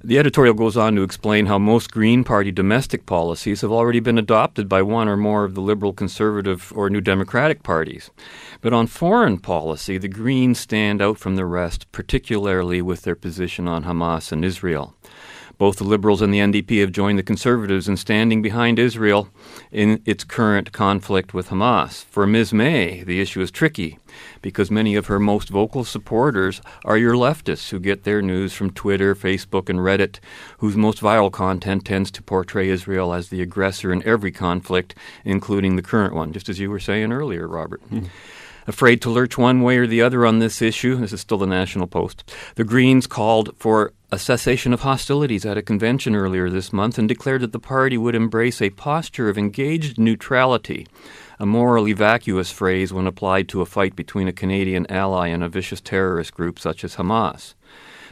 The 0.01 0.17
editorial 0.17 0.53
goes 0.53 0.77
on 0.77 0.95
to 0.95 1.03
explain 1.03 1.47
how 1.47 1.59
most 1.59 1.91
Green 1.91 2.23
Party 2.23 2.51
domestic 2.51 3.05
policies 3.05 3.59
have 3.59 3.71
already 3.71 3.99
been 3.99 4.17
adopted 4.17 4.69
by 4.69 4.81
one 4.81 5.09
or 5.09 5.17
more 5.17 5.43
of 5.43 5.55
the 5.55 5.61
Liberal, 5.61 5.91
Conservative, 5.91 6.71
or 6.73 6.89
New 6.89 7.01
Democratic 7.01 7.63
parties. 7.63 8.09
But 8.61 8.71
on 8.71 8.87
foreign 8.87 9.39
policy, 9.39 9.97
the 9.97 10.07
Greens 10.07 10.57
stand 10.57 11.01
out 11.01 11.17
from 11.17 11.35
the 11.35 11.45
rest, 11.45 11.91
particularly 11.91 12.81
with 12.81 13.01
their 13.01 13.15
position 13.15 13.67
on 13.67 13.83
Hamas 13.83 14.31
and 14.31 14.45
Israel. 14.45 14.95
Both 15.59 15.75
the 15.75 15.83
Liberals 15.83 16.21
and 16.21 16.33
the 16.33 16.39
NDP 16.39 16.79
have 16.79 16.93
joined 16.93 17.19
the 17.19 17.23
Conservatives 17.23 17.89
in 17.89 17.97
standing 17.97 18.41
behind 18.41 18.79
Israel 18.79 19.27
in 19.73 20.01
its 20.05 20.23
current 20.23 20.71
conflict 20.71 21.33
with 21.33 21.49
Hamas. 21.49 22.05
For 22.05 22.25
Ms. 22.25 22.53
May, 22.53 23.03
the 23.03 23.19
issue 23.19 23.41
is 23.41 23.51
tricky 23.51 23.99
because 24.41 24.71
many 24.71 24.95
of 24.95 25.07
her 25.07 25.19
most 25.19 25.49
vocal 25.49 25.83
supporters 25.83 26.61
are 26.85 26.97
your 26.97 27.13
leftists 27.13 27.71
who 27.71 27.79
get 27.79 28.05
their 28.05 28.21
news 28.21 28.53
from 28.53 28.71
Twitter, 28.71 29.13
Facebook, 29.13 29.67
and 29.67 29.79
Reddit, 29.79 30.19
whose 30.59 30.77
most 30.77 31.01
viral 31.01 31.29
content 31.29 31.83
tends 31.83 32.09
to 32.11 32.23
portray 32.23 32.69
Israel 32.69 33.13
as 33.13 33.27
the 33.27 33.41
aggressor 33.41 33.91
in 33.91 34.01
every 34.03 34.31
conflict, 34.31 34.95
including 35.25 35.75
the 35.75 35.81
current 35.81 36.15
one, 36.15 36.31
just 36.31 36.47
as 36.47 36.59
you 36.59 36.69
were 36.69 36.79
saying 36.79 37.11
earlier, 37.11 37.49
Robert. 37.49 37.81
Mm 37.91 38.07
afraid 38.69 39.01
to 39.01 39.09
lurch 39.09 39.37
one 39.37 39.61
way 39.61 39.77
or 39.77 39.87
the 39.87 40.01
other 40.01 40.25
on 40.25 40.39
this 40.39 40.61
issue. 40.61 40.95
This 40.95 41.11
is 41.11 41.21
still 41.21 41.39
the 41.39 41.47
National 41.47 41.87
Post. 41.87 42.31
The 42.55 42.63
Greens 42.63 43.07
called 43.07 43.55
for 43.57 43.93
a 44.11 44.19
cessation 44.19 44.73
of 44.73 44.81
hostilities 44.81 45.45
at 45.45 45.57
a 45.57 45.61
convention 45.61 46.15
earlier 46.15 46.49
this 46.49 46.71
month 46.71 46.97
and 46.97 47.07
declared 47.07 47.41
that 47.41 47.51
the 47.51 47.59
party 47.59 47.97
would 47.97 48.15
embrace 48.15 48.61
a 48.61 48.69
posture 48.69 49.27
of 49.27 49.37
engaged 49.37 49.97
neutrality, 49.97 50.87
a 51.39 51.45
morally 51.45 51.93
vacuous 51.93 52.51
phrase 52.51 52.93
when 52.93 53.07
applied 53.07 53.49
to 53.49 53.61
a 53.61 53.65
fight 53.65 53.95
between 53.95 54.27
a 54.27 54.33
Canadian 54.33 54.89
ally 54.89 55.27
and 55.27 55.43
a 55.43 55.49
vicious 55.49 55.81
terrorist 55.81 56.33
group 56.33 56.59
such 56.59 56.83
as 56.83 56.95
Hamas. 56.95 57.55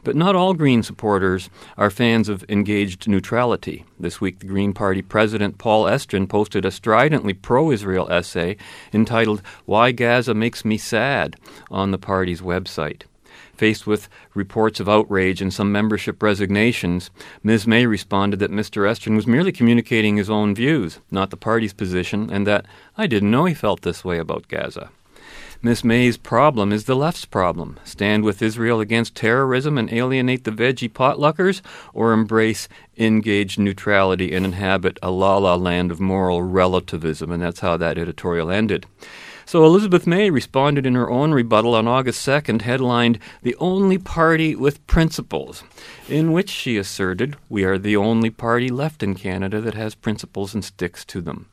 But 0.03 0.15
not 0.15 0.35
all 0.35 0.53
Green 0.53 0.83
supporters 0.83 1.49
are 1.77 1.89
fans 1.89 2.29
of 2.29 2.45
engaged 2.49 3.07
neutrality. 3.07 3.85
This 3.99 4.21
week, 4.21 4.39
the 4.39 4.45
Green 4.45 4.73
Party 4.73 5.01
president, 5.01 5.57
Paul 5.57 5.85
Estrin, 5.85 6.27
posted 6.27 6.65
a 6.65 6.71
stridently 6.71 7.33
pro 7.33 7.71
Israel 7.71 8.07
essay 8.11 8.57
entitled 8.93 9.41
Why 9.65 9.91
Gaza 9.91 10.33
Makes 10.33 10.63
Me 10.65 10.77
Sad 10.77 11.35
on 11.69 11.91
the 11.91 11.97
party's 11.97 12.41
website. 12.41 13.03
Faced 13.57 13.87
with 13.87 14.07
reports 14.35 14.79
of 14.79 14.87
outrage 14.87 15.41
and 15.41 15.51
some 15.51 15.71
membership 15.71 16.21
resignations, 16.21 17.09
Ms. 17.41 17.65
May 17.65 17.87
responded 17.87 18.37
that 18.37 18.51
Mr. 18.51 18.87
Estrin 18.87 19.15
was 19.15 19.25
merely 19.25 19.51
communicating 19.51 20.17
his 20.17 20.29
own 20.29 20.53
views, 20.53 20.99
not 21.09 21.31
the 21.31 21.37
party's 21.37 21.73
position, 21.73 22.29
and 22.29 22.45
that 22.45 22.67
I 22.97 23.07
didn't 23.07 23.31
know 23.31 23.45
he 23.45 23.55
felt 23.55 23.81
this 23.81 24.05
way 24.05 24.19
about 24.19 24.47
Gaza. 24.47 24.91
Miss 25.67 25.83
May's 25.83 26.15
problem 26.15 26.71
is 26.71 26.85
the 26.85 26.95
left's 26.95 27.25
problem. 27.25 27.77
Stand 27.83 28.23
with 28.23 28.41
Israel 28.41 28.79
against 28.79 29.15
terrorism 29.15 29.77
and 29.77 29.91
alienate 29.91 30.45
the 30.45 30.51
veggie 30.51 30.87
potluckers, 30.87 31.61
or 31.93 32.13
embrace 32.13 32.69
engaged 32.97 33.59
neutrality 33.59 34.33
and 34.33 34.45
inhabit 34.45 34.97
a 35.03 35.11
la 35.11 35.35
la 35.35 35.55
land 35.55 35.91
of 35.91 35.99
moral 35.99 36.41
relativism. 36.41 37.33
And 37.33 37.43
that's 37.43 37.59
how 37.59 37.75
that 37.75 37.97
editorial 37.97 38.49
ended. 38.49 38.85
So 39.45 39.65
Elizabeth 39.65 40.07
May 40.07 40.29
responded 40.29 40.85
in 40.85 40.95
her 40.95 41.09
own 41.09 41.33
rebuttal 41.33 41.75
on 41.75 41.85
August 41.85 42.25
2nd, 42.25 42.61
headlined 42.61 43.19
The 43.41 43.57
Only 43.57 43.97
Party 43.97 44.55
with 44.55 44.87
Principles, 44.87 45.65
in 46.07 46.31
which 46.31 46.49
she 46.49 46.77
asserted, 46.77 47.35
We 47.49 47.65
are 47.65 47.77
the 47.77 47.97
only 47.97 48.29
party 48.29 48.69
left 48.69 49.03
in 49.03 49.15
Canada 49.15 49.59
that 49.59 49.73
has 49.73 49.95
principles 49.95 50.53
and 50.53 50.63
sticks 50.63 51.03
to 51.03 51.19
them. 51.19 51.47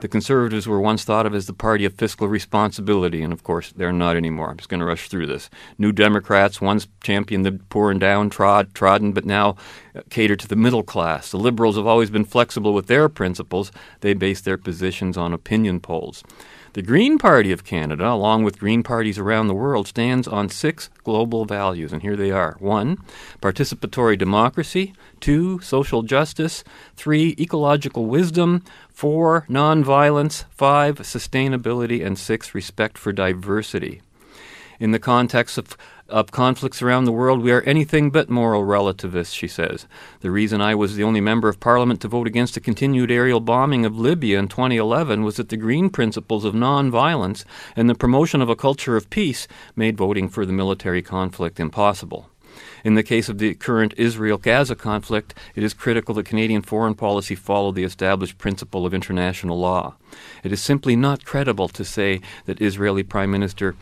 The 0.00 0.08
Conservatives 0.08 0.66
were 0.66 0.80
once 0.80 1.04
thought 1.04 1.26
of 1.26 1.34
as 1.34 1.46
the 1.46 1.52
party 1.52 1.84
of 1.84 1.94
fiscal 1.94 2.28
responsibility, 2.28 3.22
and 3.22 3.32
of 3.32 3.42
course 3.42 3.72
they're 3.72 3.92
not 3.92 4.16
anymore. 4.16 4.50
I'm 4.50 4.56
just 4.56 4.68
going 4.68 4.80
to 4.80 4.86
rush 4.86 5.08
through 5.08 5.26
this. 5.26 5.50
New 5.78 5.92
Democrats 5.92 6.60
once 6.60 6.88
championed 7.02 7.44
the 7.44 7.52
poor 7.70 7.90
and 7.90 8.00
downtrodden, 8.00 8.72
trodden, 8.72 9.12
but 9.12 9.24
now 9.24 9.56
uh, 9.94 10.02
cater 10.10 10.36
to 10.36 10.48
the 10.48 10.56
middle 10.56 10.82
class. 10.82 11.30
The 11.30 11.38
Liberals 11.38 11.76
have 11.76 11.86
always 11.86 12.10
been 12.10 12.24
flexible 12.24 12.74
with 12.74 12.86
their 12.86 13.08
principles. 13.08 13.72
They 14.00 14.14
base 14.14 14.40
their 14.40 14.58
positions 14.58 15.16
on 15.16 15.32
opinion 15.32 15.80
polls. 15.80 16.22
The 16.72 16.82
Green 16.82 17.18
Party 17.18 17.50
of 17.50 17.64
Canada, 17.64 18.08
along 18.08 18.44
with 18.44 18.60
Green 18.60 18.84
parties 18.84 19.18
around 19.18 19.48
the 19.48 19.54
world, 19.54 19.88
stands 19.88 20.28
on 20.28 20.48
six 20.48 20.88
global 21.02 21.44
values, 21.44 21.92
and 21.92 22.00
here 22.00 22.14
they 22.14 22.30
are. 22.30 22.54
One, 22.60 22.98
participatory 23.42 24.16
democracy. 24.16 24.94
Two, 25.18 25.58
social 25.62 26.04
justice. 26.04 26.62
Three, 26.94 27.34
ecological 27.40 28.06
wisdom. 28.06 28.62
Four, 28.88 29.46
nonviolence. 29.50 30.44
Five, 30.50 31.00
sustainability. 31.00 32.06
And 32.06 32.16
six, 32.16 32.54
respect 32.54 32.98
for 32.98 33.12
diversity. 33.12 34.00
In 34.78 34.92
the 34.92 35.00
context 35.00 35.58
of 35.58 35.76
of 36.10 36.30
conflicts 36.30 36.82
around 36.82 37.04
the 37.04 37.12
world, 37.12 37.42
we 37.42 37.52
are 37.52 37.62
anything 37.62 38.10
but 38.10 38.28
moral 38.28 38.64
relativists, 38.64 39.34
she 39.34 39.48
says. 39.48 39.86
The 40.20 40.30
reason 40.30 40.60
I 40.60 40.74
was 40.74 40.96
the 40.96 41.04
only 41.04 41.20
member 41.20 41.48
of 41.48 41.60
parliament 41.60 42.00
to 42.02 42.08
vote 42.08 42.26
against 42.26 42.54
the 42.54 42.60
continued 42.60 43.10
aerial 43.10 43.40
bombing 43.40 43.86
of 43.86 43.98
Libya 43.98 44.38
in 44.38 44.48
2011 44.48 45.22
was 45.22 45.36
that 45.36 45.48
the 45.48 45.56
green 45.56 45.90
principles 45.90 46.44
of 46.44 46.54
nonviolence 46.54 47.44
and 47.74 47.88
the 47.88 47.94
promotion 47.94 48.42
of 48.42 48.48
a 48.48 48.56
culture 48.56 48.96
of 48.96 49.10
peace 49.10 49.48
made 49.74 49.96
voting 49.96 50.28
for 50.28 50.44
the 50.44 50.52
military 50.52 51.02
conflict 51.02 51.58
impossible. 51.58 52.28
In 52.84 52.94
the 52.94 53.02
case 53.02 53.28
of 53.28 53.38
the 53.38 53.54
current 53.54 53.94
Israel 53.96 54.38
Gaza 54.38 54.74
conflict, 54.74 55.34
it 55.54 55.62
is 55.62 55.74
critical 55.74 56.14
that 56.14 56.26
Canadian 56.26 56.62
foreign 56.62 56.94
policy 56.94 57.34
follow 57.34 57.72
the 57.72 57.84
established 57.84 58.38
principle 58.38 58.86
of 58.86 58.94
international 58.94 59.58
law. 59.58 59.96
It 60.42 60.52
is 60.52 60.62
simply 60.62 60.96
not 60.96 61.24
credible 61.24 61.68
to 61.68 61.84
say 61.84 62.20
that 62.46 62.60
Israeli 62.60 63.02
Prime 63.02 63.30
Minister 63.30 63.76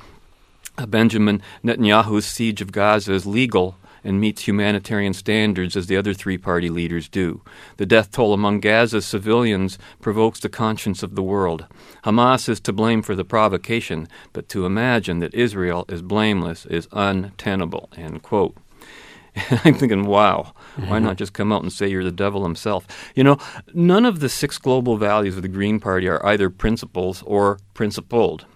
Benjamin 0.86 1.42
Netanyahu's 1.64 2.26
siege 2.26 2.60
of 2.60 2.72
Gaza 2.72 3.12
is 3.12 3.26
legal 3.26 3.76
and 4.04 4.20
meets 4.20 4.46
humanitarian 4.46 5.12
standards 5.12 5.76
as 5.76 5.86
the 5.86 5.96
other 5.96 6.14
three 6.14 6.38
party 6.38 6.70
leaders 6.70 7.08
do. 7.08 7.42
The 7.76 7.86
death 7.86 8.10
toll 8.10 8.32
among 8.32 8.60
Gaza's 8.60 9.06
civilians 9.06 9.78
provokes 10.00 10.40
the 10.40 10.48
conscience 10.48 11.02
of 11.02 11.14
the 11.14 11.22
world. 11.22 11.66
Hamas 12.04 12.48
is 12.48 12.60
to 12.60 12.72
blame 12.72 13.02
for 13.02 13.14
the 13.14 13.24
provocation, 13.24 14.08
but 14.32 14.48
to 14.50 14.66
imagine 14.66 15.18
that 15.20 15.34
Israel 15.34 15.84
is 15.88 16.02
blameless 16.02 16.66
is 16.66 16.88
untenable. 16.92 17.90
End 17.96 18.22
quote. 18.22 18.56
I'm 19.64 19.74
thinking, 19.74 20.04
wow, 20.04 20.52
mm-hmm. 20.76 20.88
why 20.88 20.98
not 20.98 21.16
just 21.16 21.32
come 21.32 21.52
out 21.52 21.62
and 21.62 21.72
say 21.72 21.88
you're 21.88 22.04
the 22.04 22.10
devil 22.10 22.42
himself? 22.42 22.86
You 23.14 23.24
know, 23.24 23.38
none 23.72 24.04
of 24.04 24.20
the 24.20 24.28
six 24.28 24.58
global 24.58 24.96
values 24.96 25.36
of 25.36 25.42
the 25.42 25.48
Green 25.48 25.80
Party 25.80 26.08
are 26.08 26.24
either 26.24 26.50
principles 26.50 27.22
or 27.24 27.58
principled. 27.74 28.46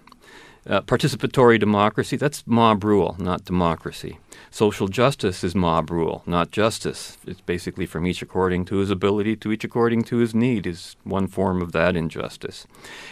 Uh, 0.64 0.80
participatory 0.80 1.58
democracy, 1.58 2.16
that's 2.16 2.44
mob 2.46 2.84
rule, 2.84 3.16
not 3.18 3.44
democracy. 3.44 4.18
Social 4.48 4.86
justice 4.86 5.42
is 5.42 5.56
mob 5.56 5.90
rule, 5.90 6.22
not 6.24 6.52
justice. 6.52 7.18
It's 7.26 7.40
basically 7.40 7.84
from 7.84 8.06
each 8.06 8.22
according 8.22 8.66
to 8.66 8.76
his 8.76 8.88
ability 8.88 9.34
to 9.36 9.50
each 9.50 9.64
according 9.64 10.04
to 10.04 10.18
his 10.18 10.36
need, 10.36 10.66
is 10.66 10.94
one 11.02 11.26
form 11.26 11.62
of 11.62 11.72
that 11.72 11.96
injustice. 11.96 12.66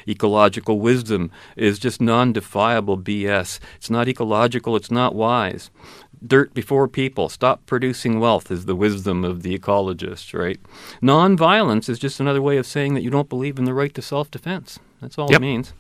Ecological 0.06 0.78
wisdom 0.78 1.32
is 1.56 1.80
just 1.80 2.00
non 2.00 2.32
defiable 2.32 2.96
BS. 2.96 3.58
It's 3.76 3.90
not 3.90 4.06
ecological, 4.06 4.76
it's 4.76 4.90
not 4.90 5.16
wise. 5.16 5.70
Dirt 6.24 6.54
before 6.54 6.86
people, 6.86 7.28
stop 7.28 7.66
producing 7.66 8.20
wealth 8.20 8.50
is 8.52 8.66
the 8.66 8.76
wisdom 8.76 9.24
of 9.24 9.42
the 9.42 9.58
ecologist, 9.58 10.38
right? 10.38 10.60
Nonviolence 11.02 11.88
is 11.88 11.98
just 11.98 12.20
another 12.20 12.42
way 12.42 12.58
of 12.58 12.66
saying 12.66 12.94
that 12.94 13.02
you 13.02 13.10
don't 13.10 13.28
believe 13.28 13.58
in 13.58 13.64
the 13.64 13.74
right 13.74 13.94
to 13.94 14.02
self 14.02 14.30
defense. 14.30 14.78
That's 15.00 15.18
all 15.18 15.30
yep. 15.30 15.40
it 15.40 15.42
means. 15.42 15.72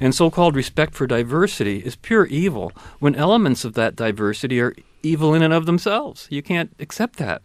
And 0.00 0.14
so 0.14 0.30
called 0.30 0.56
respect 0.56 0.94
for 0.94 1.06
diversity 1.06 1.78
is 1.78 1.96
pure 1.96 2.26
evil 2.26 2.72
when 2.98 3.14
elements 3.14 3.64
of 3.64 3.74
that 3.74 3.96
diversity 3.96 4.60
are 4.60 4.74
evil 5.02 5.34
in 5.34 5.42
and 5.42 5.52
of 5.52 5.66
themselves. 5.66 6.26
You 6.30 6.42
can't 6.42 6.74
accept 6.78 7.16
that. 7.18 7.42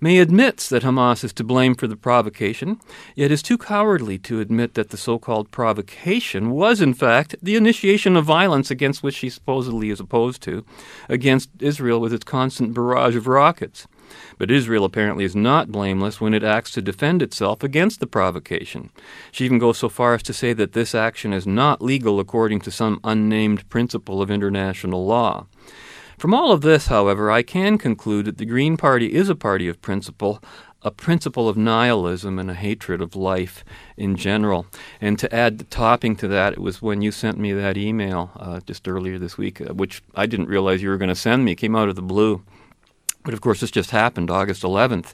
May 0.00 0.18
admits 0.18 0.68
that 0.68 0.82
Hamas 0.82 1.24
is 1.24 1.32
to 1.34 1.44
blame 1.44 1.74
for 1.74 1.86
the 1.86 1.96
provocation, 1.96 2.80
yet 3.14 3.30
is 3.30 3.42
too 3.42 3.58
cowardly 3.58 4.18
to 4.18 4.40
admit 4.40 4.74
that 4.74 4.90
the 4.90 4.96
so 4.96 5.18
called 5.18 5.50
provocation 5.50 6.50
was, 6.50 6.80
in 6.80 6.94
fact, 6.94 7.34
the 7.42 7.56
initiation 7.56 8.16
of 8.16 8.24
violence 8.24 8.70
against 8.70 9.02
which 9.02 9.16
she 9.16 9.30
supposedly 9.30 9.90
is 9.90 10.00
opposed 10.00 10.42
to, 10.42 10.64
against 11.08 11.50
Israel 11.60 12.00
with 12.00 12.12
its 12.12 12.24
constant 12.24 12.74
barrage 12.74 13.16
of 13.16 13.26
rockets. 13.26 13.86
But 14.38 14.50
Israel 14.50 14.84
apparently 14.84 15.24
is 15.24 15.36
not 15.36 15.72
blameless 15.72 16.20
when 16.20 16.34
it 16.34 16.44
acts 16.44 16.70
to 16.72 16.82
defend 16.82 17.22
itself 17.22 17.62
against 17.62 18.00
the 18.00 18.06
provocation. 18.06 18.90
She 19.32 19.44
even 19.44 19.58
goes 19.58 19.78
so 19.78 19.88
far 19.88 20.14
as 20.14 20.22
to 20.24 20.32
say 20.32 20.52
that 20.52 20.72
this 20.72 20.94
action 20.94 21.32
is 21.32 21.46
not 21.46 21.82
legal 21.82 22.20
according 22.20 22.60
to 22.60 22.70
some 22.70 23.00
unnamed 23.04 23.68
principle 23.68 24.20
of 24.22 24.30
international 24.30 25.06
law. 25.06 25.46
From 26.18 26.32
all 26.32 26.50
of 26.50 26.62
this, 26.62 26.86
however, 26.86 27.30
I 27.30 27.42
can 27.42 27.76
conclude 27.76 28.24
that 28.24 28.38
the 28.38 28.46
Green 28.46 28.78
Party 28.78 29.12
is 29.12 29.28
a 29.28 29.34
party 29.34 29.68
of 29.68 29.82
principle, 29.82 30.42
a 30.80 30.90
principle 30.90 31.46
of 31.46 31.58
nihilism 31.58 32.38
and 32.38 32.50
a 32.50 32.54
hatred 32.54 33.02
of 33.02 33.14
life 33.14 33.64
in 33.98 34.16
general. 34.16 34.66
And 34.98 35.18
to 35.18 35.34
add 35.34 35.58
the 35.58 35.64
topping 35.64 36.16
to 36.16 36.28
that, 36.28 36.54
it 36.54 36.58
was 36.58 36.80
when 36.80 37.02
you 37.02 37.12
sent 37.12 37.38
me 37.38 37.52
that 37.52 37.76
email 37.76 38.30
uh, 38.36 38.60
just 38.60 38.88
earlier 38.88 39.18
this 39.18 39.36
week, 39.36 39.60
uh, 39.60 39.74
which 39.74 40.02
I 40.14 40.24
didn't 40.24 40.48
realize 40.48 40.82
you 40.82 40.88
were 40.88 40.96
going 40.96 41.10
to 41.10 41.14
send 41.14 41.44
me. 41.44 41.52
It 41.52 41.56
came 41.56 41.76
out 41.76 41.90
of 41.90 41.96
the 41.96 42.02
blue. 42.02 42.42
But 43.26 43.34
of 43.34 43.40
course, 43.40 43.58
this 43.58 43.72
just 43.72 43.90
happened 43.90 44.30
August 44.30 44.62
11th. 44.62 45.12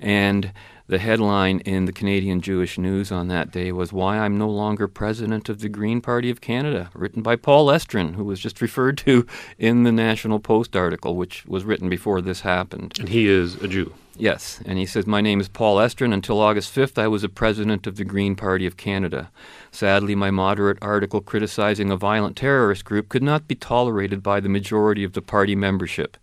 And 0.00 0.52
the 0.86 0.98
headline 0.98 1.60
in 1.60 1.84
the 1.84 1.92
Canadian 1.92 2.40
Jewish 2.40 2.78
News 2.78 3.12
on 3.12 3.28
that 3.28 3.52
day 3.52 3.72
was 3.72 3.92
Why 3.92 4.18
I'm 4.18 4.38
No 4.38 4.48
Longer 4.48 4.88
President 4.88 5.50
of 5.50 5.60
the 5.60 5.68
Green 5.68 6.00
Party 6.00 6.30
of 6.30 6.40
Canada, 6.40 6.90
written 6.94 7.20
by 7.20 7.36
Paul 7.36 7.66
Estrin, 7.66 8.14
who 8.14 8.24
was 8.24 8.40
just 8.40 8.62
referred 8.62 8.96
to 8.98 9.26
in 9.58 9.82
the 9.82 9.92
National 9.92 10.40
Post 10.40 10.74
article, 10.74 11.14
which 11.14 11.44
was 11.44 11.64
written 11.64 11.90
before 11.90 12.22
this 12.22 12.40
happened. 12.40 12.96
And 12.98 13.10
he 13.10 13.28
is 13.28 13.56
a 13.56 13.68
Jew. 13.68 13.92
Yes, 14.22 14.60
and 14.64 14.78
he 14.78 14.86
says, 14.86 15.04
My 15.04 15.20
name 15.20 15.40
is 15.40 15.48
Paul 15.48 15.78
Estrin. 15.78 16.14
Until 16.14 16.38
August 16.38 16.72
5th, 16.72 16.96
I 16.96 17.08
was 17.08 17.24
a 17.24 17.28
president 17.28 17.88
of 17.88 17.96
the 17.96 18.04
Green 18.04 18.36
Party 18.36 18.66
of 18.66 18.76
Canada. 18.76 19.32
Sadly, 19.72 20.14
my 20.14 20.30
moderate 20.30 20.78
article 20.80 21.20
criticizing 21.20 21.90
a 21.90 21.96
violent 21.96 22.36
terrorist 22.36 22.84
group 22.84 23.08
could 23.08 23.24
not 23.24 23.48
be 23.48 23.56
tolerated 23.56 24.22
by 24.22 24.38
the 24.38 24.48
majority 24.48 25.02
of 25.02 25.14
the 25.14 25.22
party 25.22 25.56
membership. 25.56 26.16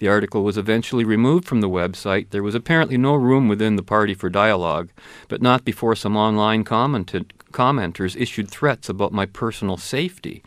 The 0.00 0.06
article 0.06 0.44
was 0.44 0.58
eventually 0.58 1.02
removed 1.06 1.46
from 1.46 1.62
the 1.62 1.70
website. 1.70 2.28
There 2.28 2.42
was 2.42 2.54
apparently 2.54 2.98
no 2.98 3.14
room 3.14 3.48
within 3.48 3.76
the 3.76 3.82
party 3.82 4.12
for 4.12 4.28
dialogue, 4.28 4.90
but 5.28 5.40
not 5.40 5.64
before 5.64 5.96
some 5.96 6.14
online 6.14 6.62
commented, 6.62 7.32
commenters 7.52 8.20
issued 8.20 8.50
threats 8.50 8.90
about 8.90 9.14
my 9.14 9.24
personal 9.24 9.78
safety. 9.78 10.42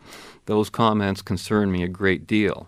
Those 0.46 0.70
comments 0.70 1.24
concern 1.24 1.72
me 1.72 1.82
a 1.82 1.88
great 1.88 2.28
deal 2.28 2.68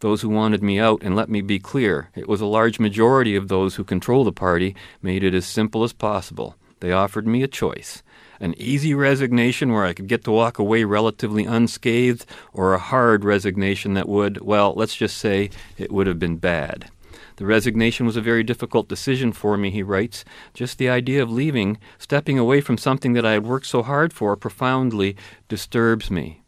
those 0.00 0.22
who 0.22 0.28
wanted 0.28 0.62
me 0.62 0.78
out, 0.78 1.02
and 1.02 1.16
let 1.16 1.28
me 1.28 1.40
be 1.40 1.58
clear, 1.58 2.10
it 2.14 2.28
was 2.28 2.40
a 2.40 2.46
large 2.46 2.78
majority 2.78 3.36
of 3.36 3.48
those 3.48 3.76
who 3.76 3.84
control 3.84 4.24
the 4.24 4.32
party 4.32 4.74
made 5.02 5.24
it 5.24 5.34
as 5.34 5.46
simple 5.46 5.84
as 5.84 5.92
possible. 5.92 6.56
They 6.80 6.92
offered 6.92 7.26
me 7.26 7.42
a 7.42 7.48
choice 7.48 8.02
an 8.40 8.54
easy 8.58 8.94
resignation 8.94 9.72
where 9.72 9.84
I 9.84 9.92
could 9.92 10.06
get 10.06 10.24
to 10.24 10.32
walk 10.32 10.58
away 10.58 10.84
relatively 10.84 11.44
unscathed, 11.44 12.24
or 12.52 12.72
a 12.72 12.78
hard 12.78 13.24
resignation 13.24 13.94
that 13.94 14.08
would, 14.08 14.40
well, 14.40 14.74
let's 14.76 14.94
just 14.94 15.18
say 15.18 15.50
it 15.76 15.92
would 15.92 16.06
have 16.06 16.18
been 16.18 16.36
bad. 16.36 16.90
The 17.36 17.46
resignation 17.46 18.04
was 18.04 18.16
a 18.16 18.20
very 18.20 18.42
difficult 18.42 18.88
decision 18.88 19.32
for 19.32 19.56
me, 19.56 19.70
he 19.70 19.82
writes. 19.82 20.24
Just 20.54 20.78
the 20.78 20.88
idea 20.88 21.22
of 21.22 21.30
leaving, 21.30 21.78
stepping 21.98 22.38
away 22.38 22.60
from 22.60 22.78
something 22.78 23.12
that 23.12 23.26
I 23.26 23.32
had 23.32 23.46
worked 23.46 23.66
so 23.66 23.82
hard 23.82 24.12
for, 24.12 24.34
profoundly 24.36 25.16
disturbs 25.48 26.10
me. 26.10 26.42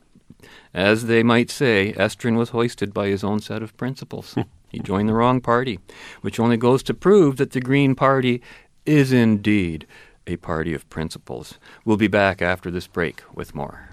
As 0.74 1.06
they 1.06 1.24
might 1.24 1.50
say, 1.50 1.94
Estrin 1.94 2.38
was 2.38 2.50
hoisted 2.50 2.94
by 2.94 3.08
his 3.08 3.24
own 3.24 3.40
set 3.40 3.64
of 3.64 3.78
principles. 3.78 4.34
Hmm. 4.34 4.42
he 4.70 4.80
joined 4.80 5.08
the 5.08 5.14
wrong 5.14 5.40
party, 5.40 5.80
which 6.22 6.40
only 6.40 6.58
goes 6.58 6.84
to 6.84 6.94
prove 6.94 7.38
that 7.38 7.52
the 7.52 7.62
Green 7.62 7.96
Party 7.96 8.42
is 8.86 9.14
indeed 9.14 9.88
a 10.28 10.38
party 10.38 10.74
of 10.74 10.90
principles. 10.90 11.58
We'll 11.86 11.98
be 11.98 12.08
back 12.08 12.42
after 12.42 12.70
this 12.70 12.88
break 12.88 13.22
with 13.34 13.56
more. 13.56 13.90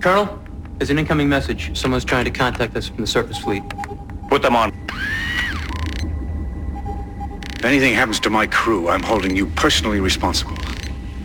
Colonel, 0.00 0.42
there's 0.78 0.90
an 0.90 0.98
incoming 0.98 1.28
message. 1.28 1.76
Someone's 1.76 2.04
trying 2.04 2.24
to 2.24 2.30
contact 2.30 2.76
us 2.76 2.88
from 2.88 2.98
the 2.98 3.06
surface 3.06 3.38
fleet. 3.38 3.62
Put 4.28 4.42
them 4.42 4.56
on. 4.56 4.72
If 7.58 7.64
anything 7.64 7.94
happens 7.94 8.20
to 8.20 8.30
my 8.30 8.46
crew, 8.46 8.88
I'm 8.88 9.02
holding 9.02 9.34
you 9.36 9.46
personally 9.46 10.00
responsible. 10.00 10.56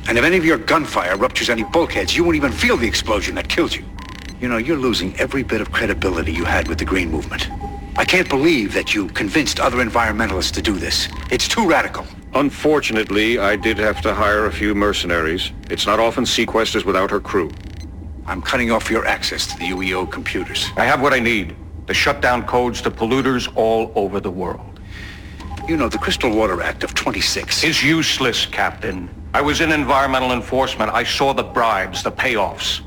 And 0.07 0.17
if 0.17 0.23
any 0.23 0.37
of 0.37 0.45
your 0.45 0.57
gunfire 0.57 1.17
ruptures 1.17 1.49
any 1.49 1.63
bulkheads, 1.63 2.15
you 2.15 2.23
won't 2.23 2.37
even 2.37 2.51
feel 2.51 2.77
the 2.77 2.87
explosion 2.87 3.35
that 3.35 3.49
killed 3.49 3.75
you. 3.75 3.83
You 4.39 4.47
know, 4.47 4.57
you're 4.57 4.77
losing 4.77 5.19
every 5.19 5.43
bit 5.43 5.59
of 5.59 5.71
credibility 5.71 6.31
you 6.31 6.45
had 6.45 6.67
with 6.67 6.79
the 6.79 6.85
Green 6.85 7.11
Movement. 7.11 7.49
I 7.97 8.05
can't 8.05 8.29
believe 8.29 8.73
that 8.73 8.95
you 8.95 9.09
convinced 9.09 9.59
other 9.59 9.77
environmentalists 9.77 10.53
to 10.53 10.61
do 10.61 10.77
this. 10.77 11.09
It's 11.29 11.47
too 11.49 11.67
radical. 11.67 12.07
Unfortunately, 12.33 13.39
I 13.39 13.57
did 13.57 13.77
have 13.77 14.01
to 14.03 14.13
hire 14.13 14.45
a 14.45 14.51
few 14.51 14.73
mercenaries. 14.73 15.51
It's 15.69 15.85
not 15.85 15.99
often 15.99 16.23
seaQuest 16.23 16.75
is 16.77 16.85
without 16.85 17.11
her 17.11 17.19
crew. 17.19 17.51
I'm 18.25 18.41
cutting 18.41 18.71
off 18.71 18.89
your 18.89 19.05
access 19.05 19.47
to 19.47 19.57
the 19.57 19.69
UEO 19.69 20.09
computers. 20.09 20.69
I 20.77 20.85
have 20.85 21.01
what 21.01 21.13
I 21.13 21.19
need. 21.19 21.55
The 21.87 21.93
shutdown 21.93 22.45
codes 22.45 22.81
to 22.83 22.91
polluters 22.91 23.51
all 23.55 23.91
over 23.95 24.19
the 24.19 24.29
world. 24.29 24.79
You 25.67 25.77
know, 25.77 25.89
the 25.89 25.97
Crystal 25.97 26.35
Water 26.35 26.61
Act 26.61 26.83
of 26.83 26.93
26 26.93 27.63
is 27.63 27.83
useless, 27.83 28.45
Captain. 28.45 29.09
I 29.33 29.41
was 29.41 29.61
in 29.61 29.71
environmental 29.71 30.31
enforcement. 30.31 30.91
I 30.91 31.03
saw 31.03 31.33
the 31.33 31.43
bribes, 31.43 32.03
the 32.03 32.11
payoffs. 32.11 32.81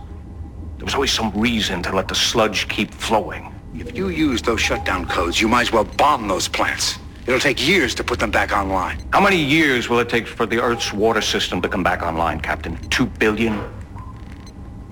There 0.79 0.85
was 0.85 0.95
always 0.95 1.12
some 1.12 1.33
reason 1.33 1.83
to 1.85 1.95
let 1.95 2.09
the 2.09 2.14
sludge 2.14 2.68
keep 2.68 2.92
flowing. 2.92 3.55
If 3.75 3.97
you 3.97 4.09
use 4.09 4.42
those 4.42 4.61
shutdown 4.61 5.07
codes, 5.07 5.40
you 5.40 5.49
might 5.49 5.62
as 5.62 5.73
well 5.73 5.85
bomb 5.85 6.29
those 6.29 6.49
plants. 6.49 6.99
It'll 7.27 7.38
take 7.38 7.64
years 7.64 7.95
to 7.95 8.05
put 8.05 8.18
them 8.18 8.33
back 8.33 8.53
online. 8.53 8.99
How 9.12 9.21
many 9.21 9.37
years 9.37 9.88
will 9.88 10.01
it 10.01 10.09
take 10.09 10.27
for 10.27 10.45
the 10.45 10.61
Earth's 10.61 10.92
water 10.92 11.21
system 11.21 11.62
to 11.62 11.68
come 11.68 11.85
back 11.85 12.03
online, 12.03 12.40
Captain? 12.40 12.77
Two 12.88 13.07
billion? 13.07 13.62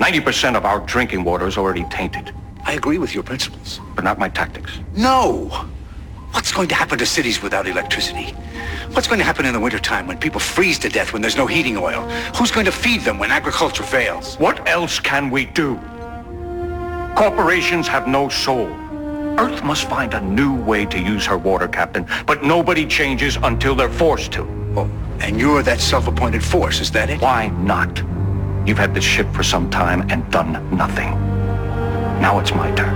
90% 0.00 0.56
of 0.56 0.64
our 0.64 0.80
drinking 0.80 1.24
water 1.24 1.46
is 1.46 1.58
already 1.58 1.84
tainted. 1.84 2.34
I 2.64 2.72
agree 2.72 2.96
with 2.96 3.14
your 3.14 3.22
principles. 3.22 3.80
But 3.94 4.02
not 4.02 4.18
my 4.18 4.30
tactics. 4.30 4.78
No! 4.96 5.68
What's 6.30 6.52
going 6.52 6.68
to 6.68 6.74
happen 6.74 6.98
to 6.98 7.04
cities 7.04 7.42
without 7.42 7.66
electricity? 7.66 8.32
What's 8.92 9.06
going 9.06 9.18
to 9.18 9.24
happen 9.24 9.44
in 9.44 9.52
the 9.52 9.60
wintertime 9.60 10.06
when 10.06 10.16
people 10.16 10.40
freeze 10.40 10.78
to 10.80 10.88
death 10.88 11.12
when 11.12 11.20
there's 11.20 11.36
no 11.36 11.46
heating 11.46 11.76
oil? 11.76 12.08
Who's 12.34 12.50
going 12.50 12.64
to 12.64 12.72
feed 12.72 13.02
them 13.02 13.18
when 13.18 13.30
agriculture 13.30 13.82
fails? 13.82 14.36
What 14.36 14.66
else 14.66 14.98
can 14.98 15.28
we 15.28 15.44
do? 15.44 15.76
Corporations 17.14 17.86
have 17.86 18.08
no 18.08 18.30
soul. 18.30 18.68
Earth 19.38 19.62
must 19.64 19.86
find 19.86 20.14
a 20.14 20.20
new 20.22 20.54
way 20.62 20.86
to 20.86 20.98
use 20.98 21.26
her 21.26 21.36
water, 21.36 21.68
Captain, 21.68 22.06
but 22.26 22.42
nobody 22.42 22.86
changes 22.86 23.36
until 23.42 23.74
they're 23.74 23.90
forced 23.90 24.32
to. 24.32 24.42
Oh, 24.76 24.90
and 25.20 25.38
you're 25.38 25.62
that 25.62 25.80
self-appointed 25.80 26.42
force, 26.42 26.80
is 26.80 26.90
that 26.92 27.10
it? 27.10 27.20
Why 27.20 27.48
not? 27.48 28.02
You've 28.66 28.78
had 28.78 28.94
this 28.94 29.04
ship 29.04 29.26
for 29.32 29.42
some 29.42 29.68
time 29.70 30.08
and 30.10 30.30
done 30.30 30.52
nothing. 30.76 31.10
Now 32.20 32.38
it's 32.38 32.54
my 32.54 32.70
turn. 32.72 32.94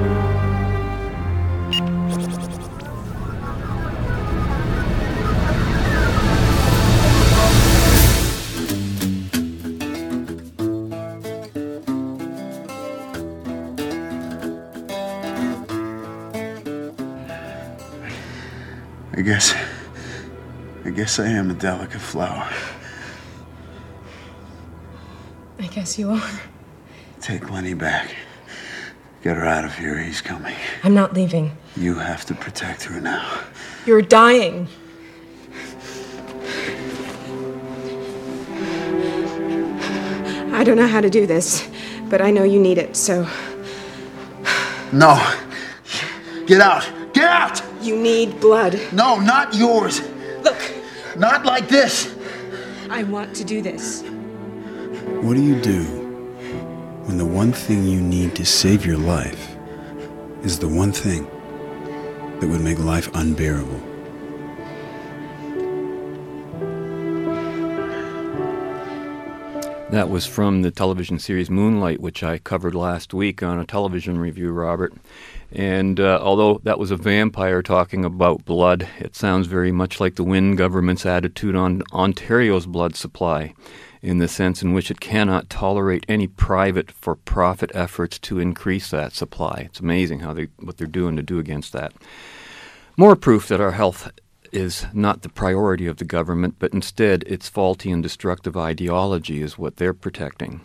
I 19.16 19.20
guess. 19.22 19.54
I 20.84 20.90
guess 20.90 21.18
I 21.18 21.26
am 21.28 21.50
a 21.50 21.54
delicate 21.54 22.00
flower. 22.00 22.48
Guess 25.74 25.98
you 25.98 26.10
are. 26.10 26.40
Take 27.20 27.50
Lenny 27.50 27.74
back. 27.74 28.14
Get 29.24 29.36
her 29.36 29.44
out 29.44 29.64
of 29.64 29.76
here. 29.76 29.98
He's 29.98 30.20
coming. 30.20 30.54
I'm 30.84 30.94
not 30.94 31.14
leaving. 31.14 31.50
You 31.76 31.96
have 31.96 32.24
to 32.26 32.34
protect 32.34 32.84
her 32.84 33.00
now. 33.00 33.40
You're 33.84 34.00
dying. 34.00 34.68
I 40.52 40.62
don't 40.62 40.76
know 40.76 40.86
how 40.86 41.00
to 41.00 41.10
do 41.10 41.26
this, 41.26 41.68
but 42.08 42.22
I 42.22 42.30
know 42.30 42.44
you 42.44 42.60
need 42.60 42.78
it, 42.78 42.94
so. 42.94 43.28
No. 44.92 45.20
Get 46.46 46.60
out. 46.60 46.88
Get 47.14 47.24
out! 47.24 47.60
You 47.82 47.96
need 47.96 48.38
blood. 48.38 48.80
No, 48.92 49.18
not 49.18 49.52
yours. 49.56 50.02
Look. 50.44 50.72
Not 51.16 51.44
like 51.44 51.66
this. 51.66 52.14
I 52.90 53.02
want 53.02 53.34
to 53.34 53.42
do 53.44 53.60
this. 53.60 54.04
What 55.22 55.34
do 55.34 55.42
you 55.42 55.60
do 55.60 55.82
when 57.04 57.18
the 57.18 57.24
one 57.24 57.52
thing 57.52 57.84
you 57.84 58.00
need 58.00 58.34
to 58.36 58.44
save 58.44 58.84
your 58.86 58.98
life 58.98 59.56
is 60.42 60.58
the 60.58 60.68
one 60.68 60.92
thing 60.92 61.24
that 62.40 62.48
would 62.48 62.60
make 62.60 62.78
life 62.78 63.10
unbearable? 63.14 63.80
That 69.90 70.10
was 70.10 70.26
from 70.26 70.62
the 70.62 70.72
television 70.72 71.20
series 71.20 71.48
Moonlight, 71.48 72.00
which 72.00 72.24
I 72.24 72.38
covered 72.38 72.74
last 72.74 73.14
week 73.14 73.44
on 73.44 73.60
a 73.60 73.64
television 73.64 74.18
review, 74.18 74.50
Robert. 74.50 74.92
And 75.52 76.00
uh, 76.00 76.18
although 76.20 76.60
that 76.64 76.80
was 76.80 76.90
a 76.90 76.96
vampire 76.96 77.62
talking 77.62 78.04
about 78.04 78.44
blood, 78.44 78.88
it 78.98 79.14
sounds 79.14 79.46
very 79.46 79.70
much 79.70 80.00
like 80.00 80.16
the 80.16 80.24
Wynne 80.24 80.56
government's 80.56 81.06
attitude 81.06 81.54
on 81.54 81.84
Ontario's 81.92 82.66
blood 82.66 82.96
supply, 82.96 83.54
in 84.04 84.18
the 84.18 84.28
sense 84.28 84.62
in 84.62 84.74
which 84.74 84.90
it 84.90 85.00
cannot 85.00 85.48
tolerate 85.48 86.04
any 86.06 86.26
private 86.26 86.90
for 86.90 87.16
profit 87.16 87.70
efforts 87.72 88.18
to 88.18 88.38
increase 88.38 88.90
that 88.90 89.14
supply. 89.14 89.62
It's 89.64 89.80
amazing 89.80 90.20
how 90.20 90.34
they, 90.34 90.48
what 90.60 90.76
they're 90.76 90.86
doing 90.86 91.16
to 91.16 91.22
do 91.22 91.38
against 91.38 91.72
that. 91.72 91.94
More 92.98 93.16
proof 93.16 93.48
that 93.48 93.62
our 93.62 93.72
health 93.72 94.12
is 94.52 94.86
not 94.92 95.22
the 95.22 95.30
priority 95.30 95.86
of 95.86 95.96
the 95.96 96.04
government, 96.04 96.56
but 96.58 96.74
instead 96.74 97.22
its 97.22 97.48
faulty 97.48 97.90
and 97.90 98.02
destructive 98.02 98.58
ideology 98.58 99.40
is 99.40 99.56
what 99.56 99.78
they're 99.78 99.94
protecting. 99.94 100.60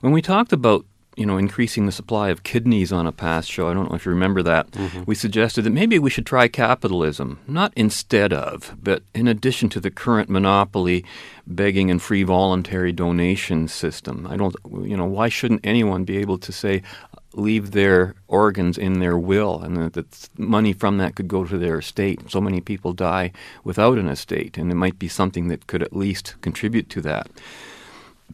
When 0.00 0.14
we 0.14 0.22
talked 0.22 0.52
about 0.52 0.86
you 1.16 1.26
know, 1.26 1.36
increasing 1.36 1.86
the 1.86 1.92
supply 1.92 2.30
of 2.30 2.42
kidneys 2.42 2.90
on 2.92 3.06
a 3.06 3.12
past 3.12 3.50
show. 3.50 3.68
I 3.68 3.74
don't 3.74 3.90
know 3.90 3.96
if 3.96 4.06
you 4.06 4.10
remember 4.12 4.42
that. 4.42 4.70
Mhm. 4.70 5.06
We 5.06 5.14
suggested 5.14 5.62
that 5.62 5.70
maybe 5.70 5.98
we 5.98 6.08
should 6.10 6.24
try 6.24 6.48
capitalism, 6.48 7.38
not 7.46 7.72
instead 7.76 8.32
of, 8.32 8.74
but 8.82 9.02
in 9.14 9.28
addition 9.28 9.68
to 9.70 9.80
the 9.80 9.90
current 9.90 10.30
monopoly 10.30 11.04
begging 11.46 11.90
and 11.90 12.00
free 12.00 12.22
voluntary 12.22 12.92
donation 12.92 13.68
system. 13.68 14.26
I 14.30 14.36
don't, 14.36 14.54
you 14.84 14.96
know, 14.96 15.04
why 15.04 15.28
shouldn't 15.28 15.60
anyone 15.64 16.04
be 16.04 16.16
able 16.18 16.38
to 16.38 16.52
say, 16.52 16.82
leave 17.34 17.70
their 17.72 18.14
organs 18.28 18.76
in 18.78 19.00
their 19.00 19.16
will 19.18 19.60
and 19.60 19.76
that, 19.76 19.92
that 19.94 20.28
money 20.38 20.72
from 20.72 20.98
that 20.98 21.14
could 21.14 21.28
go 21.28 21.44
to 21.44 21.58
their 21.58 21.78
estate? 21.80 22.30
So 22.30 22.40
many 22.40 22.60
people 22.60 22.92
die 22.92 23.32
without 23.64 23.98
an 23.98 24.08
estate, 24.08 24.56
and 24.56 24.70
it 24.70 24.76
might 24.76 24.98
be 24.98 25.08
something 25.08 25.48
that 25.48 25.66
could 25.66 25.82
at 25.82 25.94
least 25.96 26.36
contribute 26.40 26.88
to 26.90 27.00
that. 27.02 27.28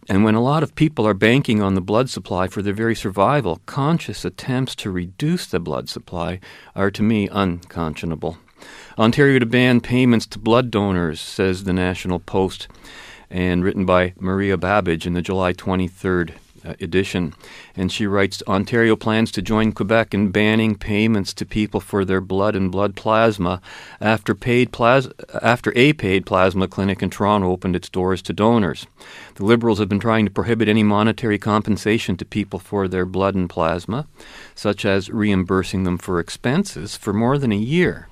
And 0.08 0.24
when 0.24 0.34
a 0.34 0.42
lot 0.42 0.62
of 0.62 0.74
people 0.74 1.06
are 1.06 1.12
banking 1.12 1.62
on 1.62 1.74
the 1.74 1.82
blood 1.82 2.08
supply 2.08 2.46
for 2.46 2.62
their 2.62 2.72
very 2.72 2.94
survival, 2.94 3.60
conscious 3.66 4.24
attempts 4.24 4.74
to 4.76 4.90
reduce 4.90 5.46
the 5.46 5.60
blood 5.60 5.90
supply 5.90 6.40
are 6.74 6.90
to 6.90 7.02
me 7.02 7.28
unconscionable. 7.28 8.38
Ontario 8.98 9.38
to 9.38 9.46
ban 9.46 9.82
payments 9.82 10.26
to 10.28 10.38
blood 10.38 10.70
donors, 10.70 11.20
says 11.20 11.64
the 11.64 11.74
National 11.74 12.18
Post, 12.18 12.68
and 13.30 13.62
written 13.62 13.84
by 13.84 14.14
Maria 14.18 14.56
Babbage 14.56 15.06
in 15.06 15.12
the 15.12 15.20
July 15.20 15.52
23rd 15.52 16.30
uh, 16.30 16.34
Uh, 16.68 16.74
edition. 16.80 17.32
And 17.74 17.90
she 17.90 18.06
writes 18.06 18.42
Ontario 18.46 18.94
plans 18.94 19.32
to 19.32 19.40
join 19.40 19.72
Quebec 19.72 20.12
in 20.12 20.30
banning 20.30 20.74
payments 20.76 21.32
to 21.34 21.46
people 21.46 21.80
for 21.80 22.04
their 22.04 22.20
blood 22.20 22.54
and 22.54 22.70
blood 22.70 22.94
plasma 22.94 23.62
after, 24.02 24.34
paid 24.34 24.70
plas- 24.70 25.08
after 25.40 25.72
a 25.74 25.94
paid 25.94 26.26
plasma 26.26 26.68
clinic 26.68 27.02
in 27.02 27.08
Toronto 27.08 27.50
opened 27.50 27.74
its 27.74 27.88
doors 27.88 28.20
to 28.20 28.34
donors. 28.34 28.86
The 29.36 29.46
Liberals 29.46 29.78
have 29.78 29.88
been 29.88 30.00
trying 30.00 30.26
to 30.26 30.30
prohibit 30.30 30.68
any 30.68 30.82
monetary 30.82 31.38
compensation 31.38 32.18
to 32.18 32.26
people 32.26 32.58
for 32.58 32.86
their 32.86 33.06
blood 33.06 33.34
and 33.34 33.48
plasma, 33.48 34.06
such 34.54 34.84
as 34.84 35.08
reimbursing 35.08 35.84
them 35.84 35.96
for 35.96 36.20
expenses, 36.20 36.96
for 36.96 37.14
more 37.14 37.38
than 37.38 37.52
a 37.52 37.56
year. 37.56 38.08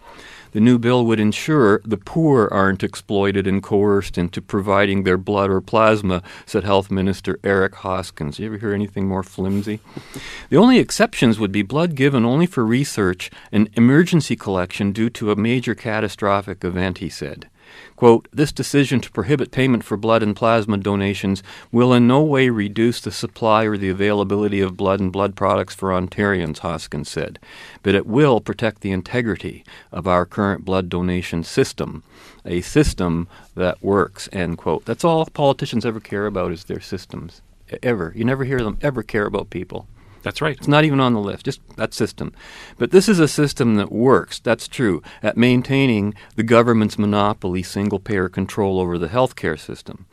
The 0.56 0.62
new 0.62 0.78
bill 0.78 1.04
would 1.04 1.20
ensure 1.20 1.82
the 1.84 1.98
poor 1.98 2.48
aren't 2.50 2.82
exploited 2.82 3.46
and 3.46 3.62
coerced 3.62 4.16
into 4.16 4.40
providing 4.40 5.02
their 5.02 5.18
blood 5.18 5.50
or 5.50 5.60
plasma, 5.60 6.22
said 6.46 6.64
Health 6.64 6.90
Minister 6.90 7.38
Eric 7.44 7.74
Hoskins. 7.74 8.38
You 8.38 8.46
ever 8.46 8.56
hear 8.56 8.72
anything 8.72 9.06
more 9.06 9.22
flimsy? 9.22 9.80
the 10.48 10.56
only 10.56 10.78
exceptions 10.78 11.38
would 11.38 11.52
be 11.52 11.60
blood 11.60 11.94
given 11.94 12.24
only 12.24 12.46
for 12.46 12.64
research 12.64 13.30
and 13.52 13.68
emergency 13.74 14.34
collection 14.34 14.92
due 14.92 15.10
to 15.10 15.30
a 15.30 15.36
major 15.36 15.74
catastrophic 15.74 16.64
event, 16.64 16.98
he 16.98 17.10
said. 17.10 17.50
Quote, 17.96 18.28
this 18.32 18.52
decision 18.52 19.00
to 19.00 19.10
prohibit 19.10 19.50
payment 19.50 19.82
for 19.84 19.96
blood 19.96 20.22
and 20.22 20.36
plasma 20.36 20.76
donations 20.76 21.42
will 21.72 21.92
in 21.92 22.06
no 22.06 22.22
way 22.22 22.48
reduce 22.50 23.00
the 23.00 23.10
supply 23.10 23.64
or 23.64 23.76
the 23.76 23.88
availability 23.88 24.60
of 24.60 24.76
blood 24.76 25.00
and 25.00 25.12
blood 25.12 25.34
products 25.34 25.74
for 25.74 25.90
Ontarians, 25.90 26.58
Hoskins 26.58 27.08
said, 27.08 27.38
but 27.82 27.94
it 27.94 28.06
will 28.06 28.40
protect 28.40 28.80
the 28.82 28.92
integrity 28.92 29.64
of 29.90 30.06
our 30.06 30.26
current 30.26 30.64
blood 30.64 30.88
donation 30.88 31.42
system, 31.42 32.02
a 32.44 32.60
system 32.60 33.28
that 33.54 33.82
works, 33.82 34.28
end 34.32 34.58
quote. 34.58 34.84
That's 34.84 35.04
all 35.04 35.24
politicians 35.26 35.86
ever 35.86 36.00
care 36.00 36.26
about 36.26 36.52
is 36.52 36.64
their 36.64 36.80
systems. 36.80 37.42
Ever. 37.82 38.12
You 38.14 38.24
never 38.24 38.44
hear 38.44 38.60
them 38.60 38.78
ever 38.80 39.02
care 39.02 39.26
about 39.26 39.50
people. 39.50 39.88
That's 40.26 40.42
right. 40.42 40.56
It's 40.56 40.66
not 40.66 40.84
even 40.84 40.98
on 40.98 41.12
the 41.12 41.20
list, 41.20 41.44
just 41.44 41.60
that 41.76 41.94
system. 41.94 42.32
But 42.78 42.90
this 42.90 43.08
is 43.08 43.20
a 43.20 43.28
system 43.28 43.76
that 43.76 43.92
works, 43.92 44.40
that's 44.40 44.66
true, 44.66 45.00
at 45.22 45.36
maintaining 45.36 46.14
the 46.34 46.42
government's 46.42 46.98
monopoly 46.98 47.62
single 47.62 48.00
payer 48.00 48.28
control 48.28 48.80
over 48.80 48.98
the 48.98 49.06
healthcare 49.06 49.56
system. 49.56 50.06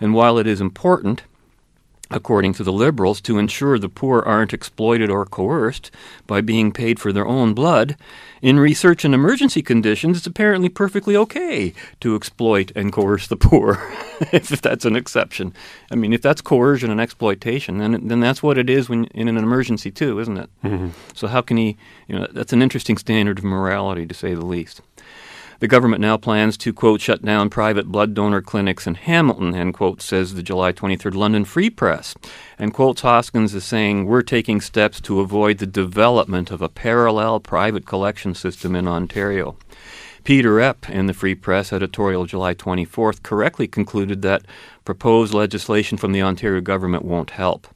And 0.00 0.14
while 0.14 0.38
it 0.38 0.46
is 0.46 0.62
important, 0.62 1.24
according 2.10 2.54
to 2.54 2.62
the 2.64 2.72
Liberals, 2.72 3.20
to 3.22 3.38
ensure 3.38 3.78
the 3.78 3.88
poor 3.88 4.22
aren't 4.22 4.54
exploited 4.54 5.10
or 5.10 5.24
coerced 5.26 5.90
by 6.26 6.40
being 6.40 6.72
paid 6.72 6.98
for 6.98 7.12
their 7.12 7.26
own 7.26 7.54
blood, 7.54 7.96
in 8.40 8.58
research 8.60 9.04
and 9.04 9.14
emergency 9.14 9.62
conditions, 9.62 10.16
it's 10.18 10.26
apparently 10.26 10.68
perfectly 10.68 11.16
okay 11.16 11.72
to 12.00 12.14
exploit 12.14 12.70
and 12.76 12.92
coerce 12.92 13.26
the 13.26 13.36
poor, 13.48 13.78
if 14.32 14.62
that's 14.62 14.84
an 14.84 14.94
exception. 14.96 15.52
I 15.90 15.96
mean, 15.96 16.12
if 16.12 16.22
that's 16.22 16.40
coercion 16.40 16.90
and 16.90 17.00
exploitation, 17.00 17.78
then 17.78 18.06
then 18.08 18.20
that's 18.20 18.42
what 18.42 18.56
it 18.58 18.70
is 18.70 18.88
when 18.88 19.04
in 19.06 19.28
an 19.28 19.36
emergency 19.36 19.90
too, 19.90 20.18
isn't 20.20 20.36
it? 20.38 20.50
Mhm. 20.64 20.90
So 21.14 21.26
how 21.26 21.40
can 21.40 21.56
he? 21.56 21.76
You 22.06 22.18
know, 22.20 22.28
that's 22.32 22.52
an 22.52 22.62
interesting 22.62 22.96
standard 22.96 23.38
of 23.38 23.44
morality, 23.44 24.06
to 24.06 24.14
say 24.14 24.34
the 24.34 24.46
least. 24.46 24.80
The 25.60 25.66
government 25.66 26.00
now 26.00 26.16
plans 26.16 26.56
to, 26.58 26.72
quote, 26.72 27.00
shut 27.00 27.22
down 27.22 27.50
private 27.50 27.88
blood 27.88 28.14
donor 28.14 28.40
clinics 28.40 28.86
in 28.86 28.94
Hamilton, 28.94 29.56
end 29.56 29.74
quote, 29.74 30.00
says 30.00 30.34
the 30.34 30.42
July 30.42 30.72
23rd 30.72 31.14
London 31.14 31.44
Free 31.44 31.68
Press. 31.68 32.14
And 32.60 32.72
quotes 32.72 33.00
Hoskins 33.00 33.56
as 33.56 33.64
saying, 33.64 34.06
We're 34.06 34.22
taking 34.22 34.60
steps 34.60 35.00
to 35.00 35.18
avoid 35.18 35.58
the 35.58 35.66
development 35.66 36.52
of 36.52 36.62
a 36.62 36.68
parallel 36.68 37.40
private 37.40 37.86
collection 37.86 38.34
system 38.34 38.76
in 38.76 38.86
Ontario. 38.86 39.56
Peter 40.22 40.58
Epp 40.58 40.88
in 40.88 41.06
the 41.06 41.14
Free 41.14 41.34
Press 41.34 41.72
editorial 41.72 42.24
July 42.24 42.54
24th 42.54 43.24
correctly 43.24 43.66
concluded 43.66 44.22
that 44.22 44.44
proposed 44.84 45.34
legislation 45.34 45.98
from 45.98 46.12
the 46.12 46.22
Ontario 46.22 46.60
government 46.60 47.04
won't 47.04 47.30
help. 47.30 47.66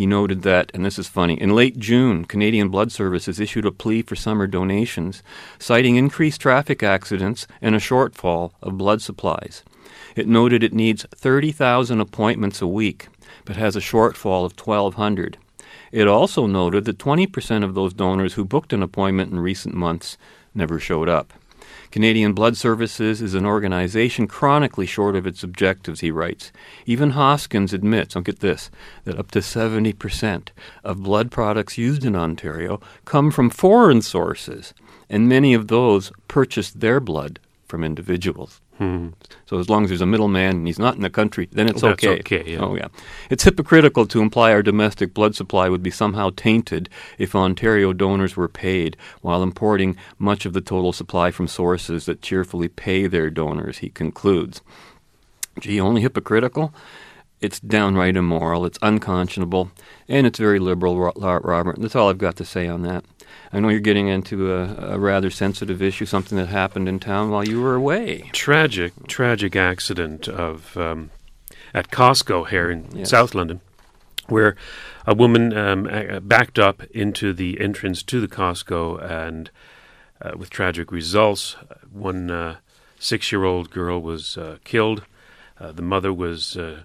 He 0.00 0.06
noted 0.06 0.40
that, 0.44 0.70
and 0.72 0.82
this 0.82 0.98
is 0.98 1.08
funny, 1.08 1.38
in 1.38 1.54
late 1.54 1.78
June, 1.78 2.24
Canadian 2.24 2.70
Blood 2.70 2.90
Services 2.90 3.38
issued 3.38 3.66
a 3.66 3.70
plea 3.70 4.00
for 4.00 4.16
summer 4.16 4.46
donations, 4.46 5.22
citing 5.58 5.96
increased 5.96 6.40
traffic 6.40 6.82
accidents 6.82 7.46
and 7.60 7.74
a 7.74 7.78
shortfall 7.78 8.52
of 8.62 8.78
blood 8.78 9.02
supplies. 9.02 9.62
It 10.16 10.26
noted 10.26 10.62
it 10.62 10.72
needs 10.72 11.04
30,000 11.14 12.00
appointments 12.00 12.62
a 12.62 12.66
week, 12.66 13.08
but 13.44 13.56
has 13.56 13.76
a 13.76 13.80
shortfall 13.80 14.46
of 14.46 14.58
1,200. 14.58 15.36
It 15.92 16.08
also 16.08 16.46
noted 16.46 16.86
that 16.86 16.96
20% 16.96 17.62
of 17.62 17.74
those 17.74 17.92
donors 17.92 18.32
who 18.32 18.44
booked 18.46 18.72
an 18.72 18.82
appointment 18.82 19.30
in 19.32 19.40
recent 19.40 19.74
months 19.74 20.16
never 20.54 20.78
showed 20.78 21.10
up. 21.10 21.34
Canadian 21.90 22.34
Blood 22.34 22.56
Services 22.56 23.20
is 23.20 23.34
an 23.34 23.44
organization 23.44 24.28
chronically 24.28 24.86
short 24.86 25.16
of 25.16 25.26
its 25.26 25.42
objectives, 25.42 26.00
he 26.00 26.12
writes. 26.12 26.52
Even 26.86 27.10
Hoskins 27.10 27.72
admits, 27.72 28.14
I'll 28.14 28.22
get 28.22 28.38
this, 28.38 28.70
that 29.04 29.18
up 29.18 29.32
to 29.32 29.40
70% 29.40 30.48
of 30.84 31.02
blood 31.02 31.32
products 31.32 31.78
used 31.78 32.04
in 32.04 32.14
Ontario 32.14 32.80
come 33.04 33.32
from 33.32 33.50
foreign 33.50 34.02
sources, 34.02 34.72
and 35.08 35.28
many 35.28 35.52
of 35.52 35.66
those 35.66 36.12
purchase 36.28 36.70
their 36.70 37.00
blood 37.00 37.40
from 37.66 37.82
individuals. 37.82 38.60
Hmm. 38.80 39.08
So 39.44 39.58
as 39.58 39.68
long 39.68 39.84
as 39.84 39.90
there's 39.90 40.00
a 40.00 40.06
middleman 40.06 40.56
and 40.56 40.66
he's 40.66 40.78
not 40.78 40.94
in 40.94 41.02
the 41.02 41.10
country, 41.10 41.50
then 41.52 41.68
it's 41.68 41.82
That's 41.82 42.02
okay. 42.02 42.20
okay, 42.20 42.44
yeah. 42.46 42.60
Oh 42.60 42.74
yeah. 42.74 42.88
It's 43.28 43.44
hypocritical 43.44 44.06
to 44.06 44.22
imply 44.22 44.52
our 44.52 44.62
domestic 44.62 45.12
blood 45.12 45.36
supply 45.36 45.68
would 45.68 45.82
be 45.82 45.90
somehow 45.90 46.30
tainted 46.34 46.88
if 47.18 47.34
Ontario 47.34 47.92
donors 47.92 48.36
were 48.38 48.48
paid 48.48 48.96
while 49.20 49.42
importing 49.42 49.98
much 50.18 50.46
of 50.46 50.54
the 50.54 50.62
total 50.62 50.94
supply 50.94 51.30
from 51.30 51.46
sources 51.46 52.06
that 52.06 52.22
cheerfully 52.22 52.68
pay 52.68 53.06
their 53.06 53.28
donors, 53.28 53.78
he 53.78 53.90
concludes. 53.90 54.62
Gee, 55.60 55.78
only 55.78 56.00
hypocritical? 56.00 56.72
it's 57.40 57.58
downright 57.60 58.16
immoral, 58.16 58.66
it's 58.66 58.78
unconscionable, 58.82 59.70
and 60.08 60.26
it's 60.26 60.38
very 60.38 60.58
liberal, 60.58 60.98
Robert. 61.16 61.80
That's 61.80 61.96
all 61.96 62.10
I've 62.10 62.18
got 62.18 62.36
to 62.36 62.44
say 62.44 62.68
on 62.68 62.82
that. 62.82 63.04
I 63.52 63.58
know 63.58 63.68
you're 63.68 63.80
getting 63.80 64.08
into 64.08 64.52
a, 64.52 64.94
a, 64.94 64.98
rather 64.98 65.28
sensitive 65.28 65.82
issue, 65.82 66.06
something 66.06 66.38
that 66.38 66.48
happened 66.48 66.88
in 66.88 67.00
town 67.00 67.30
while 67.30 67.46
you 67.46 67.60
were 67.60 67.74
away. 67.74 68.30
Tragic, 68.32 68.92
tragic 69.08 69.56
accident 69.56 70.28
of 70.28 70.76
um, 70.76 71.10
at 71.74 71.90
Costco 71.90 72.48
here 72.48 72.70
in 72.70 72.86
yes. 72.94 73.10
South 73.10 73.34
London, 73.34 73.60
where 74.28 74.56
a 75.04 75.14
woman 75.14 75.52
um, 75.56 76.20
backed 76.22 76.60
up 76.60 76.84
into 76.92 77.32
the 77.32 77.60
entrance 77.60 78.04
to 78.04 78.20
the 78.20 78.28
Costco 78.28 79.02
and 79.02 79.50
uh, 80.22 80.32
with 80.36 80.50
tragic 80.50 80.92
results. 80.92 81.56
One 81.90 82.30
uh, 82.30 82.56
six-year-old 83.00 83.70
girl 83.70 84.00
was 84.00 84.36
uh, 84.36 84.58
killed. 84.62 85.04
Uh, 85.58 85.72
the 85.72 85.82
mother 85.82 86.12
was 86.12 86.56
uh, 86.56 86.82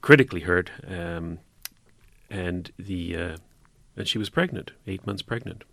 critically 0.00 0.40
hurt, 0.40 0.70
um, 0.86 1.38
and 2.28 2.72
the 2.78 3.16
uh, 3.16 3.36
and 3.96 4.08
she 4.08 4.18
was 4.18 4.30
pregnant, 4.30 4.72
eight 4.86 5.06
months 5.06 5.22
pregnant. 5.22 5.64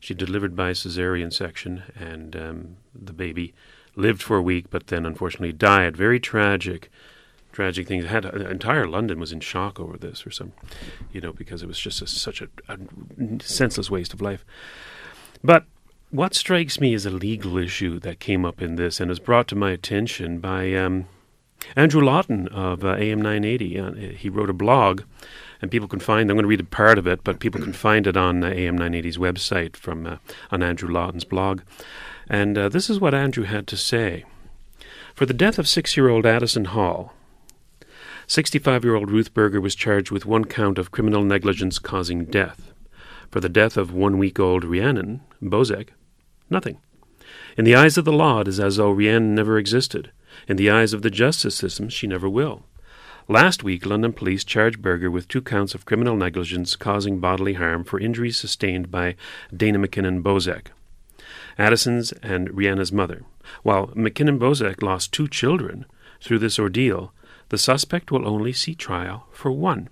She 0.00 0.14
delivered 0.14 0.54
by 0.54 0.72
cesarean 0.72 1.32
section, 1.32 1.82
and 1.98 2.36
um, 2.36 2.76
the 2.94 3.12
baby 3.12 3.54
lived 3.94 4.22
for 4.22 4.36
a 4.36 4.42
week, 4.42 4.66
but 4.70 4.88
then 4.88 5.06
unfortunately 5.06 5.52
died. 5.52 5.96
Very 5.96 6.20
tragic, 6.20 6.90
tragic 7.52 7.88
things. 7.88 8.04
Had 8.06 8.26
uh, 8.26 8.48
entire 8.48 8.86
London 8.86 9.18
was 9.18 9.32
in 9.32 9.40
shock 9.40 9.80
over 9.80 9.96
this, 9.96 10.26
or 10.26 10.30
some, 10.30 10.52
you 11.12 11.20
know, 11.20 11.32
because 11.32 11.62
it 11.62 11.66
was 11.66 11.78
just 11.78 12.02
a, 12.02 12.06
such 12.06 12.42
a, 12.42 12.48
a 12.68 12.78
senseless 13.42 13.90
waste 13.90 14.12
of 14.12 14.20
life. 14.20 14.44
But 15.42 15.64
what 16.10 16.34
strikes 16.34 16.80
me 16.80 16.94
is 16.94 17.04
a 17.04 17.10
legal 17.10 17.58
issue 17.58 17.98
that 18.00 18.20
came 18.20 18.44
up 18.44 18.62
in 18.62 18.76
this 18.76 19.00
and 19.00 19.08
was 19.08 19.18
brought 19.18 19.48
to 19.48 19.56
my 19.56 19.72
attention 19.72 20.38
by 20.38 20.72
um, 20.74 21.06
Andrew 21.74 22.00
Lawton 22.00 22.48
of 22.48 22.84
uh, 22.84 22.94
AM 22.94 23.20
980. 23.20 23.78
Uh, 23.78 23.92
he 24.16 24.28
wrote 24.28 24.50
a 24.50 24.54
blog, 24.54 25.02
and 25.60 25.70
people 25.70 25.88
can 25.88 26.00
find. 26.00 26.30
I'm 26.30 26.36
going 26.36 26.44
to 26.44 26.48
read 26.48 26.60
a 26.60 26.64
part 26.64 26.98
of 26.98 27.06
it, 27.06 27.24
but 27.24 27.40
people 27.40 27.60
can 27.60 27.72
find 27.72 28.06
it 28.06 28.16
on 28.16 28.44
uh, 28.44 28.48
AM 28.48 28.78
980's 28.78 29.18
website 29.18 29.76
from 29.76 30.06
uh, 30.06 30.16
on 30.50 30.62
Andrew 30.62 30.88
Lawton's 30.88 31.24
blog. 31.24 31.62
And 32.28 32.58
uh, 32.58 32.68
this 32.68 32.90
is 32.90 33.00
what 33.00 33.14
Andrew 33.14 33.44
had 33.44 33.66
to 33.68 33.76
say: 33.76 34.24
For 35.14 35.26
the 35.26 35.34
death 35.34 35.58
of 35.58 35.68
six-year-old 35.68 36.26
Addison 36.26 36.66
Hall. 36.66 37.12
65 38.28 38.82
year 38.82 38.96
old 38.96 39.10
Ruth 39.10 39.32
Berger 39.32 39.60
was 39.60 39.76
charged 39.76 40.10
with 40.10 40.26
one 40.26 40.46
count 40.46 40.78
of 40.78 40.90
criminal 40.90 41.22
negligence 41.22 41.78
causing 41.78 42.24
death. 42.24 42.72
For 43.30 43.40
the 43.40 43.48
death 43.48 43.76
of 43.76 43.92
one 43.92 44.18
week 44.18 44.40
old 44.40 44.64
Rhiannon 44.64 45.20
Bozek, 45.40 45.90
nothing. 46.50 46.78
In 47.56 47.64
the 47.64 47.74
eyes 47.74 47.96
of 47.96 48.04
the 48.04 48.12
law, 48.12 48.40
it 48.40 48.48
is 48.48 48.58
as 48.58 48.76
though 48.76 48.90
Rhiannon 48.90 49.34
never 49.34 49.58
existed. 49.58 50.10
In 50.48 50.56
the 50.56 50.70
eyes 50.70 50.92
of 50.92 51.02
the 51.02 51.10
justice 51.10 51.54
system, 51.54 51.88
she 51.88 52.06
never 52.06 52.28
will. 52.28 52.64
Last 53.28 53.64
week, 53.64 53.84
London 53.84 54.12
police 54.12 54.44
charged 54.44 54.80
Berger 54.80 55.10
with 55.10 55.26
two 55.26 55.42
counts 55.42 55.74
of 55.74 55.84
criminal 55.84 56.14
negligence 56.14 56.76
causing 56.76 57.18
bodily 57.18 57.54
harm 57.54 57.82
for 57.82 57.98
injuries 57.98 58.36
sustained 58.36 58.88
by 58.88 59.16
Dana 59.54 59.80
McKinnon 59.80 60.22
Bozek, 60.22 60.68
Addison's 61.58 62.12
and 62.22 62.48
Rhianna's 62.50 62.92
mother. 62.92 63.24
While 63.64 63.88
McKinnon 63.88 64.38
Bozek 64.38 64.80
lost 64.80 65.12
two 65.12 65.26
children 65.26 65.86
through 66.20 66.38
this 66.38 66.56
ordeal, 66.56 67.12
the 67.48 67.58
suspect 67.58 68.12
will 68.12 68.28
only 68.28 68.52
see 68.52 68.76
trial 68.76 69.26
for 69.32 69.50
one. 69.50 69.88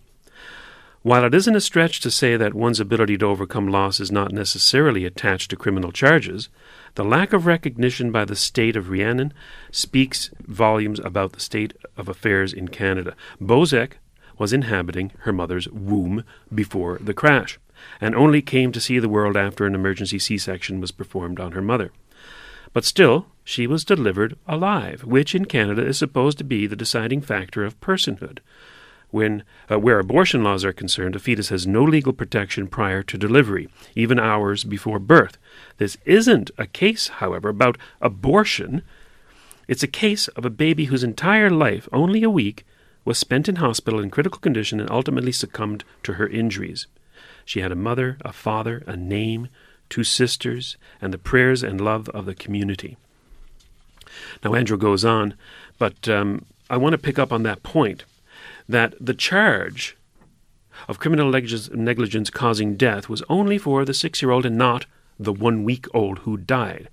While 1.03 1.25
it 1.25 1.35
isn't 1.35 1.57
a 1.57 1.61
stretch 1.61 2.01
to 2.01 2.13
say 2.13 2.37
that 2.37 2.55
one's 2.55 2.79
ability 2.79 3.19
to 3.19 3.27
overcome 3.27 3.67
loss 3.67 3.99
is 3.99 4.13
not 4.13 4.31
necessarily 4.31 5.05
attached 5.05 5.51
to 5.51 5.57
criminal 5.57 5.91
charges, 5.91 6.49
the 6.95 7.05
lack 7.05 7.33
of 7.33 7.47
recognition 7.47 8.13
by 8.13 8.25
the 8.25 8.37
state 8.37 8.77
of 8.77 8.89
Rhiannon 8.89 9.33
speaks 9.71 10.31
volumes 10.41 11.01
about 11.01 11.33
the 11.33 11.41
state 11.41 11.75
of 11.97 12.09
affairs 12.09 12.53
in 12.53 12.69
Canada. 12.69 13.15
Bozek 13.41 13.95
was 14.39 14.53
inhabiting 14.53 15.13
her 15.21 15.33
mother's 15.33 15.69
womb 15.69 16.25
before 16.55 16.99
the 16.99 17.15
crash, 17.15 17.59
and 18.01 18.15
only 18.15 18.43
came 18.43 18.73
to 18.73 18.81
see 18.81 18.99
the 18.99 19.09
world 19.09 19.37
after 19.37 19.67
an 19.67 19.75
emergency 19.75 20.19
C 20.19 20.39
section 20.39 20.81
was 20.81 20.93
performed 20.93 21.41
on 21.41 21.53
her 21.53 21.63
mother. 21.63 21.93
But 22.73 22.85
still, 22.85 23.27
she 23.45 23.67
was 23.67 23.85
delivered 23.85 24.37
alive, 24.49 25.05
which 25.05 25.35
in 25.35 25.45
Canada 25.45 25.87
is 25.87 25.99
supposed 25.99 26.39
to 26.39 26.45
be 26.45 26.67
the 26.67 26.77
deciding 26.77 27.21
factor 27.21 27.65
of 27.65 27.81
personhood. 27.81 28.39
When, 29.15 29.45
uh, 29.71 29.79
where 29.79 30.01
abortion 30.01 30.43
laws 30.43 30.65
are 30.65 30.73
concerned, 30.73 31.15
a 31.15 31.21
fetus 31.21 31.51
has 31.51 31.69
no 31.69 31.85
legal 31.85 32.13
protection 32.13 32.67
prior 32.67 33.05
to 33.05 33.17
delivery, 33.17 33.69
even 33.95 34.19
hours 34.19 34.65
before 34.65 34.99
birth. 34.99 35.39
This 35.79 35.97
isn't 36.05 36.51
a 36.59 36.67
case, 36.67 37.07
however, 37.07 37.49
about 37.49 37.79
abortion. 38.01 38.83
It's 39.69 39.85
a 39.85 39.87
case 39.87 40.27
of 40.27 40.45
a 40.45 40.51
baby 40.51 40.87
whose 40.87 41.05
entire 41.05 41.49
life, 41.49 41.89
only 41.93 42.25
a 42.25 42.29
week, 42.29 42.67
was 43.05 43.17
spent 43.17 43.49
in 43.49 43.63
hospital 43.63 44.01
in 44.01 44.11
critical 44.11 44.41
condition 44.41 44.81
and 44.81 44.91
ultimately 44.91 45.31
succumbed 45.31 45.85
to 46.03 46.15
her 46.15 46.27
injuries. 46.27 46.89
She 47.45 47.61
had 47.61 47.71
a 47.71 47.77
mother, 47.77 48.19
a 48.23 48.33
father, 48.33 48.83
a 48.85 48.97
name, 48.97 49.47
two 49.89 50.03
sisters, 50.03 50.77
and 51.01 51.15
the 51.15 51.19
prayers 51.19 51.63
and 51.63 51.81
love 51.81 52.09
of 52.09 52.27
the 52.27 52.35
community. 52.35 52.97
Now, 54.43 54.55
Andrew 54.55 54.77
goes 54.77 55.05
on, 55.05 55.35
but 55.79 56.09
um, 56.09 56.47
I 56.69 56.79
want 56.79 56.95
to 56.95 56.99
pick 56.99 57.21
up 57.21 57.33
on 57.33 57.45
that 57.45 57.63
point 57.63 58.03
that 58.69 58.95
the 59.01 59.15
charge 59.15 59.97
of 60.89 60.99
criminal 60.99 61.31
negligence 61.31 62.31
causing 62.31 62.77
death 62.77 63.09
was 63.09 63.23
only 63.29 63.59
for 63.59 63.85
the 63.85 63.95
six 63.95 64.21
year 64.21 64.31
old 64.31 64.47
and 64.47 64.59
not 64.59 64.87
the 65.19 65.33
one 65.33 65.65
week 65.65 65.87
old 65.95 66.21
who 66.21 66.37
died. 66.37 66.89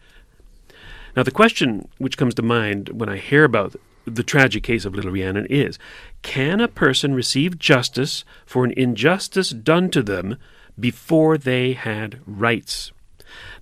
Now, 1.16 1.24
the 1.24 1.32
question 1.32 1.90
which 1.98 2.18
comes 2.18 2.34
to 2.36 2.42
mind 2.42 2.90
when 2.90 3.10
I 3.10 3.18
hear 3.18 3.44
about 3.44 3.76
the 4.06 4.24
tragic 4.24 4.64
case 4.64 4.86
of 4.86 4.96
little 4.96 5.12
Rhiannon 5.12 5.46
is 5.48 5.78
can 6.22 6.60
a 6.60 6.68
person 6.68 7.14
receive 7.14 7.60
justice 7.60 8.24
for 8.46 8.64
an 8.64 8.74
injustice 8.78 9.50
done 9.50 9.90
to 9.92 10.02
them 10.02 10.38
before 10.80 11.38
they 11.38 11.74
had 11.74 12.20
rights? 12.26 12.92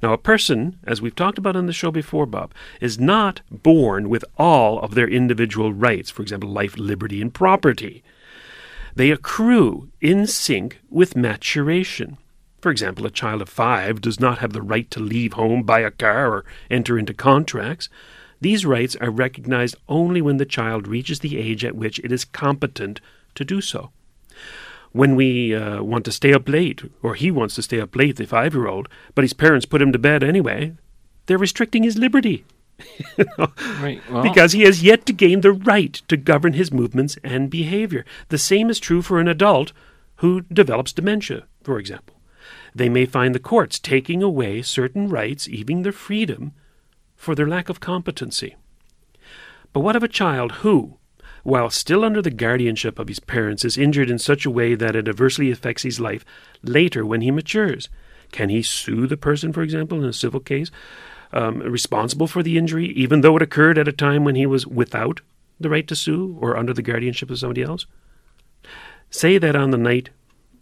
Now, 0.01 0.13
a 0.13 0.17
person, 0.17 0.79
as 0.85 1.01
we've 1.01 1.15
talked 1.15 1.37
about 1.37 1.55
on 1.55 1.65
the 1.65 1.73
show 1.73 1.91
before, 1.91 2.25
Bob, 2.25 2.53
is 2.79 2.99
not 2.99 3.41
born 3.51 4.09
with 4.09 4.23
all 4.37 4.79
of 4.79 4.95
their 4.95 5.07
individual 5.07 5.73
rights, 5.73 6.09
for 6.09 6.21
example, 6.21 6.49
life, 6.49 6.77
liberty, 6.77 7.21
and 7.21 7.33
property. 7.33 8.03
They 8.95 9.11
accrue 9.11 9.89
in 10.01 10.27
sync 10.27 10.79
with 10.89 11.15
maturation. 11.15 12.17
For 12.61 12.71
example, 12.71 13.05
a 13.05 13.11
child 13.11 13.41
of 13.41 13.49
five 13.49 14.01
does 14.01 14.19
not 14.19 14.39
have 14.39 14.53
the 14.53 14.61
right 14.61 14.89
to 14.91 14.99
leave 14.99 15.33
home, 15.33 15.63
buy 15.63 15.79
a 15.81 15.91
car, 15.91 16.31
or 16.31 16.45
enter 16.69 16.97
into 16.97 17.13
contracts. 17.13 17.89
These 18.41 18.65
rights 18.65 18.95
are 18.97 19.09
recognized 19.09 19.75
only 19.87 20.21
when 20.21 20.37
the 20.37 20.45
child 20.45 20.87
reaches 20.87 21.19
the 21.19 21.37
age 21.37 21.63
at 21.63 21.75
which 21.75 21.99
it 21.99 22.11
is 22.11 22.25
competent 22.25 22.99
to 23.35 23.45
do 23.45 23.61
so 23.61 23.91
when 24.91 25.15
we 25.15 25.55
uh, 25.55 25.81
want 25.83 26.05
to 26.05 26.11
stay 26.11 26.33
up 26.33 26.49
late, 26.49 26.81
or 27.03 27.15
he 27.15 27.31
wants 27.31 27.55
to 27.55 27.61
stay 27.61 27.79
up 27.79 27.95
late, 27.95 28.15
the 28.15 28.25
five 28.25 28.53
year 28.53 28.67
old, 28.67 28.87
but 29.15 29.23
his 29.23 29.33
parents 29.33 29.65
put 29.65 29.81
him 29.81 29.91
to 29.91 29.99
bed 29.99 30.23
anyway, 30.23 30.73
they're 31.25 31.37
restricting 31.37 31.83
his 31.83 31.97
liberty. 31.97 32.45
right, 33.81 34.01
well. 34.09 34.23
Because 34.23 34.53
he 34.53 34.61
has 34.61 34.83
yet 34.83 35.05
to 35.05 35.13
gain 35.13 35.41
the 35.41 35.51
right 35.51 35.93
to 36.07 36.17
govern 36.17 36.53
his 36.53 36.71
movements 36.71 37.17
and 37.23 37.49
behavior. 37.49 38.05
The 38.29 38.37
same 38.37 38.69
is 38.69 38.79
true 38.79 39.01
for 39.01 39.19
an 39.19 39.27
adult 39.27 39.73
who 40.17 40.41
develops 40.41 40.93
dementia, 40.93 41.45
for 41.63 41.79
example. 41.79 42.15
They 42.73 42.89
may 42.89 43.05
find 43.05 43.33
the 43.33 43.39
courts 43.39 43.79
taking 43.79 44.23
away 44.23 44.61
certain 44.61 45.09
rights, 45.09 45.47
even 45.47 45.83
their 45.83 45.91
freedom, 45.91 46.53
for 47.15 47.35
their 47.35 47.47
lack 47.47 47.69
of 47.69 47.79
competency. 47.79 48.55
But 49.73 49.81
what 49.81 49.95
of 49.95 50.03
a 50.03 50.07
child 50.07 50.53
who, 50.63 50.98
while 51.49 51.71
still 51.71 52.05
under 52.05 52.21
the 52.21 52.29
guardianship 52.29 52.99
of 52.99 53.07
his 53.07 53.19
parents, 53.19 53.65
is 53.65 53.77
injured 53.77 54.09
in 54.09 54.19
such 54.19 54.45
a 54.45 54.51
way 54.51 54.75
that 54.75 54.95
it 54.95 55.07
adversely 55.07 55.49
affects 55.49 55.81
his 55.81 55.99
life 55.99 56.23
later 56.61 57.03
when 57.03 57.21
he 57.21 57.31
matures? 57.31 57.89
Can 58.31 58.49
he 58.49 58.61
sue 58.61 59.07
the 59.07 59.17
person, 59.17 59.51
for 59.51 59.63
example, 59.63 59.97
in 59.97 60.07
a 60.07 60.13
civil 60.13 60.39
case, 60.39 60.69
um, 61.33 61.59
responsible 61.59 62.27
for 62.27 62.43
the 62.43 62.55
injury, 62.55 62.89
even 62.89 63.21
though 63.21 63.35
it 63.35 63.41
occurred 63.41 63.79
at 63.79 63.87
a 63.87 63.91
time 63.91 64.23
when 64.23 64.35
he 64.35 64.45
was 64.45 64.67
without 64.67 65.21
the 65.59 65.69
right 65.69 65.87
to 65.87 65.95
sue 65.95 66.37
or 66.39 66.55
under 66.55 66.71
the 66.71 66.83
guardianship 66.83 67.31
of 67.31 67.39
somebody 67.39 67.63
else? 67.63 67.87
Say 69.09 69.39
that 69.39 69.55
on 69.55 69.71
the 69.71 69.77
night 69.77 70.11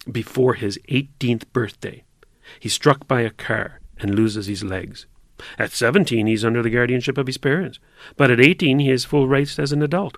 before 0.10 0.54
his 0.54 0.80
18th 0.88 1.44
birthday, 1.52 2.06
he's 2.62 2.74
struck 2.74 3.08
by 3.10 3.22
a 3.22 3.30
car 3.30 3.82
and 4.00 4.16
loses 4.16 4.48
his 4.48 4.64
legs. 4.64 5.06
At 5.60 5.72
17, 5.72 6.28
he's 6.28 6.46
under 6.46 6.64
the 6.64 6.70
guardianship 6.70 7.18
of 7.18 7.28
his 7.28 7.38
parents, 7.38 7.78
but 8.16 8.32
at 8.32 8.40
18, 8.40 8.80
he 8.80 8.88
has 8.88 9.04
full 9.04 9.28
rights 9.28 9.60
as 9.60 9.74
an 9.74 9.84
adult. 9.84 10.18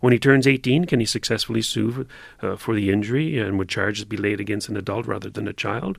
When 0.00 0.12
he 0.12 0.18
turns 0.18 0.46
18, 0.46 0.84
can 0.84 1.00
he 1.00 1.06
successfully 1.06 1.62
sue 1.62 1.90
for, 1.90 2.06
uh, 2.46 2.56
for 2.56 2.74
the 2.74 2.90
injury 2.90 3.38
and 3.38 3.58
would 3.58 3.68
charges 3.68 4.04
be 4.04 4.16
laid 4.16 4.40
against 4.40 4.68
an 4.68 4.76
adult 4.76 5.06
rather 5.06 5.30
than 5.30 5.48
a 5.48 5.52
child? 5.52 5.98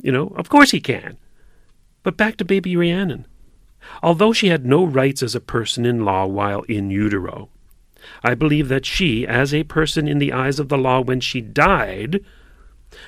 You 0.00 0.12
know, 0.12 0.28
of 0.36 0.48
course 0.48 0.70
he 0.70 0.80
can. 0.80 1.18
But 2.02 2.16
back 2.16 2.36
to 2.36 2.44
baby 2.44 2.76
Rhiannon. 2.76 3.26
Although 4.02 4.32
she 4.32 4.48
had 4.48 4.66
no 4.66 4.84
rights 4.84 5.22
as 5.22 5.34
a 5.34 5.40
person 5.40 5.84
in 5.84 6.04
law 6.04 6.26
while 6.26 6.62
in 6.62 6.90
utero, 6.90 7.48
I 8.22 8.34
believe 8.34 8.68
that 8.68 8.86
she, 8.86 9.26
as 9.26 9.52
a 9.52 9.64
person 9.64 10.08
in 10.08 10.18
the 10.18 10.32
eyes 10.32 10.58
of 10.58 10.68
the 10.68 10.78
law 10.78 11.00
when 11.00 11.20
she 11.20 11.40
died, 11.40 12.24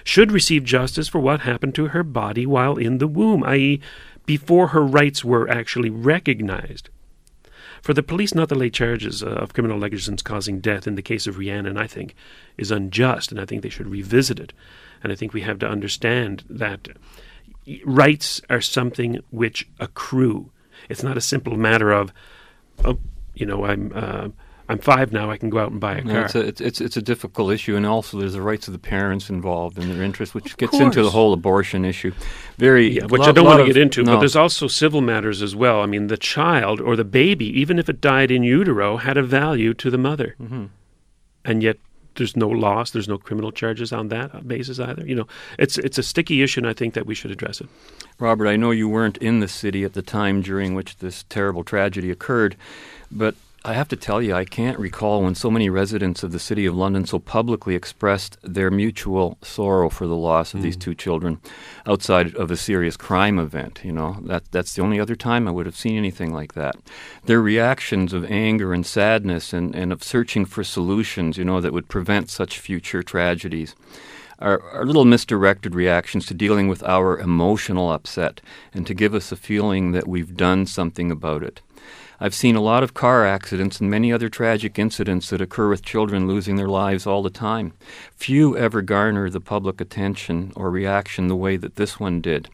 should 0.04 0.32
receive 0.32 0.64
justice 0.64 1.08
for 1.08 1.20
what 1.20 1.40
happened 1.40 1.74
to 1.76 1.88
her 1.88 2.02
body 2.02 2.46
while 2.46 2.76
in 2.76 2.98
the 2.98 3.08
womb, 3.08 3.42
i.e., 3.44 3.80
before 4.26 4.68
her 4.68 4.84
rights 4.84 5.24
were 5.24 5.48
actually 5.48 5.90
recognized. 5.90 6.90
For 7.82 7.94
the 7.94 8.02
police 8.02 8.34
not 8.34 8.48
to 8.50 8.54
lay 8.54 8.70
charges 8.70 9.22
uh, 9.22 9.28
of 9.28 9.54
criminal 9.54 9.78
negligence 9.78 10.22
causing 10.22 10.60
death 10.60 10.86
in 10.86 10.94
the 10.94 11.02
case 11.02 11.26
of 11.26 11.38
Rhiannon, 11.38 11.78
I 11.78 11.86
think, 11.86 12.14
is 12.58 12.70
unjust, 12.70 13.30
and 13.30 13.40
I 13.40 13.46
think 13.46 13.62
they 13.62 13.68
should 13.68 13.88
revisit 13.88 14.38
it. 14.38 14.52
And 15.02 15.12
I 15.12 15.16
think 15.16 15.32
we 15.32 15.40
have 15.42 15.58
to 15.60 15.68
understand 15.68 16.44
that 16.48 16.88
rights 17.84 18.40
are 18.50 18.60
something 18.60 19.20
which 19.30 19.68
accrue. 19.78 20.50
It's 20.88 21.02
not 21.02 21.16
a 21.16 21.22
simple 21.22 21.56
matter 21.56 21.90
of, 21.90 22.12
oh, 22.84 22.98
you 23.34 23.46
know, 23.46 23.64
I'm. 23.64 23.92
Uh, 23.94 24.28
I'm 24.70 24.78
five 24.78 25.12
now. 25.12 25.30
I 25.30 25.36
can 25.36 25.50
go 25.50 25.58
out 25.58 25.70
and 25.70 25.80
buy 25.80 25.96
a 25.96 26.02
No, 26.04 26.12
car. 26.12 26.24
it's, 26.24 26.34
a, 26.34 26.40
it's, 26.40 26.60
it's, 26.60 26.80
it's 26.80 26.96
a 26.96 27.02
difficult 27.02 27.52
issue, 27.52 27.76
and 27.76 27.84
also 27.84 28.18
there's 28.18 28.32
the 28.34 28.42
rights 28.42 28.68
of 28.68 28.72
the 28.72 28.78
parents 28.78 29.28
involved 29.28 29.78
and 29.78 29.90
their 29.90 30.02
interest, 30.02 30.34
which 30.34 30.56
gets 30.56 30.78
into 30.78 31.02
the 31.02 31.10
whole 31.10 31.32
abortion 31.32 31.84
issue. 31.84 32.12
Very, 32.58 32.90
Yeah, 32.96 33.04
which 33.06 33.20
lot- 33.20 33.28
I 33.28 33.32
don't 33.32 33.44
want 33.44 33.60
to 33.60 33.66
get 33.66 33.76
into, 33.76 34.02
no. 34.02 34.14
but 34.14 34.20
there's 34.20 34.36
also 34.36 34.66
civil 34.68 35.00
matters 35.00 35.42
as 35.42 35.54
well. 35.56 35.80
I 35.82 35.86
mean, 35.86 36.06
the 36.06 36.16
child 36.16 36.80
or 36.80 36.96
the 36.96 37.04
baby, 37.04 37.46
even 37.60 37.78
if 37.78 37.88
it 37.88 38.00
died 38.00 38.30
in 38.30 38.42
utero, 38.42 38.96
had 38.96 39.16
a 39.16 39.22
value 39.22 39.74
to 39.74 39.90
the 39.90 39.98
mother, 39.98 40.36
Mhm. 40.42 40.68
and 41.44 41.62
yet 41.62 41.76
there's 42.16 42.36
no 42.36 42.48
loss, 42.48 42.90
there's 42.90 43.08
no 43.08 43.16
criminal 43.18 43.52
charges 43.52 43.92
on 43.92 44.08
that 44.08 44.46
basis 44.46 44.78
either. 44.80 45.06
You 45.06 45.14
know, 45.14 45.26
it's 45.58 45.78
it's 45.78 45.96
a 45.96 46.02
sticky 46.02 46.42
issue, 46.42 46.60
and 46.60 46.68
I 46.68 46.72
think 46.74 46.94
that 46.94 47.06
we 47.06 47.14
should 47.14 47.30
address 47.30 47.60
it. 47.60 47.68
Robert, 48.18 48.46
I 48.48 48.56
know 48.56 48.72
you 48.72 48.88
weren't 48.88 49.16
in 49.18 49.40
the 49.40 49.48
city 49.48 49.84
at 49.84 49.94
the 49.94 50.02
time 50.02 50.42
during 50.42 50.74
which 50.74 50.98
this 50.98 51.24
terrible 51.28 51.64
tragedy 51.64 52.10
occurred, 52.10 52.56
but 53.10 53.34
I 53.62 53.74
have 53.74 53.88
to 53.88 53.96
tell 53.96 54.22
you, 54.22 54.34
I 54.34 54.46
can't 54.46 54.78
recall 54.78 55.22
when 55.22 55.34
so 55.34 55.50
many 55.50 55.68
residents 55.68 56.22
of 56.22 56.32
the 56.32 56.38
city 56.38 56.64
of 56.64 56.74
London 56.74 57.04
so 57.04 57.18
publicly 57.18 57.74
expressed 57.74 58.38
their 58.42 58.70
mutual 58.70 59.36
sorrow 59.42 59.90
for 59.90 60.06
the 60.06 60.16
loss 60.16 60.54
of 60.54 60.62
these 60.62 60.76
hmm. 60.76 60.80
two 60.80 60.94
children 60.94 61.40
outside 61.86 62.34
of 62.36 62.50
a 62.50 62.56
serious 62.56 62.96
crime 62.96 63.38
event. 63.38 63.80
You 63.84 63.92
know, 63.92 64.16
that, 64.22 64.50
that's 64.50 64.72
the 64.74 64.82
only 64.82 64.98
other 64.98 65.14
time 65.14 65.46
I 65.46 65.50
would 65.50 65.66
have 65.66 65.76
seen 65.76 65.98
anything 65.98 66.32
like 66.32 66.54
that. 66.54 66.76
Their 67.26 67.42
reactions 67.42 68.14
of 68.14 68.24
anger 68.30 68.72
and 68.72 68.86
sadness 68.86 69.52
and, 69.52 69.74
and 69.74 69.92
of 69.92 70.02
searching 70.02 70.46
for 70.46 70.64
solutions, 70.64 71.36
you 71.36 71.44
know, 71.44 71.61
that 71.61 71.74
would 71.74 71.88
prevent 71.88 72.30
such 72.30 72.58
future 72.58 73.02
tragedies 73.02 73.74
are, 74.38 74.62
are 74.72 74.86
little 74.86 75.04
misdirected 75.04 75.74
reactions 75.74 76.24
to 76.26 76.34
dealing 76.34 76.68
with 76.68 76.82
our 76.84 77.18
emotional 77.18 77.90
upset 77.92 78.40
and 78.72 78.86
to 78.86 78.94
give 78.94 79.14
us 79.14 79.30
a 79.30 79.36
feeling 79.36 79.92
that 79.92 80.08
we've 80.08 80.34
done 80.34 80.64
something 80.64 81.11
about 81.11 81.42
it. 81.42 81.61
I've 82.20 82.34
seen 82.34 82.54
a 82.54 82.60
lot 82.60 82.82
of 82.82 82.92
car 82.92 83.26
accidents 83.26 83.80
and 83.80 83.90
many 83.90 84.12
other 84.12 84.28
tragic 84.28 84.78
incidents 84.78 85.30
that 85.30 85.40
occur 85.40 85.70
with 85.70 85.82
children 85.82 86.28
losing 86.28 86.56
their 86.56 86.68
lives 86.68 87.06
all 87.06 87.22
the 87.22 87.30
time. 87.30 87.72
Few 88.14 88.56
ever 88.58 88.82
garner 88.82 89.30
the 89.30 89.40
public 89.40 89.80
attention 89.80 90.52
or 90.54 90.70
reaction 90.70 91.28
the 91.28 91.36
way 91.36 91.56
that 91.56 91.76
this 91.76 91.98
one 91.98 92.20
did. 92.20 92.50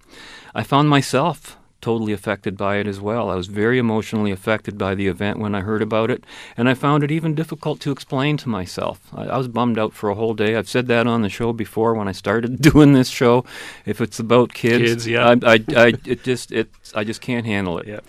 I 0.54 0.62
found 0.62 0.88
myself 0.88 1.56
totally 1.80 2.12
affected 2.12 2.56
by 2.56 2.76
it 2.76 2.86
as 2.86 3.00
well. 3.00 3.30
I 3.30 3.34
was 3.34 3.46
very 3.48 3.78
emotionally 3.78 4.32
affected 4.32 4.78
by 4.78 4.94
the 4.94 5.06
event 5.06 5.38
when 5.38 5.54
I 5.54 5.60
heard 5.60 5.82
about 5.82 6.10
it, 6.10 6.24
and 6.56 6.68
I 6.68 6.74
found 6.74 7.04
it 7.04 7.10
even 7.12 7.34
difficult 7.34 7.80
to 7.80 7.92
explain 7.92 8.36
to 8.38 8.48
myself. 8.48 9.00
I, 9.14 9.26
I 9.26 9.36
was 9.36 9.48
bummed 9.48 9.78
out 9.78 9.92
for 9.92 10.10
a 10.10 10.14
whole 10.14 10.34
day. 10.34 10.56
I've 10.56 10.68
said 10.68 10.86
that 10.88 11.06
on 11.06 11.22
the 11.22 11.28
show 11.28 11.52
before 11.52 11.94
when 11.94 12.08
I 12.08 12.12
started 12.12 12.60
doing 12.72 12.92
this 12.92 13.08
show. 13.08 13.44
If 13.84 14.00
it's 14.00 14.18
about 14.18 14.52
kids, 14.52 14.84
Kids, 14.84 15.06
yeah. 15.06 15.28
I, 15.28 15.54
I, 15.54 15.64
I, 15.76 15.92
it 16.04 16.24
just, 16.24 16.50
it, 16.50 16.68
I 16.94 17.04
just 17.04 17.20
can't 17.20 17.46
handle 17.46 17.78
it. 17.78 17.86
Yeah. 17.86 18.00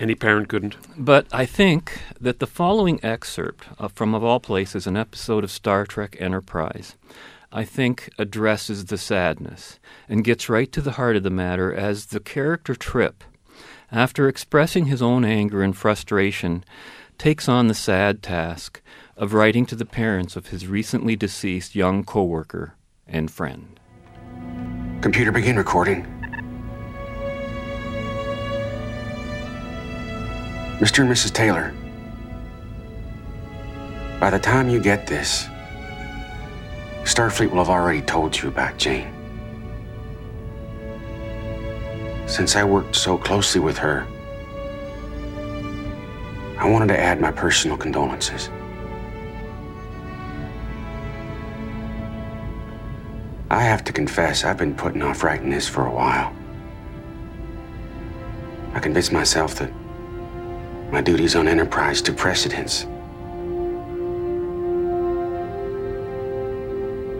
Any 0.00 0.14
parent 0.14 0.48
couldn't. 0.48 0.76
But 0.96 1.26
I 1.30 1.44
think 1.44 2.00
that 2.18 2.38
the 2.38 2.46
following 2.46 2.98
excerpt 3.04 3.66
uh, 3.78 3.88
from, 3.88 4.14
of 4.14 4.24
all 4.24 4.40
places, 4.40 4.86
an 4.86 4.96
episode 4.96 5.44
of 5.44 5.50
Star 5.50 5.84
Trek 5.84 6.16
Enterprise, 6.18 6.96
I 7.52 7.64
think 7.64 8.08
addresses 8.18 8.86
the 8.86 8.96
sadness 8.96 9.78
and 10.08 10.24
gets 10.24 10.48
right 10.48 10.72
to 10.72 10.80
the 10.80 10.92
heart 10.92 11.16
of 11.16 11.22
the 11.22 11.28
matter 11.30 11.72
as 11.72 12.06
the 12.06 12.20
character 12.20 12.74
Trip, 12.74 13.22
after 13.92 14.26
expressing 14.26 14.86
his 14.86 15.02
own 15.02 15.22
anger 15.22 15.62
and 15.62 15.76
frustration, 15.76 16.64
takes 17.18 17.46
on 17.46 17.68
the 17.68 17.74
sad 17.74 18.22
task 18.22 18.80
of 19.18 19.34
writing 19.34 19.66
to 19.66 19.74
the 19.74 19.84
parents 19.84 20.34
of 20.34 20.46
his 20.46 20.66
recently 20.66 21.14
deceased 21.14 21.74
young 21.74 22.04
coworker 22.04 22.74
and 23.06 23.30
friend. 23.30 23.78
Computer 25.02 25.30
begin 25.30 25.56
recording. 25.56 26.19
Mr. 30.80 31.00
and 31.00 31.12
Mrs. 31.12 31.30
Taylor, 31.34 31.74
by 34.18 34.30
the 34.30 34.38
time 34.38 34.70
you 34.70 34.80
get 34.80 35.06
this, 35.06 35.46
Starfleet 37.04 37.50
will 37.50 37.58
have 37.58 37.68
already 37.68 38.00
told 38.00 38.40
you 38.40 38.48
about 38.48 38.78
Jane. 38.78 39.12
Since 42.26 42.56
I 42.56 42.64
worked 42.64 42.96
so 42.96 43.18
closely 43.18 43.60
with 43.60 43.76
her, 43.76 44.06
I 46.58 46.66
wanted 46.66 46.88
to 46.88 46.98
add 46.98 47.20
my 47.20 47.30
personal 47.30 47.76
condolences. 47.76 48.48
I 53.50 53.60
have 53.64 53.84
to 53.84 53.92
confess, 53.92 54.44
I've 54.44 54.56
been 54.56 54.74
putting 54.74 55.02
off 55.02 55.22
writing 55.22 55.50
this 55.50 55.68
for 55.68 55.84
a 55.84 55.92
while. 55.92 56.34
I 58.72 58.80
convinced 58.80 59.12
myself 59.12 59.56
that 59.56 59.70
my 60.90 61.00
duties 61.00 61.36
on 61.36 61.46
Enterprise 61.46 62.02
took 62.02 62.16
precedence. 62.16 62.84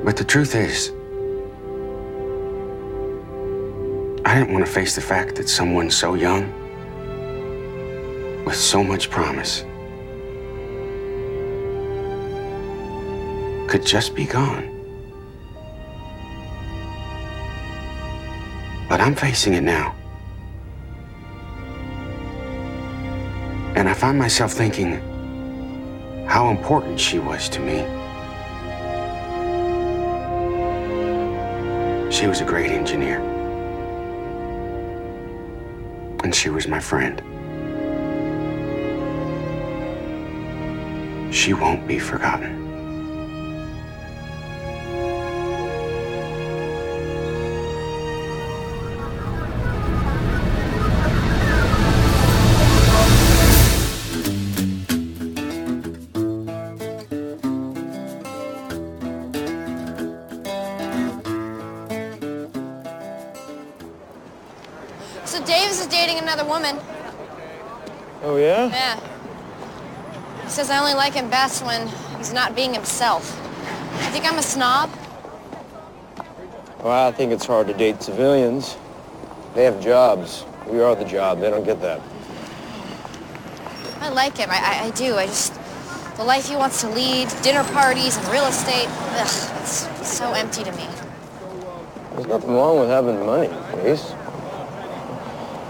But 0.04 0.16
the 0.16 0.24
truth 0.24 0.56
is, 0.56 0.90
I 4.24 4.34
didn't 4.34 4.52
want 4.52 4.66
to 4.66 4.70
face 4.70 4.94
the 4.96 5.00
fact 5.00 5.36
that 5.36 5.48
someone 5.48 5.90
so 5.90 6.14
young, 6.14 6.52
with 8.44 8.56
so 8.56 8.82
much 8.82 9.08
promise, 9.08 9.60
could 13.70 13.86
just 13.86 14.16
be 14.16 14.24
gone. 14.24 14.66
But 18.88 19.00
I'm 19.00 19.14
facing 19.14 19.54
it 19.54 19.62
now. 19.62 19.94
Find 24.10 24.18
myself 24.18 24.52
thinking 24.54 24.94
how 26.26 26.50
important 26.50 26.98
she 26.98 27.20
was 27.20 27.48
to 27.48 27.60
me. 27.60 27.78
She 32.10 32.26
was 32.26 32.40
a 32.40 32.44
great 32.44 32.72
engineer. 32.72 33.20
And 36.24 36.34
she 36.34 36.48
was 36.50 36.66
my 36.66 36.80
friend. 36.80 37.22
She 41.32 41.54
won't 41.54 41.86
be 41.86 42.00
forgotten. 42.00 42.69
Woman. 66.50 66.78
Oh, 68.22 68.36
yeah? 68.36 68.66
Yeah. 68.68 69.00
He 70.42 70.50
says 70.50 70.68
I 70.68 70.80
only 70.80 70.94
like 70.94 71.14
him 71.14 71.30
best 71.30 71.64
when 71.64 71.88
he's 72.18 72.32
not 72.32 72.54
being 72.54 72.74
himself. 72.74 73.24
You 73.94 74.10
think 74.10 74.30
I'm 74.30 74.38
a 74.38 74.42
snob? 74.42 74.90
Well, 76.82 77.08
I 77.08 77.12
think 77.12 77.32
it's 77.32 77.46
hard 77.46 77.68
to 77.68 77.74
date 77.74 78.02
civilians. 78.02 78.76
They 79.54 79.64
have 79.64 79.80
jobs. 79.80 80.44
We 80.66 80.80
are 80.80 80.94
the 80.94 81.04
job. 81.04 81.40
They 81.40 81.50
don't 81.50 81.64
get 81.64 81.80
that. 81.82 82.00
I 84.00 84.08
like 84.08 84.36
him. 84.36 84.50
I, 84.50 84.58
I, 84.58 84.86
I 84.86 84.90
do. 84.90 85.16
I 85.16 85.26
just 85.26 85.54
the 86.16 86.24
life 86.24 86.48
he 86.48 86.56
wants 86.56 86.80
to 86.82 86.88
lead, 86.90 87.28
dinner 87.42 87.64
parties 87.64 88.16
and 88.16 88.28
real 88.28 88.44
estate. 88.46 88.88
Ugh, 88.88 89.60
it's 89.60 89.88
so 90.06 90.32
empty 90.32 90.62
to 90.64 90.72
me. 90.72 90.86
There's 92.12 92.26
nothing 92.26 92.50
wrong 92.50 92.80
with 92.80 92.88
having 92.88 93.24
money, 93.24 93.48
Grace. 93.72 94.12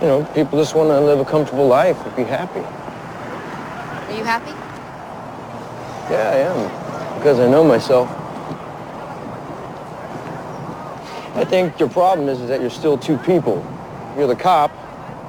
You 0.00 0.06
know, 0.06 0.24
people 0.34 0.58
just 0.58 0.74
want 0.74 0.88
to 0.88 0.98
live 0.98 1.20
a 1.20 1.26
comfortable 1.26 1.66
life 1.66 1.98
and 2.06 2.16
be 2.16 2.24
happy. 2.24 2.60
Are 2.60 4.16
you 4.16 4.24
happy? 4.24 4.52
Yeah, 6.10 6.30
I 6.30 6.36
am. 6.38 7.18
Because 7.18 7.38
I 7.38 7.48
know 7.50 7.62
myself. 7.62 8.08
I 11.36 11.44
think 11.44 11.78
your 11.78 11.90
problem 11.90 12.30
is, 12.30 12.40
is 12.40 12.48
that 12.48 12.62
you're 12.62 12.70
still 12.70 12.96
two 12.96 13.18
people. 13.18 13.64
You're 14.16 14.26
the 14.26 14.34
cop 14.34 14.72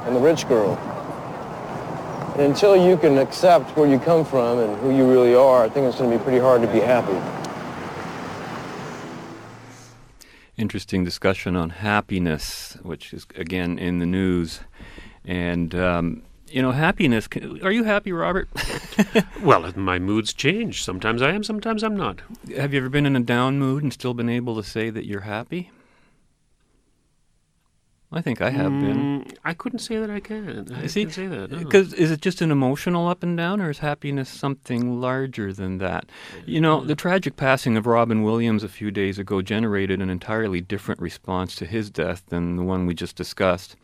and 0.05 0.15
the 0.15 0.21
rich 0.21 0.47
girl. 0.47 0.77
And 2.37 2.43
until 2.43 2.77
you 2.77 2.95
can 2.95 3.17
accept 3.17 3.75
where 3.75 3.89
you 3.89 3.99
come 3.99 4.23
from 4.23 4.59
and 4.59 4.77
who 4.79 4.95
you 4.95 5.05
really 5.05 5.35
are, 5.35 5.65
I 5.65 5.69
think 5.69 5.85
it's 5.85 5.97
going 5.97 6.09
to 6.09 6.17
be 6.17 6.23
pretty 6.23 6.39
hard 6.39 6.61
to 6.61 6.67
be 6.67 6.79
happy. 6.79 7.40
Interesting 10.61 11.03
discussion 11.03 11.55
on 11.55 11.69
happiness, 11.69 12.77
which 12.83 13.13
is 13.13 13.25
again 13.35 13.77
in 13.79 13.99
the 13.99 14.05
news. 14.05 14.61
And 15.25 15.73
um, 15.75 16.23
you 16.47 16.61
know, 16.61 16.71
happiness. 16.71 17.27
Can, 17.27 17.61
are 17.63 17.71
you 17.71 17.83
happy, 17.83 18.11
Robert? 18.11 18.49
well, 19.41 19.71
my 19.75 19.99
moods 19.99 20.33
change. 20.33 20.83
Sometimes 20.83 21.21
I 21.21 21.31
am, 21.31 21.43
sometimes 21.43 21.83
I'm 21.83 21.95
not. 21.95 22.21
Have 22.55 22.73
you 22.73 22.79
ever 22.79 22.89
been 22.89 23.05
in 23.05 23.15
a 23.15 23.21
down 23.21 23.57
mood 23.57 23.83
and 23.83 23.93
still 23.93 24.13
been 24.13 24.29
able 24.29 24.55
to 24.55 24.63
say 24.63 24.89
that 24.89 25.05
you're 25.05 25.21
happy? 25.21 25.71
I 28.13 28.21
think 28.21 28.41
I 28.41 28.49
have 28.49 28.73
mm, 28.73 28.81
been. 28.81 29.33
I 29.45 29.53
couldn't 29.53 29.79
say 29.79 29.97
that 29.97 30.09
I 30.09 30.19
can. 30.19 30.67
I 30.73 30.87
See, 30.87 31.03
can 31.03 31.13
say 31.13 31.27
that. 31.27 31.49
Because 31.49 31.93
no. 31.93 31.97
is 31.97 32.11
it 32.11 32.21
just 32.21 32.41
an 32.41 32.51
emotional 32.51 33.07
up 33.07 33.23
and 33.23 33.37
down, 33.37 33.61
or 33.61 33.69
is 33.69 33.79
happiness 33.79 34.27
something 34.27 34.99
larger 34.99 35.53
than 35.53 35.77
that? 35.77 36.09
You 36.45 36.59
know, 36.59 36.83
the 36.83 36.95
tragic 36.95 37.37
passing 37.37 37.77
of 37.77 37.85
Robin 37.85 38.21
Williams 38.23 38.63
a 38.63 38.69
few 38.69 38.91
days 38.91 39.17
ago 39.17 39.41
generated 39.41 40.01
an 40.01 40.09
entirely 40.09 40.59
different 40.59 40.99
response 40.99 41.55
to 41.55 41.65
his 41.65 41.89
death 41.89 42.23
than 42.27 42.57
the 42.57 42.63
one 42.63 42.85
we 42.85 42.93
just 42.93 43.15
discussed. 43.15 43.77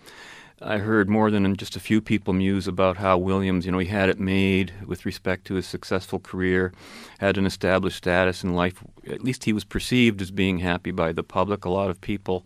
I 0.61 0.79
heard 0.79 1.07
more 1.07 1.29
than 1.29 1.55
just 1.55 1.75
a 1.75 1.79
few 1.79 2.01
people 2.01 2.33
muse 2.33 2.67
about 2.67 2.97
how 2.97 3.17
Williams, 3.19 3.65
you 3.65 3.71
know, 3.71 3.77
he 3.77 3.87
had 3.87 4.09
it 4.09 4.19
made 4.19 4.73
with 4.87 5.05
respect 5.05 5.45
to 5.45 5.53
his 5.53 5.67
successful 5.67 6.19
career, 6.19 6.73
had 7.19 7.37
an 7.37 7.45
established 7.45 7.97
status 7.97 8.43
in 8.43 8.55
life. 8.55 8.83
At 9.07 9.23
least 9.23 9.43
he 9.43 9.53
was 9.53 9.63
perceived 9.63 10.19
as 10.19 10.31
being 10.31 10.57
happy 10.57 10.89
by 10.89 11.11
the 11.11 11.21
public. 11.21 11.63
A 11.63 11.69
lot 11.69 11.91
of 11.91 12.01
people 12.01 12.43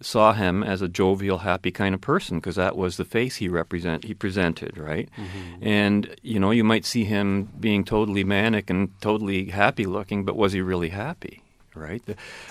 saw 0.00 0.32
him 0.32 0.62
as 0.62 0.82
a 0.82 0.88
jovial, 0.88 1.38
happy 1.38 1.70
kind 1.70 1.94
of 1.94 2.00
person 2.00 2.38
because 2.38 2.56
that 2.56 2.76
was 2.76 2.96
the 2.96 3.04
face 3.04 3.36
he 3.36 3.48
represent 3.48 4.04
he 4.04 4.14
presented, 4.14 4.76
right? 4.76 5.08
Mm-hmm. 5.16 5.66
And 5.66 6.16
you 6.22 6.38
know, 6.38 6.50
you 6.50 6.64
might 6.64 6.84
see 6.84 7.04
him 7.04 7.48
being 7.58 7.84
totally 7.84 8.24
manic 8.24 8.68
and 8.70 8.90
totally 9.00 9.46
happy 9.46 9.86
looking, 9.86 10.24
but 10.24 10.36
was 10.36 10.52
he 10.52 10.60
really 10.60 10.90
happy? 10.90 11.42
Right? 11.76 12.02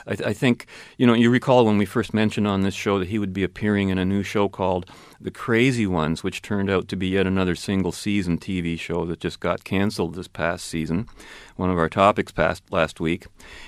I, 0.08 0.12
I, 0.12 0.34
think, 0.34 0.68
you 0.98 1.08
know, 1.08 1.14
you 1.14 1.30
recall 1.30 1.66
when 1.66 1.78
we 1.78 1.86
first 1.86 2.14
mentioned 2.14 2.48
on 2.48 2.62
this 2.62 2.74
show 2.74 3.00
that 3.00 3.10
he 3.10 3.20
would 3.20 3.34
be 3.34 3.44
appearing 3.44 3.90
in 3.90 3.98
a 3.98 4.06
new 4.06 4.24
show 4.24 4.48
called 4.48 4.90
The 5.20 5.32
Crazy 5.32 5.88
Ones, 5.88 6.24
which 6.24 6.42
turned 6.42 6.70
out 6.70 6.88
to 6.90 6.96
be 6.96 7.08
yet 7.08 7.28
another 7.28 7.56
single 7.56 7.92
season 7.92 8.38
TV 8.38 8.80
show 8.80 9.06
that 9.06 9.20
just 9.20 9.40
got 9.40 9.64
canceled 9.64 10.16
this 10.16 10.28
past 10.28 10.66
season. 10.66 11.08
One 11.56 11.70
of 11.70 11.78
our 11.78 11.90
topics 11.90 12.32
passed 12.32 12.64
last 12.72 13.00
week. 13.00 13.26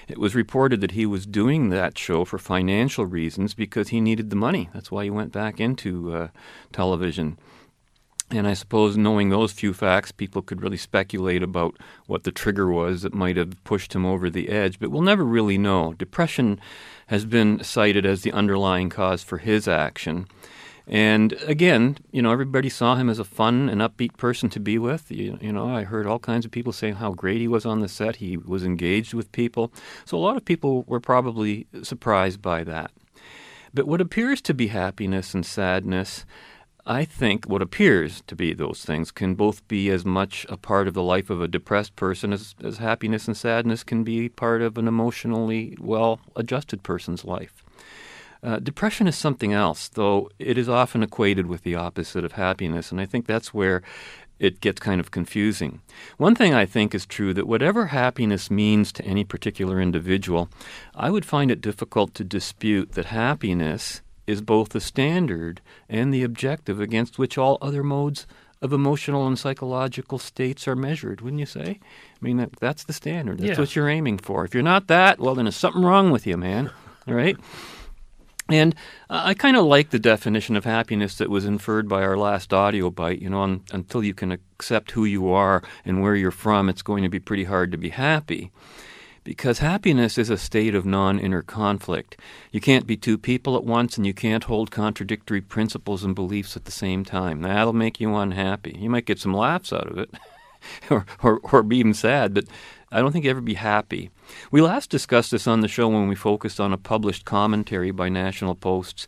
It 0.07 0.17
was 0.17 0.35
reported 0.35 0.81
that 0.81 0.91
he 0.91 1.05
was 1.05 1.25
doing 1.25 1.69
that 1.69 1.97
show 1.97 2.25
for 2.25 2.37
financial 2.37 3.05
reasons 3.05 3.53
because 3.53 3.89
he 3.89 4.01
needed 4.01 4.29
the 4.29 4.35
money. 4.35 4.69
That's 4.73 4.91
why 4.91 5.05
he 5.05 5.09
went 5.09 5.31
back 5.31 5.59
into 5.59 6.13
uh, 6.13 6.27
television. 6.71 7.37
And 8.29 8.45
I 8.45 8.55
suppose 8.55 8.97
knowing 8.97 9.29
those 9.29 9.53
few 9.53 9.73
facts, 9.73 10.11
people 10.11 10.41
could 10.41 10.61
really 10.61 10.77
speculate 10.77 11.41
about 11.41 11.77
what 12.07 12.23
the 12.23 12.31
trigger 12.31 12.69
was 12.69 13.03
that 13.03 13.13
might 13.13 13.37
have 13.37 13.63
pushed 13.63 13.95
him 13.95 14.05
over 14.05 14.29
the 14.29 14.49
edge, 14.49 14.79
but 14.79 14.91
we'll 14.91 15.01
never 15.01 15.23
really 15.23 15.57
know. 15.57 15.93
Depression 15.93 16.59
has 17.07 17.23
been 17.23 17.63
cited 17.63 18.05
as 18.05 18.23
the 18.23 18.33
underlying 18.33 18.89
cause 18.89 19.23
for 19.23 19.37
his 19.37 19.65
action. 19.65 20.27
And 20.89 21.33
again, 21.45 21.97
you 22.11 22.21
know, 22.21 22.31
everybody 22.31 22.69
saw 22.69 22.95
him 22.95 23.09
as 23.09 23.19
a 23.19 23.25
fun 23.25 23.69
and 23.69 23.81
upbeat 23.81 24.15
person 24.17 24.49
to 24.51 24.59
be 24.59 24.77
with. 24.77 25.09
You, 25.11 25.37
you, 25.41 25.51
know, 25.51 25.67
I 25.69 25.83
heard 25.83 26.07
all 26.07 26.19
kinds 26.19 26.45
of 26.45 26.51
people 26.51 26.71
saying 26.71 26.95
how 26.95 27.11
great 27.11 27.39
he 27.39 27.47
was 27.47 27.65
on 27.65 27.81
the 27.81 27.89
set. 27.89 28.17
He 28.17 28.37
was 28.37 28.63
engaged 28.63 29.13
with 29.13 29.31
people. 29.33 29.71
So 30.05 30.17
a 30.17 30.19
lot 30.19 30.37
of 30.37 30.45
people 30.45 30.83
were 30.83 31.01
probably 31.01 31.67
surprised 31.83 32.41
by 32.41 32.63
that. 32.65 32.91
But 33.73 33.85
what 33.85 33.99
appears 33.99 34.41
to 34.43 34.53
be 34.53 34.67
happiness 34.67 35.33
and 35.33 35.45
sadness 35.45 36.25
I 36.89 37.03
think 37.03 37.45
what 37.45 37.61
appears 37.61 38.23
to 38.27 38.35
be 38.35 38.53
those 38.53 38.85
things 38.85 39.11
can 39.11 39.35
both 39.35 39.67
be 39.67 39.89
as 39.89 40.05
much 40.05 40.45
a 40.47 40.55
part 40.55 40.87
of 40.87 40.93
the 40.93 41.03
life 41.03 41.29
of 41.29 41.41
a 41.41 41.47
depressed 41.47 41.97
person 41.97 42.31
as, 42.31 42.55
as 42.63 42.77
happiness 42.77 43.27
and 43.27 43.35
sadness 43.35 43.83
can 43.83 44.05
be 44.05 44.29
part 44.29 44.61
of 44.61 44.77
an 44.77 44.87
emotionally 44.87 45.75
well 45.81 46.21
adjusted 46.37 46.83
person's 46.83 47.25
life. 47.25 47.61
Uh, 48.41 48.59
depression 48.59 49.05
is 49.05 49.17
something 49.17 49.51
else, 49.51 49.89
though 49.89 50.29
it 50.39 50.57
is 50.57 50.69
often 50.69 51.03
equated 51.03 51.47
with 51.47 51.63
the 51.63 51.75
opposite 51.75 52.23
of 52.23 52.33
happiness, 52.33 52.89
and 52.89 53.01
I 53.01 53.05
think 53.05 53.27
that's 53.27 53.53
where 53.53 53.81
it 54.39 54.61
gets 54.61 54.79
kind 54.79 55.01
of 55.01 55.11
confusing. 55.11 55.81
One 56.15 56.35
thing 56.35 56.53
I 56.53 56.65
think 56.65 56.95
is 56.95 57.05
true 57.05 57.33
that 57.33 57.47
whatever 57.47 57.87
happiness 57.87 58.49
means 58.49 58.93
to 58.93 59.03
any 59.03 59.25
particular 59.25 59.81
individual, 59.81 60.49
I 60.95 61.09
would 61.09 61.25
find 61.25 61.51
it 61.51 61.59
difficult 61.59 62.13
to 62.13 62.23
dispute 62.23 62.93
that 62.93 63.05
happiness 63.05 64.01
is 64.27 64.41
both 64.41 64.69
the 64.69 64.81
standard 64.81 65.61
and 65.89 66.13
the 66.13 66.23
objective 66.23 66.79
against 66.79 67.17
which 67.17 67.37
all 67.37 67.57
other 67.61 67.81
modes 67.81 68.27
of 68.61 68.73
emotional 68.73 69.25
and 69.27 69.39
psychological 69.39 70.19
states 70.19 70.67
are 70.67 70.75
measured, 70.75 71.21
wouldn't 71.21 71.39
you 71.39 71.45
say? 71.45 71.79
I 71.81 72.25
mean, 72.25 72.37
that, 72.37 72.55
that's 72.59 72.83
the 72.83 72.93
standard. 72.93 73.39
That's 73.39 73.51
yeah. 73.51 73.59
what 73.59 73.75
you're 73.75 73.89
aiming 73.89 74.17
for. 74.17 74.45
If 74.45 74.53
you're 74.53 74.63
not 74.63 74.87
that, 74.87 75.19
well, 75.19 75.35
then 75.35 75.45
there's 75.45 75.55
something 75.55 75.83
wrong 75.83 76.11
with 76.11 76.27
you, 76.27 76.37
man. 76.37 76.71
All 77.07 77.13
right? 77.13 77.37
And 78.49 78.75
I 79.09 79.33
kind 79.33 79.57
of 79.57 79.65
like 79.65 79.89
the 79.89 79.99
definition 79.99 80.55
of 80.55 80.63
happiness 80.63 81.17
that 81.17 81.29
was 81.29 81.45
inferred 81.45 81.89
by 81.89 82.01
our 82.01 82.17
last 82.17 82.53
audio 82.53 82.89
bite. 82.89 83.21
You 83.21 83.29
know, 83.29 83.41
un, 83.41 83.63
until 83.73 84.03
you 84.03 84.13
can 84.13 84.31
accept 84.31 84.91
who 84.91 85.03
you 85.03 85.29
are 85.29 85.61
and 85.83 86.01
where 86.01 86.15
you're 86.15 86.31
from, 86.31 86.69
it's 86.69 86.81
going 86.81 87.03
to 87.03 87.09
be 87.09 87.19
pretty 87.19 87.43
hard 87.43 87.71
to 87.73 87.77
be 87.77 87.89
happy 87.89 88.51
because 89.27 89.59
happiness 89.59 90.17
is 90.17 90.29
a 90.29 90.37
state 90.37 90.73
of 90.73 90.85
non 90.85 91.19
inner 91.19 91.41
conflict. 91.41 92.15
You 92.49 92.61
can't 92.61 92.87
be 92.87 92.95
two 92.95 93.17
people 93.17 93.57
at 93.57 93.65
once, 93.65 93.97
and 93.97 94.07
you 94.07 94.13
can't 94.13 94.45
hold 94.45 94.71
contradictory 94.71 95.41
principles 95.41 96.05
and 96.05 96.15
beliefs 96.15 96.55
at 96.55 96.63
the 96.63 96.71
same 96.71 97.03
time. 97.03 97.41
That'll 97.41 97.73
make 97.73 97.99
you 97.99 98.15
unhappy. 98.15 98.77
You 98.79 98.89
might 98.89 99.05
get 99.05 99.19
some 99.19 99.33
laughs 99.33 99.73
out 99.73 99.91
of 99.91 99.97
it, 99.97 100.11
or, 100.89 101.05
or, 101.21 101.41
or 101.43 101.61
be 101.61 101.75
even 101.75 101.93
sad, 101.93 102.33
but 102.33 102.45
I 102.89 103.01
don't 103.01 103.11
think 103.11 103.25
you 103.25 103.31
ever 103.31 103.41
be 103.41 103.55
happy. 103.55 104.11
We 104.49 104.61
last 104.61 104.89
discussed 104.89 105.31
this 105.31 105.45
on 105.45 105.59
the 105.59 105.67
show 105.67 105.89
when 105.89 106.07
we 106.07 106.15
focused 106.15 106.61
on 106.61 106.71
a 106.71 106.77
published 106.77 107.25
commentary 107.25 107.91
by 107.91 108.07
National 108.07 108.55
Post's 108.55 109.07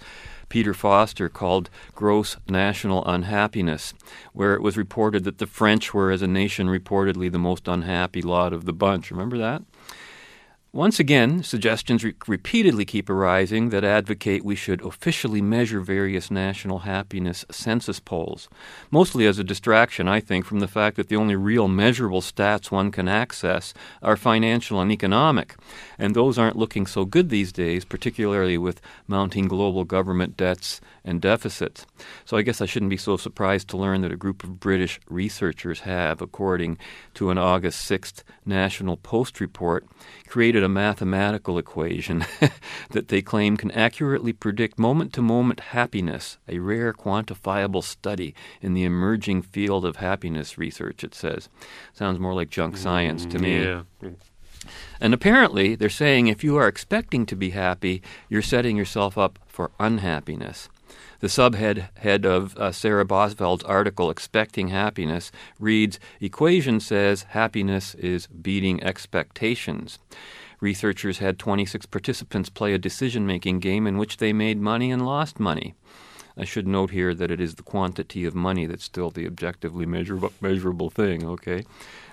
Peter 0.49 0.73
Foster 0.73 1.29
called 1.29 1.69
Gross 1.95 2.35
National 2.49 3.05
Unhappiness, 3.05 3.93
where 4.33 4.53
it 4.53 4.61
was 4.61 4.75
reported 4.75 5.23
that 5.23 5.37
the 5.37 5.47
French 5.47 5.93
were, 5.93 6.11
as 6.11 6.21
a 6.21 6.27
nation, 6.27 6.67
reportedly 6.67 7.31
the 7.31 7.39
most 7.39 7.69
unhappy 7.69 8.21
lot 8.21 8.51
of 8.51 8.65
the 8.65 8.73
bunch. 8.73 9.11
Remember 9.11 9.37
that? 9.37 9.61
Once 10.71 10.99
again, 10.99 11.41
suggestions 11.41 12.03
re- 12.03 12.13
repeatedly 12.27 12.85
keep 12.85 13.09
arising 13.09 13.69
that 13.69 13.83
advocate 13.83 14.45
we 14.45 14.55
should 14.55 14.85
officially 14.85 15.41
measure 15.41 15.81
various 15.81 16.29
national 16.29 16.79
happiness 16.79 17.43
census 17.49 17.99
polls, 17.99 18.47
mostly 18.91 19.25
as 19.25 19.39
a 19.39 19.43
distraction, 19.43 20.07
I 20.07 20.19
think, 20.19 20.45
from 20.45 20.59
the 20.59 20.67
fact 20.67 20.95
that 20.97 21.09
the 21.09 21.15
only 21.15 21.35
real 21.35 21.67
measurable 21.67 22.21
stats 22.21 22.69
one 22.69 22.91
can 22.91 23.07
access 23.07 23.73
are 24.03 24.15
financial 24.15 24.79
and 24.79 24.91
economic, 24.91 25.55
and 25.97 26.15
those 26.15 26.37
aren't 26.37 26.55
looking 26.55 26.85
so 26.85 27.03
good 27.03 27.29
these 27.29 27.51
days, 27.51 27.83
particularly 27.83 28.59
with 28.59 28.79
mounting 29.07 29.47
global 29.47 29.85
government 29.85 30.37
debts 30.37 30.81
and 31.03 31.19
deficits. 31.19 31.87
So 32.25 32.37
I 32.37 32.43
guess 32.43 32.61
I 32.61 32.67
shouldn't 32.67 32.91
be 32.91 32.97
so 32.97 33.17
surprised 33.17 33.69
to 33.69 33.77
learn 33.77 34.01
that 34.01 34.11
a 34.11 34.17
group 34.17 34.43
of 34.43 34.59
British 34.59 34.99
researchers 35.09 35.79
have, 35.79 36.21
according 36.21 36.77
to 37.15 37.31
an 37.31 37.39
August 37.39 37.89
6th 37.89 38.21
National 38.45 38.97
Post 38.97 39.39
report, 39.39 39.87
created 40.27 40.58
a 40.63 40.69
mathematical 40.69 41.57
equation 41.57 42.25
that 42.91 43.07
they 43.09 43.21
claim 43.21 43.57
can 43.57 43.71
accurately 43.71 44.33
predict 44.33 44.79
moment 44.79 45.13
to 45.13 45.21
moment 45.21 45.59
happiness, 45.59 46.37
a 46.47 46.59
rare 46.59 46.93
quantifiable 46.93 47.83
study 47.83 48.33
in 48.61 48.73
the 48.73 48.83
emerging 48.83 49.41
field 49.41 49.85
of 49.85 49.97
happiness 49.97 50.57
research, 50.57 51.03
it 51.03 51.15
says. 51.15 51.49
Sounds 51.93 52.19
more 52.19 52.33
like 52.33 52.49
junk 52.49 52.77
science 52.77 53.25
to 53.25 53.39
me. 53.39 53.63
Yeah. 53.63 53.83
And 54.99 55.13
apparently, 55.13 55.75
they're 55.75 55.89
saying 55.89 56.27
if 56.27 56.43
you 56.43 56.57
are 56.57 56.67
expecting 56.67 57.25
to 57.27 57.35
be 57.35 57.51
happy, 57.51 58.01
you're 58.27 58.41
setting 58.41 58.75
yourself 58.75 59.17
up 59.17 59.39
for 59.47 59.71
unhappiness. 59.79 60.69
The 61.19 61.27
subhead 61.27 61.89
head 61.97 62.25
of 62.25 62.55
uh, 62.57 62.71
Sarah 62.71 63.05
Boesveld's 63.05 63.63
article, 63.65 64.09
Expecting 64.09 64.69
Happiness, 64.69 65.31
reads 65.59 65.99
Equation 66.21 66.79
says 66.79 67.23
happiness 67.23 67.93
is 67.95 68.27
beating 68.27 68.81
expectations. 68.81 69.99
Researchers 70.61 71.19
had 71.19 71.39
26 71.39 71.85
participants 71.85 72.49
play 72.49 72.73
a 72.73 72.77
decision 72.77 73.25
making 73.25 73.59
game 73.59 73.87
in 73.87 73.97
which 73.97 74.17
they 74.17 74.33
made 74.33 74.59
money 74.59 74.91
and 74.91 75.05
lost 75.05 75.39
money. 75.39 75.75
I 76.37 76.45
should 76.45 76.67
note 76.67 76.91
here 76.91 77.13
that 77.13 77.31
it 77.31 77.41
is 77.41 77.55
the 77.55 77.63
quantity 77.63 78.25
of 78.25 78.35
money 78.35 78.65
that's 78.65 78.83
still 78.83 79.09
the 79.09 79.27
objectively 79.27 79.85
measurable, 79.85 80.31
measurable 80.41 80.89
thing, 80.89 81.25
okay? 81.25 81.65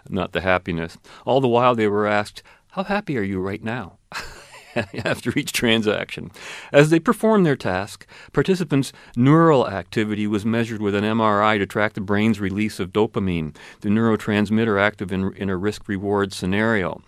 Not 0.09 0.32
the 0.32 0.40
happiness. 0.40 0.99
All 1.24 1.40
the 1.40 1.49
while 1.49 1.74
they 1.74 1.86
were 1.86 2.07
asked, 2.07 2.42
How 2.70 2.84
happy 2.84 3.16
are 3.18 3.22
you 3.22 3.40
right 3.40 3.62
now? 3.62 3.99
after 5.05 5.36
each 5.36 5.53
transaction. 5.53 6.30
As 6.72 6.90
they 6.90 7.01
performed 7.01 7.47
their 7.47 7.57
task, 7.57 8.07
participants' 8.32 8.92
neural 9.16 9.68
activity 9.68 10.26
was 10.26 10.44
measured 10.44 10.82
with 10.82 10.94
an 10.94 11.05
MRI 11.05 11.59
to 11.59 11.66
track 11.66 11.94
the 11.94 12.01
brain's 12.01 12.40
release 12.40 12.78
of 12.78 12.92
dopamine, 12.92 13.57
the 13.80 13.88
neurotransmitter 13.88 14.80
active 14.80 15.12
in, 15.12 15.32
in 15.34 15.51
a 15.51 15.57
risk 15.57 15.88
reward 15.88 16.32
scenario. 16.32 17.03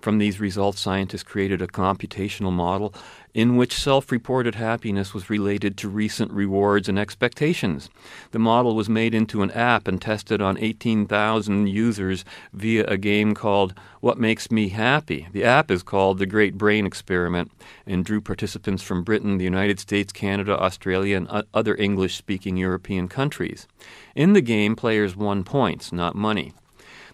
From 0.00 0.18
these 0.18 0.38
results, 0.38 0.80
scientists 0.80 1.24
created 1.24 1.60
a 1.60 1.66
computational 1.66 2.52
model 2.52 2.94
in 3.34 3.56
which 3.56 3.74
self 3.74 4.12
reported 4.12 4.54
happiness 4.54 5.12
was 5.12 5.28
related 5.28 5.76
to 5.76 5.88
recent 5.88 6.30
rewards 6.32 6.88
and 6.88 6.98
expectations. 6.98 7.90
The 8.30 8.38
model 8.38 8.76
was 8.76 8.88
made 8.88 9.12
into 9.12 9.42
an 9.42 9.50
app 9.50 9.88
and 9.88 10.00
tested 10.00 10.40
on 10.40 10.56
18,000 10.58 11.66
users 11.66 12.24
via 12.52 12.84
a 12.86 12.96
game 12.96 13.34
called 13.34 13.74
What 14.00 14.18
Makes 14.18 14.52
Me 14.52 14.68
Happy. 14.68 15.26
The 15.32 15.44
app 15.44 15.68
is 15.68 15.82
called 15.82 16.18
The 16.18 16.26
Great 16.26 16.56
Brain 16.56 16.86
Experiment 16.86 17.50
and 17.84 18.04
drew 18.04 18.20
participants 18.20 18.84
from 18.84 19.02
Britain, 19.02 19.38
the 19.38 19.44
United 19.44 19.80
States, 19.80 20.12
Canada, 20.12 20.56
Australia, 20.58 21.16
and 21.16 21.44
other 21.52 21.74
English 21.74 22.16
speaking 22.16 22.56
European 22.56 23.08
countries. 23.08 23.66
In 24.14 24.32
the 24.32 24.40
game, 24.40 24.76
players 24.76 25.16
won 25.16 25.42
points, 25.42 25.92
not 25.92 26.14
money. 26.14 26.52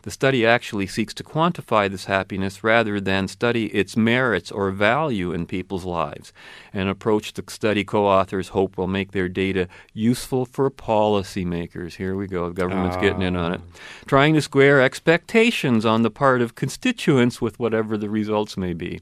The 0.04 0.10
study 0.10 0.44
actually 0.44 0.86
seeks 0.86 1.14
to 1.14 1.24
quantify 1.24 1.90
this 1.90 2.04
happiness 2.04 2.62
rather 2.62 3.00
than 3.00 3.26
study 3.26 3.74
its 3.74 3.96
merits 3.96 4.52
or 4.52 4.70
value 4.70 5.32
in 5.32 5.46
people's 5.46 5.86
lives, 5.86 6.30
an 6.74 6.88
approach 6.88 7.32
the 7.32 7.42
study 7.48 7.84
co 7.84 8.06
authors 8.06 8.48
hope 8.48 8.76
will 8.76 8.86
make 8.86 9.12
their 9.12 9.30
data 9.30 9.66
useful 9.94 10.44
for 10.44 10.70
policymakers. 10.70 11.94
Here 11.94 12.14
we 12.14 12.26
go, 12.26 12.50
the 12.50 12.54
government's 12.54 12.98
getting 12.98 13.22
in 13.22 13.34
on 13.34 13.54
it. 13.54 13.62
Trying 14.04 14.34
to 14.34 14.42
square 14.42 14.82
expectations 14.82 15.86
on 15.86 16.02
the 16.02 16.10
part 16.10 16.42
of 16.42 16.54
constituents 16.54 17.40
with 17.40 17.58
whatever 17.58 17.96
the 17.96 18.10
results 18.10 18.58
may 18.58 18.74
be. 18.74 19.00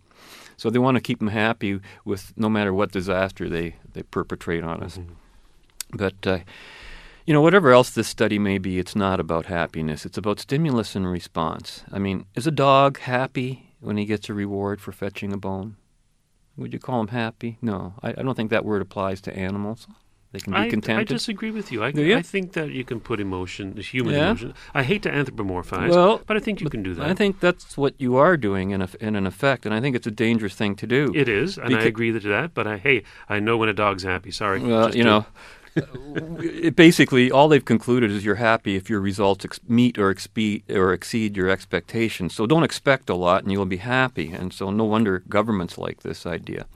So 0.57 0.71
they 0.71 0.79
want 0.79 0.99
to 0.99 1.01
keep 1.01 1.19
them 1.19 1.29
happy 1.29 1.81
with 2.05 2.33
no 2.37 2.49
matter 2.49 2.73
what 2.73 2.93
disaster 2.93 3.49
they, 3.49 3.75
they 3.93 4.05
perpetrate 4.05 4.63
on 4.63 4.85
us. 4.85 5.01
But 5.93 6.25
uh, 6.25 6.39
you 7.27 7.33
know, 7.33 7.41
whatever 7.41 7.71
else 7.71 7.91
this 7.91 8.09
study 8.09 8.39
may 8.39 8.59
be, 8.59 8.79
it's 8.79 8.97
not 8.97 9.21
about 9.21 9.47
happiness. 9.47 10.05
It's 10.07 10.19
about 10.19 10.41
stimulus 10.41 10.95
and 10.97 11.11
response. 11.11 11.85
I 11.93 11.99
mean, 11.99 12.27
is 12.35 12.47
a 12.47 12.51
dog 12.51 12.99
happy 13.01 13.75
when 13.81 13.97
he 13.97 14.05
gets 14.05 14.29
a 14.29 14.35
reward 14.35 14.81
for 14.81 14.93
fetching 14.93 15.33
a 15.33 15.37
bone? 15.37 15.77
Would 16.57 16.73
you 16.73 16.79
call 16.79 17.01
him 17.01 17.09
happy? 17.09 17.59
No, 17.63 17.95
I, 18.03 18.11
I 18.11 18.23
don't 18.23 18.35
think 18.35 18.51
that 18.51 18.65
word 18.65 18.83
applies 18.83 19.21
to 19.23 19.37
animals. 19.37 19.87
They 20.33 20.39
can 20.39 20.53
be 20.55 20.93
I, 20.93 20.99
I 21.01 21.05
disagree 21.05 21.51
with 21.51 21.71
you. 21.71 21.83
I, 21.85 21.89
you? 21.89 22.17
I 22.17 22.23
think 22.23 22.53
that 22.55 22.71
you 22.71 22.85
can 22.85 23.01
put 23.01 23.21
emotion, 23.21 23.77
human 23.77 24.15
Yeah? 24.15 24.27
emotion. 24.31 24.55
I 24.73 24.83
hate 24.83 25.03
to 25.03 25.11
anthropomorphize, 25.11 25.91
Well, 25.91 26.23
but 26.27 26.39
I 26.39 26.41
think 26.41 26.63
you 26.63 26.71
can 26.71 26.83
do 26.83 26.95
that. 26.95 27.07
I 27.07 27.13
think 27.13 27.41
that's 27.41 27.77
what 27.77 27.95
you 27.99 28.17
are 28.17 28.39
doing 28.39 28.71
in, 28.71 28.81
a, 28.81 28.89
in 28.99 29.15
an 29.15 29.27
effect, 29.27 29.67
and 29.67 29.75
I 29.75 29.81
think 29.81 29.95
it's 29.95 30.07
a 30.07 30.11
dangerous 30.11 30.55
thing 30.55 30.75
to 30.77 30.87
do. 30.87 31.13
it 31.15 31.29
is, 31.29 31.59
and 31.59 31.77
I 31.77 31.83
agree 31.83 32.13
to 32.13 32.21
that. 32.21 32.55
But 32.55 32.67
I, 32.67 32.79
hey, 32.79 33.03
I 33.29 33.41
know 33.41 33.59
when 33.59 33.69
a 33.69 33.75
dog's 33.75 34.05
happy. 34.05 34.31
Sorry. 34.31 34.61
Well, 34.61 34.87
you 34.89 35.03
do- 35.03 35.05
know, 35.05 35.27
it 35.75 36.77
basically 36.77 37.31
all 37.31 37.49
they've 37.49 37.65
concluded 37.65 38.11
is 38.11 38.25
you're 38.25 38.37
happy 38.37 38.77
if 38.77 38.91
your 38.91 39.01
results 39.01 39.45
ex- 39.45 39.61
meet 39.67 39.99
or 39.99 40.13
expe- 40.13 40.69
or 40.71 40.93
exceed 40.93 41.37
your 41.37 41.49
expectations. 41.49 42.35
So 42.35 42.47
don't 42.47 42.65
expect 42.65 43.09
a 43.11 43.15
lot, 43.15 43.43
and 43.43 43.53
you'll 43.53 43.65
be 43.65 43.79
happy. 43.79 44.33
And 44.33 44.53
so 44.53 44.71
no 44.71 44.85
wonder 44.85 45.21
governments 45.29 45.79
like 45.79 46.01
this 46.03 46.27
idea. 46.27 46.67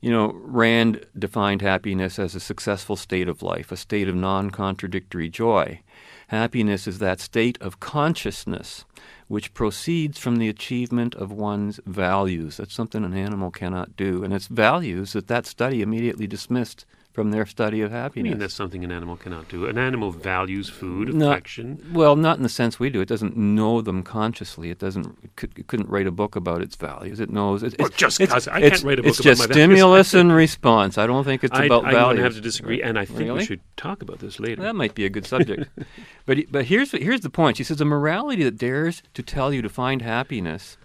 You 0.00 0.12
know, 0.12 0.32
Rand 0.34 1.04
defined 1.18 1.62
happiness 1.62 2.18
as 2.18 2.34
a 2.34 2.40
successful 2.40 2.94
state 2.94 3.28
of 3.28 3.42
life, 3.42 3.72
a 3.72 3.76
state 3.76 4.08
of 4.08 4.14
non-contradictory 4.14 5.28
joy. 5.28 5.80
Happiness 6.28 6.86
is 6.86 6.98
that 6.98 7.20
state 7.20 7.60
of 7.60 7.80
consciousness 7.80 8.84
which 9.28 9.54
proceeds 9.54 10.18
from 10.18 10.36
the 10.36 10.48
achievement 10.48 11.14
of 11.14 11.30
one's 11.30 11.80
values. 11.86 12.56
That's 12.56 12.74
something 12.74 13.04
an 13.04 13.14
animal 13.14 13.50
cannot 13.50 13.96
do, 13.96 14.24
and 14.24 14.32
it's 14.32 14.46
values 14.46 15.12
that 15.12 15.28
that 15.28 15.46
study 15.46 15.82
immediately 15.82 16.26
dismissed 16.26 16.86
from 17.18 17.32
their 17.32 17.46
study 17.46 17.80
of 17.80 17.90
happiness. 17.90 18.28
I 18.28 18.30
mean, 18.30 18.38
that's 18.38 18.54
something 18.54 18.84
an 18.84 18.92
animal 18.92 19.16
cannot 19.16 19.48
do. 19.48 19.66
An 19.66 19.76
animal 19.76 20.12
values 20.12 20.68
food, 20.68 21.12
Not- 21.12 21.32
affection. 21.32 21.84
Well, 21.92 22.14
not 22.14 22.36
in 22.36 22.44
the 22.44 22.48
sense 22.48 22.78
we 22.78 22.90
do. 22.90 23.00
It 23.00 23.08
doesn't 23.08 23.36
know 23.36 23.80
them 23.80 24.04
consciously. 24.04 24.70
It 24.70 24.78
doesn't. 24.78 25.18
It, 25.24 25.34
could, 25.34 25.50
it 25.58 25.66
couldn't 25.66 25.88
write 25.88 26.06
a 26.06 26.12
book 26.12 26.36
about 26.36 26.62
its 26.62 26.76
values. 26.76 27.18
It 27.18 27.28
knows. 27.30 27.64
It, 27.64 27.74
Well, 27.76 27.88
it's 27.88 27.96
just 27.96 28.20
it's, 28.20 28.32
'cause 28.32 28.46
I 28.46 28.58
it's- 28.58 28.70
can't 28.70 28.84
write 28.84 29.00
a 29.00 29.02
book 29.02 29.08
It's 29.08 29.18
about 29.18 29.30
just 29.30 29.40
my 29.40 29.46
values. 29.52 29.64
stimulus 29.78 30.14
and 30.14 30.32
response. 30.32 30.96
I 30.96 31.08
don't 31.08 31.24
think 31.24 31.42
it's 31.42 31.58
I, 31.58 31.64
about 31.64 31.84
I'm 31.86 31.90
values. 31.90 32.04
going 32.04 32.16
to 32.18 32.22
have 32.22 32.34
to 32.34 32.40
disagree, 32.40 32.82
and 32.82 32.96
I 32.96 33.04
think 33.04 33.18
Really? 33.18 33.38
we 33.40 33.44
should 33.44 33.60
talk 33.76 34.00
about 34.00 34.20
this 34.20 34.38
later. 34.38 34.62
That 34.62 34.76
might 34.76 34.94
be 34.94 35.04
a 35.04 35.10
good 35.10 35.26
subject. 35.26 35.68
but 36.26 36.38
but 36.52 36.66
here's 36.66 36.92
here's 36.92 37.22
the 37.22 37.30
point. 37.30 37.56
She 37.56 37.64
says 37.64 37.80
a 37.80 37.84
morality 37.84 38.44
that 38.44 38.56
dares 38.58 39.02
to 39.14 39.24
tell 39.24 39.52
you 39.52 39.60
to 39.62 39.68
find 39.68 40.02
happiness 40.02 40.76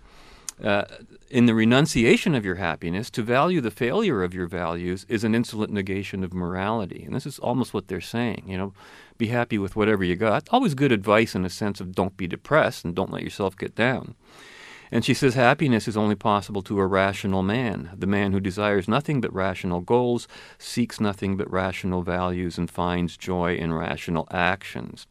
uh, 0.63 0.85
in 1.33 1.47
the 1.47 1.55
renunciation 1.55 2.35
of 2.35 2.45
your 2.45 2.55
happiness, 2.55 3.09
to 3.09 3.23
value 3.23 3.59
the 3.59 3.71
failure 3.71 4.21
of 4.21 4.35
your 4.35 4.45
values 4.45 5.03
is 5.09 5.23
an 5.23 5.33
insolent 5.33 5.73
negation 5.73 6.23
of 6.23 6.31
morality. 6.31 7.01
And 7.03 7.15
this 7.15 7.25
is 7.25 7.39
almost 7.39 7.73
what 7.73 7.87
they're 7.87 8.01
saying. 8.01 8.43
You 8.45 8.55
know, 8.55 8.73
be 9.17 9.29
happy 9.29 9.57
with 9.57 9.75
whatever 9.75 10.03
you 10.03 10.15
got. 10.15 10.47
Always 10.51 10.75
good 10.75 10.91
advice 10.91 11.33
in 11.33 11.43
a 11.43 11.49
sense 11.49 11.81
of 11.81 11.95
don't 11.95 12.15
be 12.15 12.27
depressed 12.27 12.85
and 12.85 12.93
don't 12.93 13.11
let 13.11 13.23
yourself 13.23 13.57
get 13.57 13.73
down. 13.73 14.13
And 14.91 15.03
she 15.03 15.15
says 15.15 15.33
happiness 15.33 15.87
is 15.87 15.97
only 15.97 16.13
possible 16.13 16.61
to 16.61 16.79
a 16.79 16.85
rational 16.85 17.41
man, 17.41 17.89
the 17.97 18.05
man 18.05 18.31
who 18.31 18.39
desires 18.39 18.87
nothing 18.87 19.19
but 19.19 19.33
rational 19.33 19.81
goals, 19.81 20.27
seeks 20.59 20.99
nothing 21.01 21.35
but 21.35 21.51
rational 21.51 22.03
values, 22.03 22.59
and 22.59 22.69
finds 22.69 23.17
joy 23.17 23.55
in 23.55 23.73
rational 23.73 24.27
actions. 24.29 25.07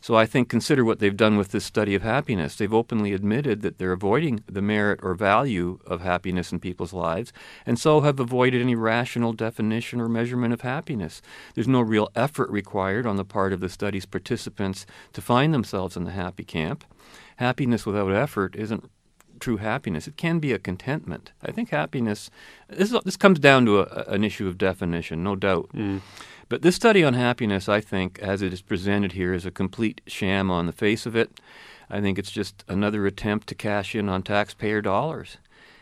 So 0.00 0.14
I 0.14 0.26
think 0.26 0.48
consider 0.48 0.84
what 0.84 0.98
they've 0.98 1.16
done 1.16 1.36
with 1.36 1.50
this 1.50 1.64
study 1.64 1.94
of 1.94 2.02
happiness. 2.02 2.56
They've 2.56 2.72
openly 2.72 3.12
admitted 3.12 3.62
that 3.62 3.78
they're 3.78 3.92
avoiding 3.92 4.42
the 4.46 4.62
merit 4.62 5.00
or 5.02 5.14
value 5.14 5.80
of 5.86 6.00
happiness 6.00 6.52
in 6.52 6.60
people's 6.60 6.92
lives, 6.92 7.32
and 7.66 7.78
so 7.78 8.00
have 8.00 8.20
avoided 8.20 8.60
any 8.60 8.74
rational 8.74 9.32
definition 9.32 10.00
or 10.00 10.08
measurement 10.08 10.52
of 10.54 10.60
happiness. 10.60 11.20
There's 11.54 11.68
no 11.68 11.80
real 11.80 12.10
effort 12.14 12.50
required 12.50 13.06
on 13.06 13.16
the 13.16 13.24
part 13.24 13.52
of 13.52 13.60
the 13.60 13.68
study's 13.68 14.06
participants 14.06 14.86
to 15.12 15.20
find 15.20 15.52
themselves 15.52 15.96
in 15.96 16.04
the 16.04 16.12
happy 16.12 16.44
camp. 16.44 16.84
Happiness 17.36 17.86
without 17.86 18.12
effort 18.12 18.56
isn't 18.56 18.90
true 19.40 19.56
happiness. 19.58 20.06
It 20.06 20.16
can 20.16 20.38
be 20.38 20.52
a 20.52 20.58
contentment. 20.58 21.32
I 21.42 21.52
think 21.52 21.70
happiness. 21.70 22.30
This 22.68 22.92
is, 22.92 23.00
this 23.04 23.16
comes 23.16 23.38
down 23.38 23.66
to 23.66 23.80
a, 23.80 24.04
an 24.12 24.24
issue 24.24 24.48
of 24.48 24.58
definition, 24.58 25.22
no 25.22 25.36
doubt. 25.36 25.70
Mm. 25.74 26.00
But 26.48 26.62
this 26.62 26.76
study 26.76 27.04
on 27.04 27.14
happiness, 27.14 27.68
I 27.68 27.80
think, 27.80 28.18
as 28.20 28.40
it 28.42 28.52
is 28.52 28.62
presented 28.62 29.12
here, 29.12 29.34
is 29.34 29.44
a 29.44 29.50
complete 29.50 30.00
sham 30.06 30.50
on 30.50 30.66
the 30.66 30.72
face 30.72 31.04
of 31.04 31.14
it. 31.14 31.40
I 31.90 32.00
think 32.00 32.18
it's 32.18 32.30
just 32.30 32.64
another 32.68 33.06
attempt 33.06 33.48
to 33.48 33.54
cash 33.54 33.94
in 33.94 34.08
on 34.08 34.22
taxpayer 34.22 34.80
dollars 34.80 35.38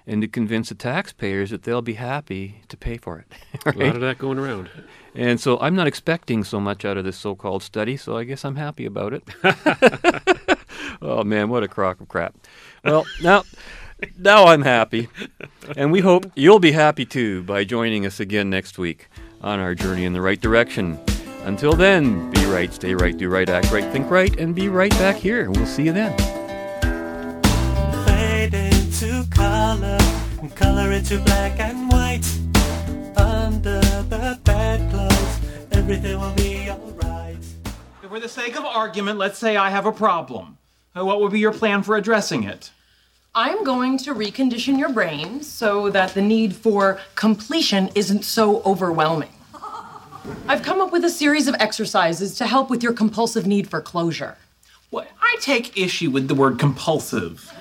and 0.07 0.23
to 0.23 0.29
convince 0.29 0.69
the 0.69 0.75
taxpayers 0.75 1.51
that 1.51 1.65
they'll 1.65 1.83
be 1.83 1.95
happy 1.95 2.63
to 2.69 2.77
pay 2.77 2.97
for 2.97 3.19
it. 3.19 3.27
A 3.67 3.79
lot 3.79 3.97
of 3.97 4.01
that 4.03 4.19
going 4.19 4.39
around. 4.39 4.71
And 5.15 5.41
so 5.41 5.59
I'm 5.61 5.75
not 5.75 5.89
expecting 5.89 6.45
so 6.45 6.61
much 6.61 6.85
out 6.85 6.97
of 6.97 7.05
this 7.05 7.17
so 7.17 7.35
called 7.35 7.63
study, 7.63 7.97
so 7.97 8.17
I 8.17 8.25
guess 8.25 8.45
I'm 8.45 8.57
happy 8.57 8.87
about 8.87 9.13
it. 9.15 9.25
oh, 11.03 11.25
man, 11.25 11.49
what 11.49 11.63
a 11.63 11.69
crock 11.69 12.01
of 12.01 12.09
crap. 12.09 12.35
Well, 12.85 13.05
now. 13.23 13.45
Now 14.19 14.49
I'm 14.49 14.61
happy, 14.61 15.09
and 15.75 15.91
we 15.91 16.01
hope 16.01 16.31
you'll 16.35 16.59
be 16.59 16.73
happy 16.73 17.07
too 17.07 17.43
by 17.45 17.65
joining 17.65 18.05
us 18.05 18.21
again 18.21 18.51
next 18.51 18.77
week 18.77 19.09
on 19.41 19.59
our 19.59 19.75
journey 19.75 20.05
in 20.05 20.13
the 20.13 20.21
right 20.21 20.39
direction. 20.39 20.99
Until 21.45 21.73
then, 21.73 22.31
be 22.31 22.45
right, 22.45 22.71
stay 22.75 22.95
right, 22.95 23.17
do 23.17 23.31
right, 23.31 23.49
act 23.49 23.73
right, 23.73 23.91
think 23.91 24.11
right, 24.11 24.39
and 24.39 24.55
be 24.55 24.69
right 24.69 24.91
back 24.99 25.17
here. 25.17 25.51
We'll 25.51 25.65
see 25.65 25.85
you 25.85 25.95
then. 25.95 26.15
Fade 28.05 28.53
into 28.53 29.27
color, 29.31 29.97
and 30.43 30.55
color 30.55 30.93
into 30.93 31.19
black 31.21 31.59
and 31.59 31.91
white. 31.91 32.27
Under 33.17 33.81
the 33.81 34.39
bedclothes, 34.45 35.41
everything 35.73 36.21
will 36.21 36.35
be 36.35 36.69
alright. 36.69 37.43
For 38.07 38.21
the 38.21 38.29
sake 38.29 38.59
of 38.59 38.67
argument, 38.67 39.19
let's 39.19 39.39
say 39.39 39.57
I 39.57 39.71
have 39.71 39.87
a 39.87 39.93
problem. 39.93 40.59
Uh, 40.97 41.05
What 41.05 41.21
would 41.21 41.33
be 41.33 41.41
your 41.41 41.53
plan 41.53 41.83
for 41.83 41.97
addressing 41.97 42.45
it? 42.45 42.71
I'm 43.35 43.65
going 43.65 43.99
to 43.99 44.15
recondition 44.15 44.79
your 44.79 44.91
brain 44.91 45.43
so 45.43 45.91
that 45.91 46.15
the 46.15 46.23
need 46.23 46.57
for 46.57 46.99
completion 47.17 47.91
isn't 47.95 48.25
so 48.25 48.63
overwhelming. 48.63 49.29
I've 50.49 50.63
come 50.63 50.81
up 50.81 50.91
with 50.91 51.05
a 51.05 51.11
series 51.11 51.47
of 51.47 51.55
exercises 51.61 52.35
to 52.37 52.47
help 52.47 52.71
with 52.71 52.83
your 52.83 52.95
compulsive 52.95 53.47
need 53.47 53.69
for 53.69 53.81
closure. 53.83 54.39
What? 54.91 55.09
I 55.21 55.37
take 55.41 55.77
issue 55.77 56.11
with 56.11 56.29
the 56.29 56.35
word 56.35 56.59
compulsive. 56.59 57.53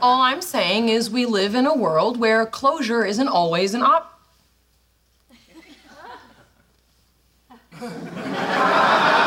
All 0.00 0.22
I'm 0.22 0.42
saying 0.42 0.90
is 0.90 1.10
we 1.10 1.26
live 1.26 1.56
in 1.56 1.66
a 1.66 1.74
world 1.74 2.20
where 2.20 2.46
closure 2.46 3.04
isn't 3.04 3.28
always 3.28 3.74
an 3.74 3.82
op. 3.82 4.14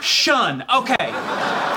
Shun. 0.00 0.64
Okay. 0.74 1.69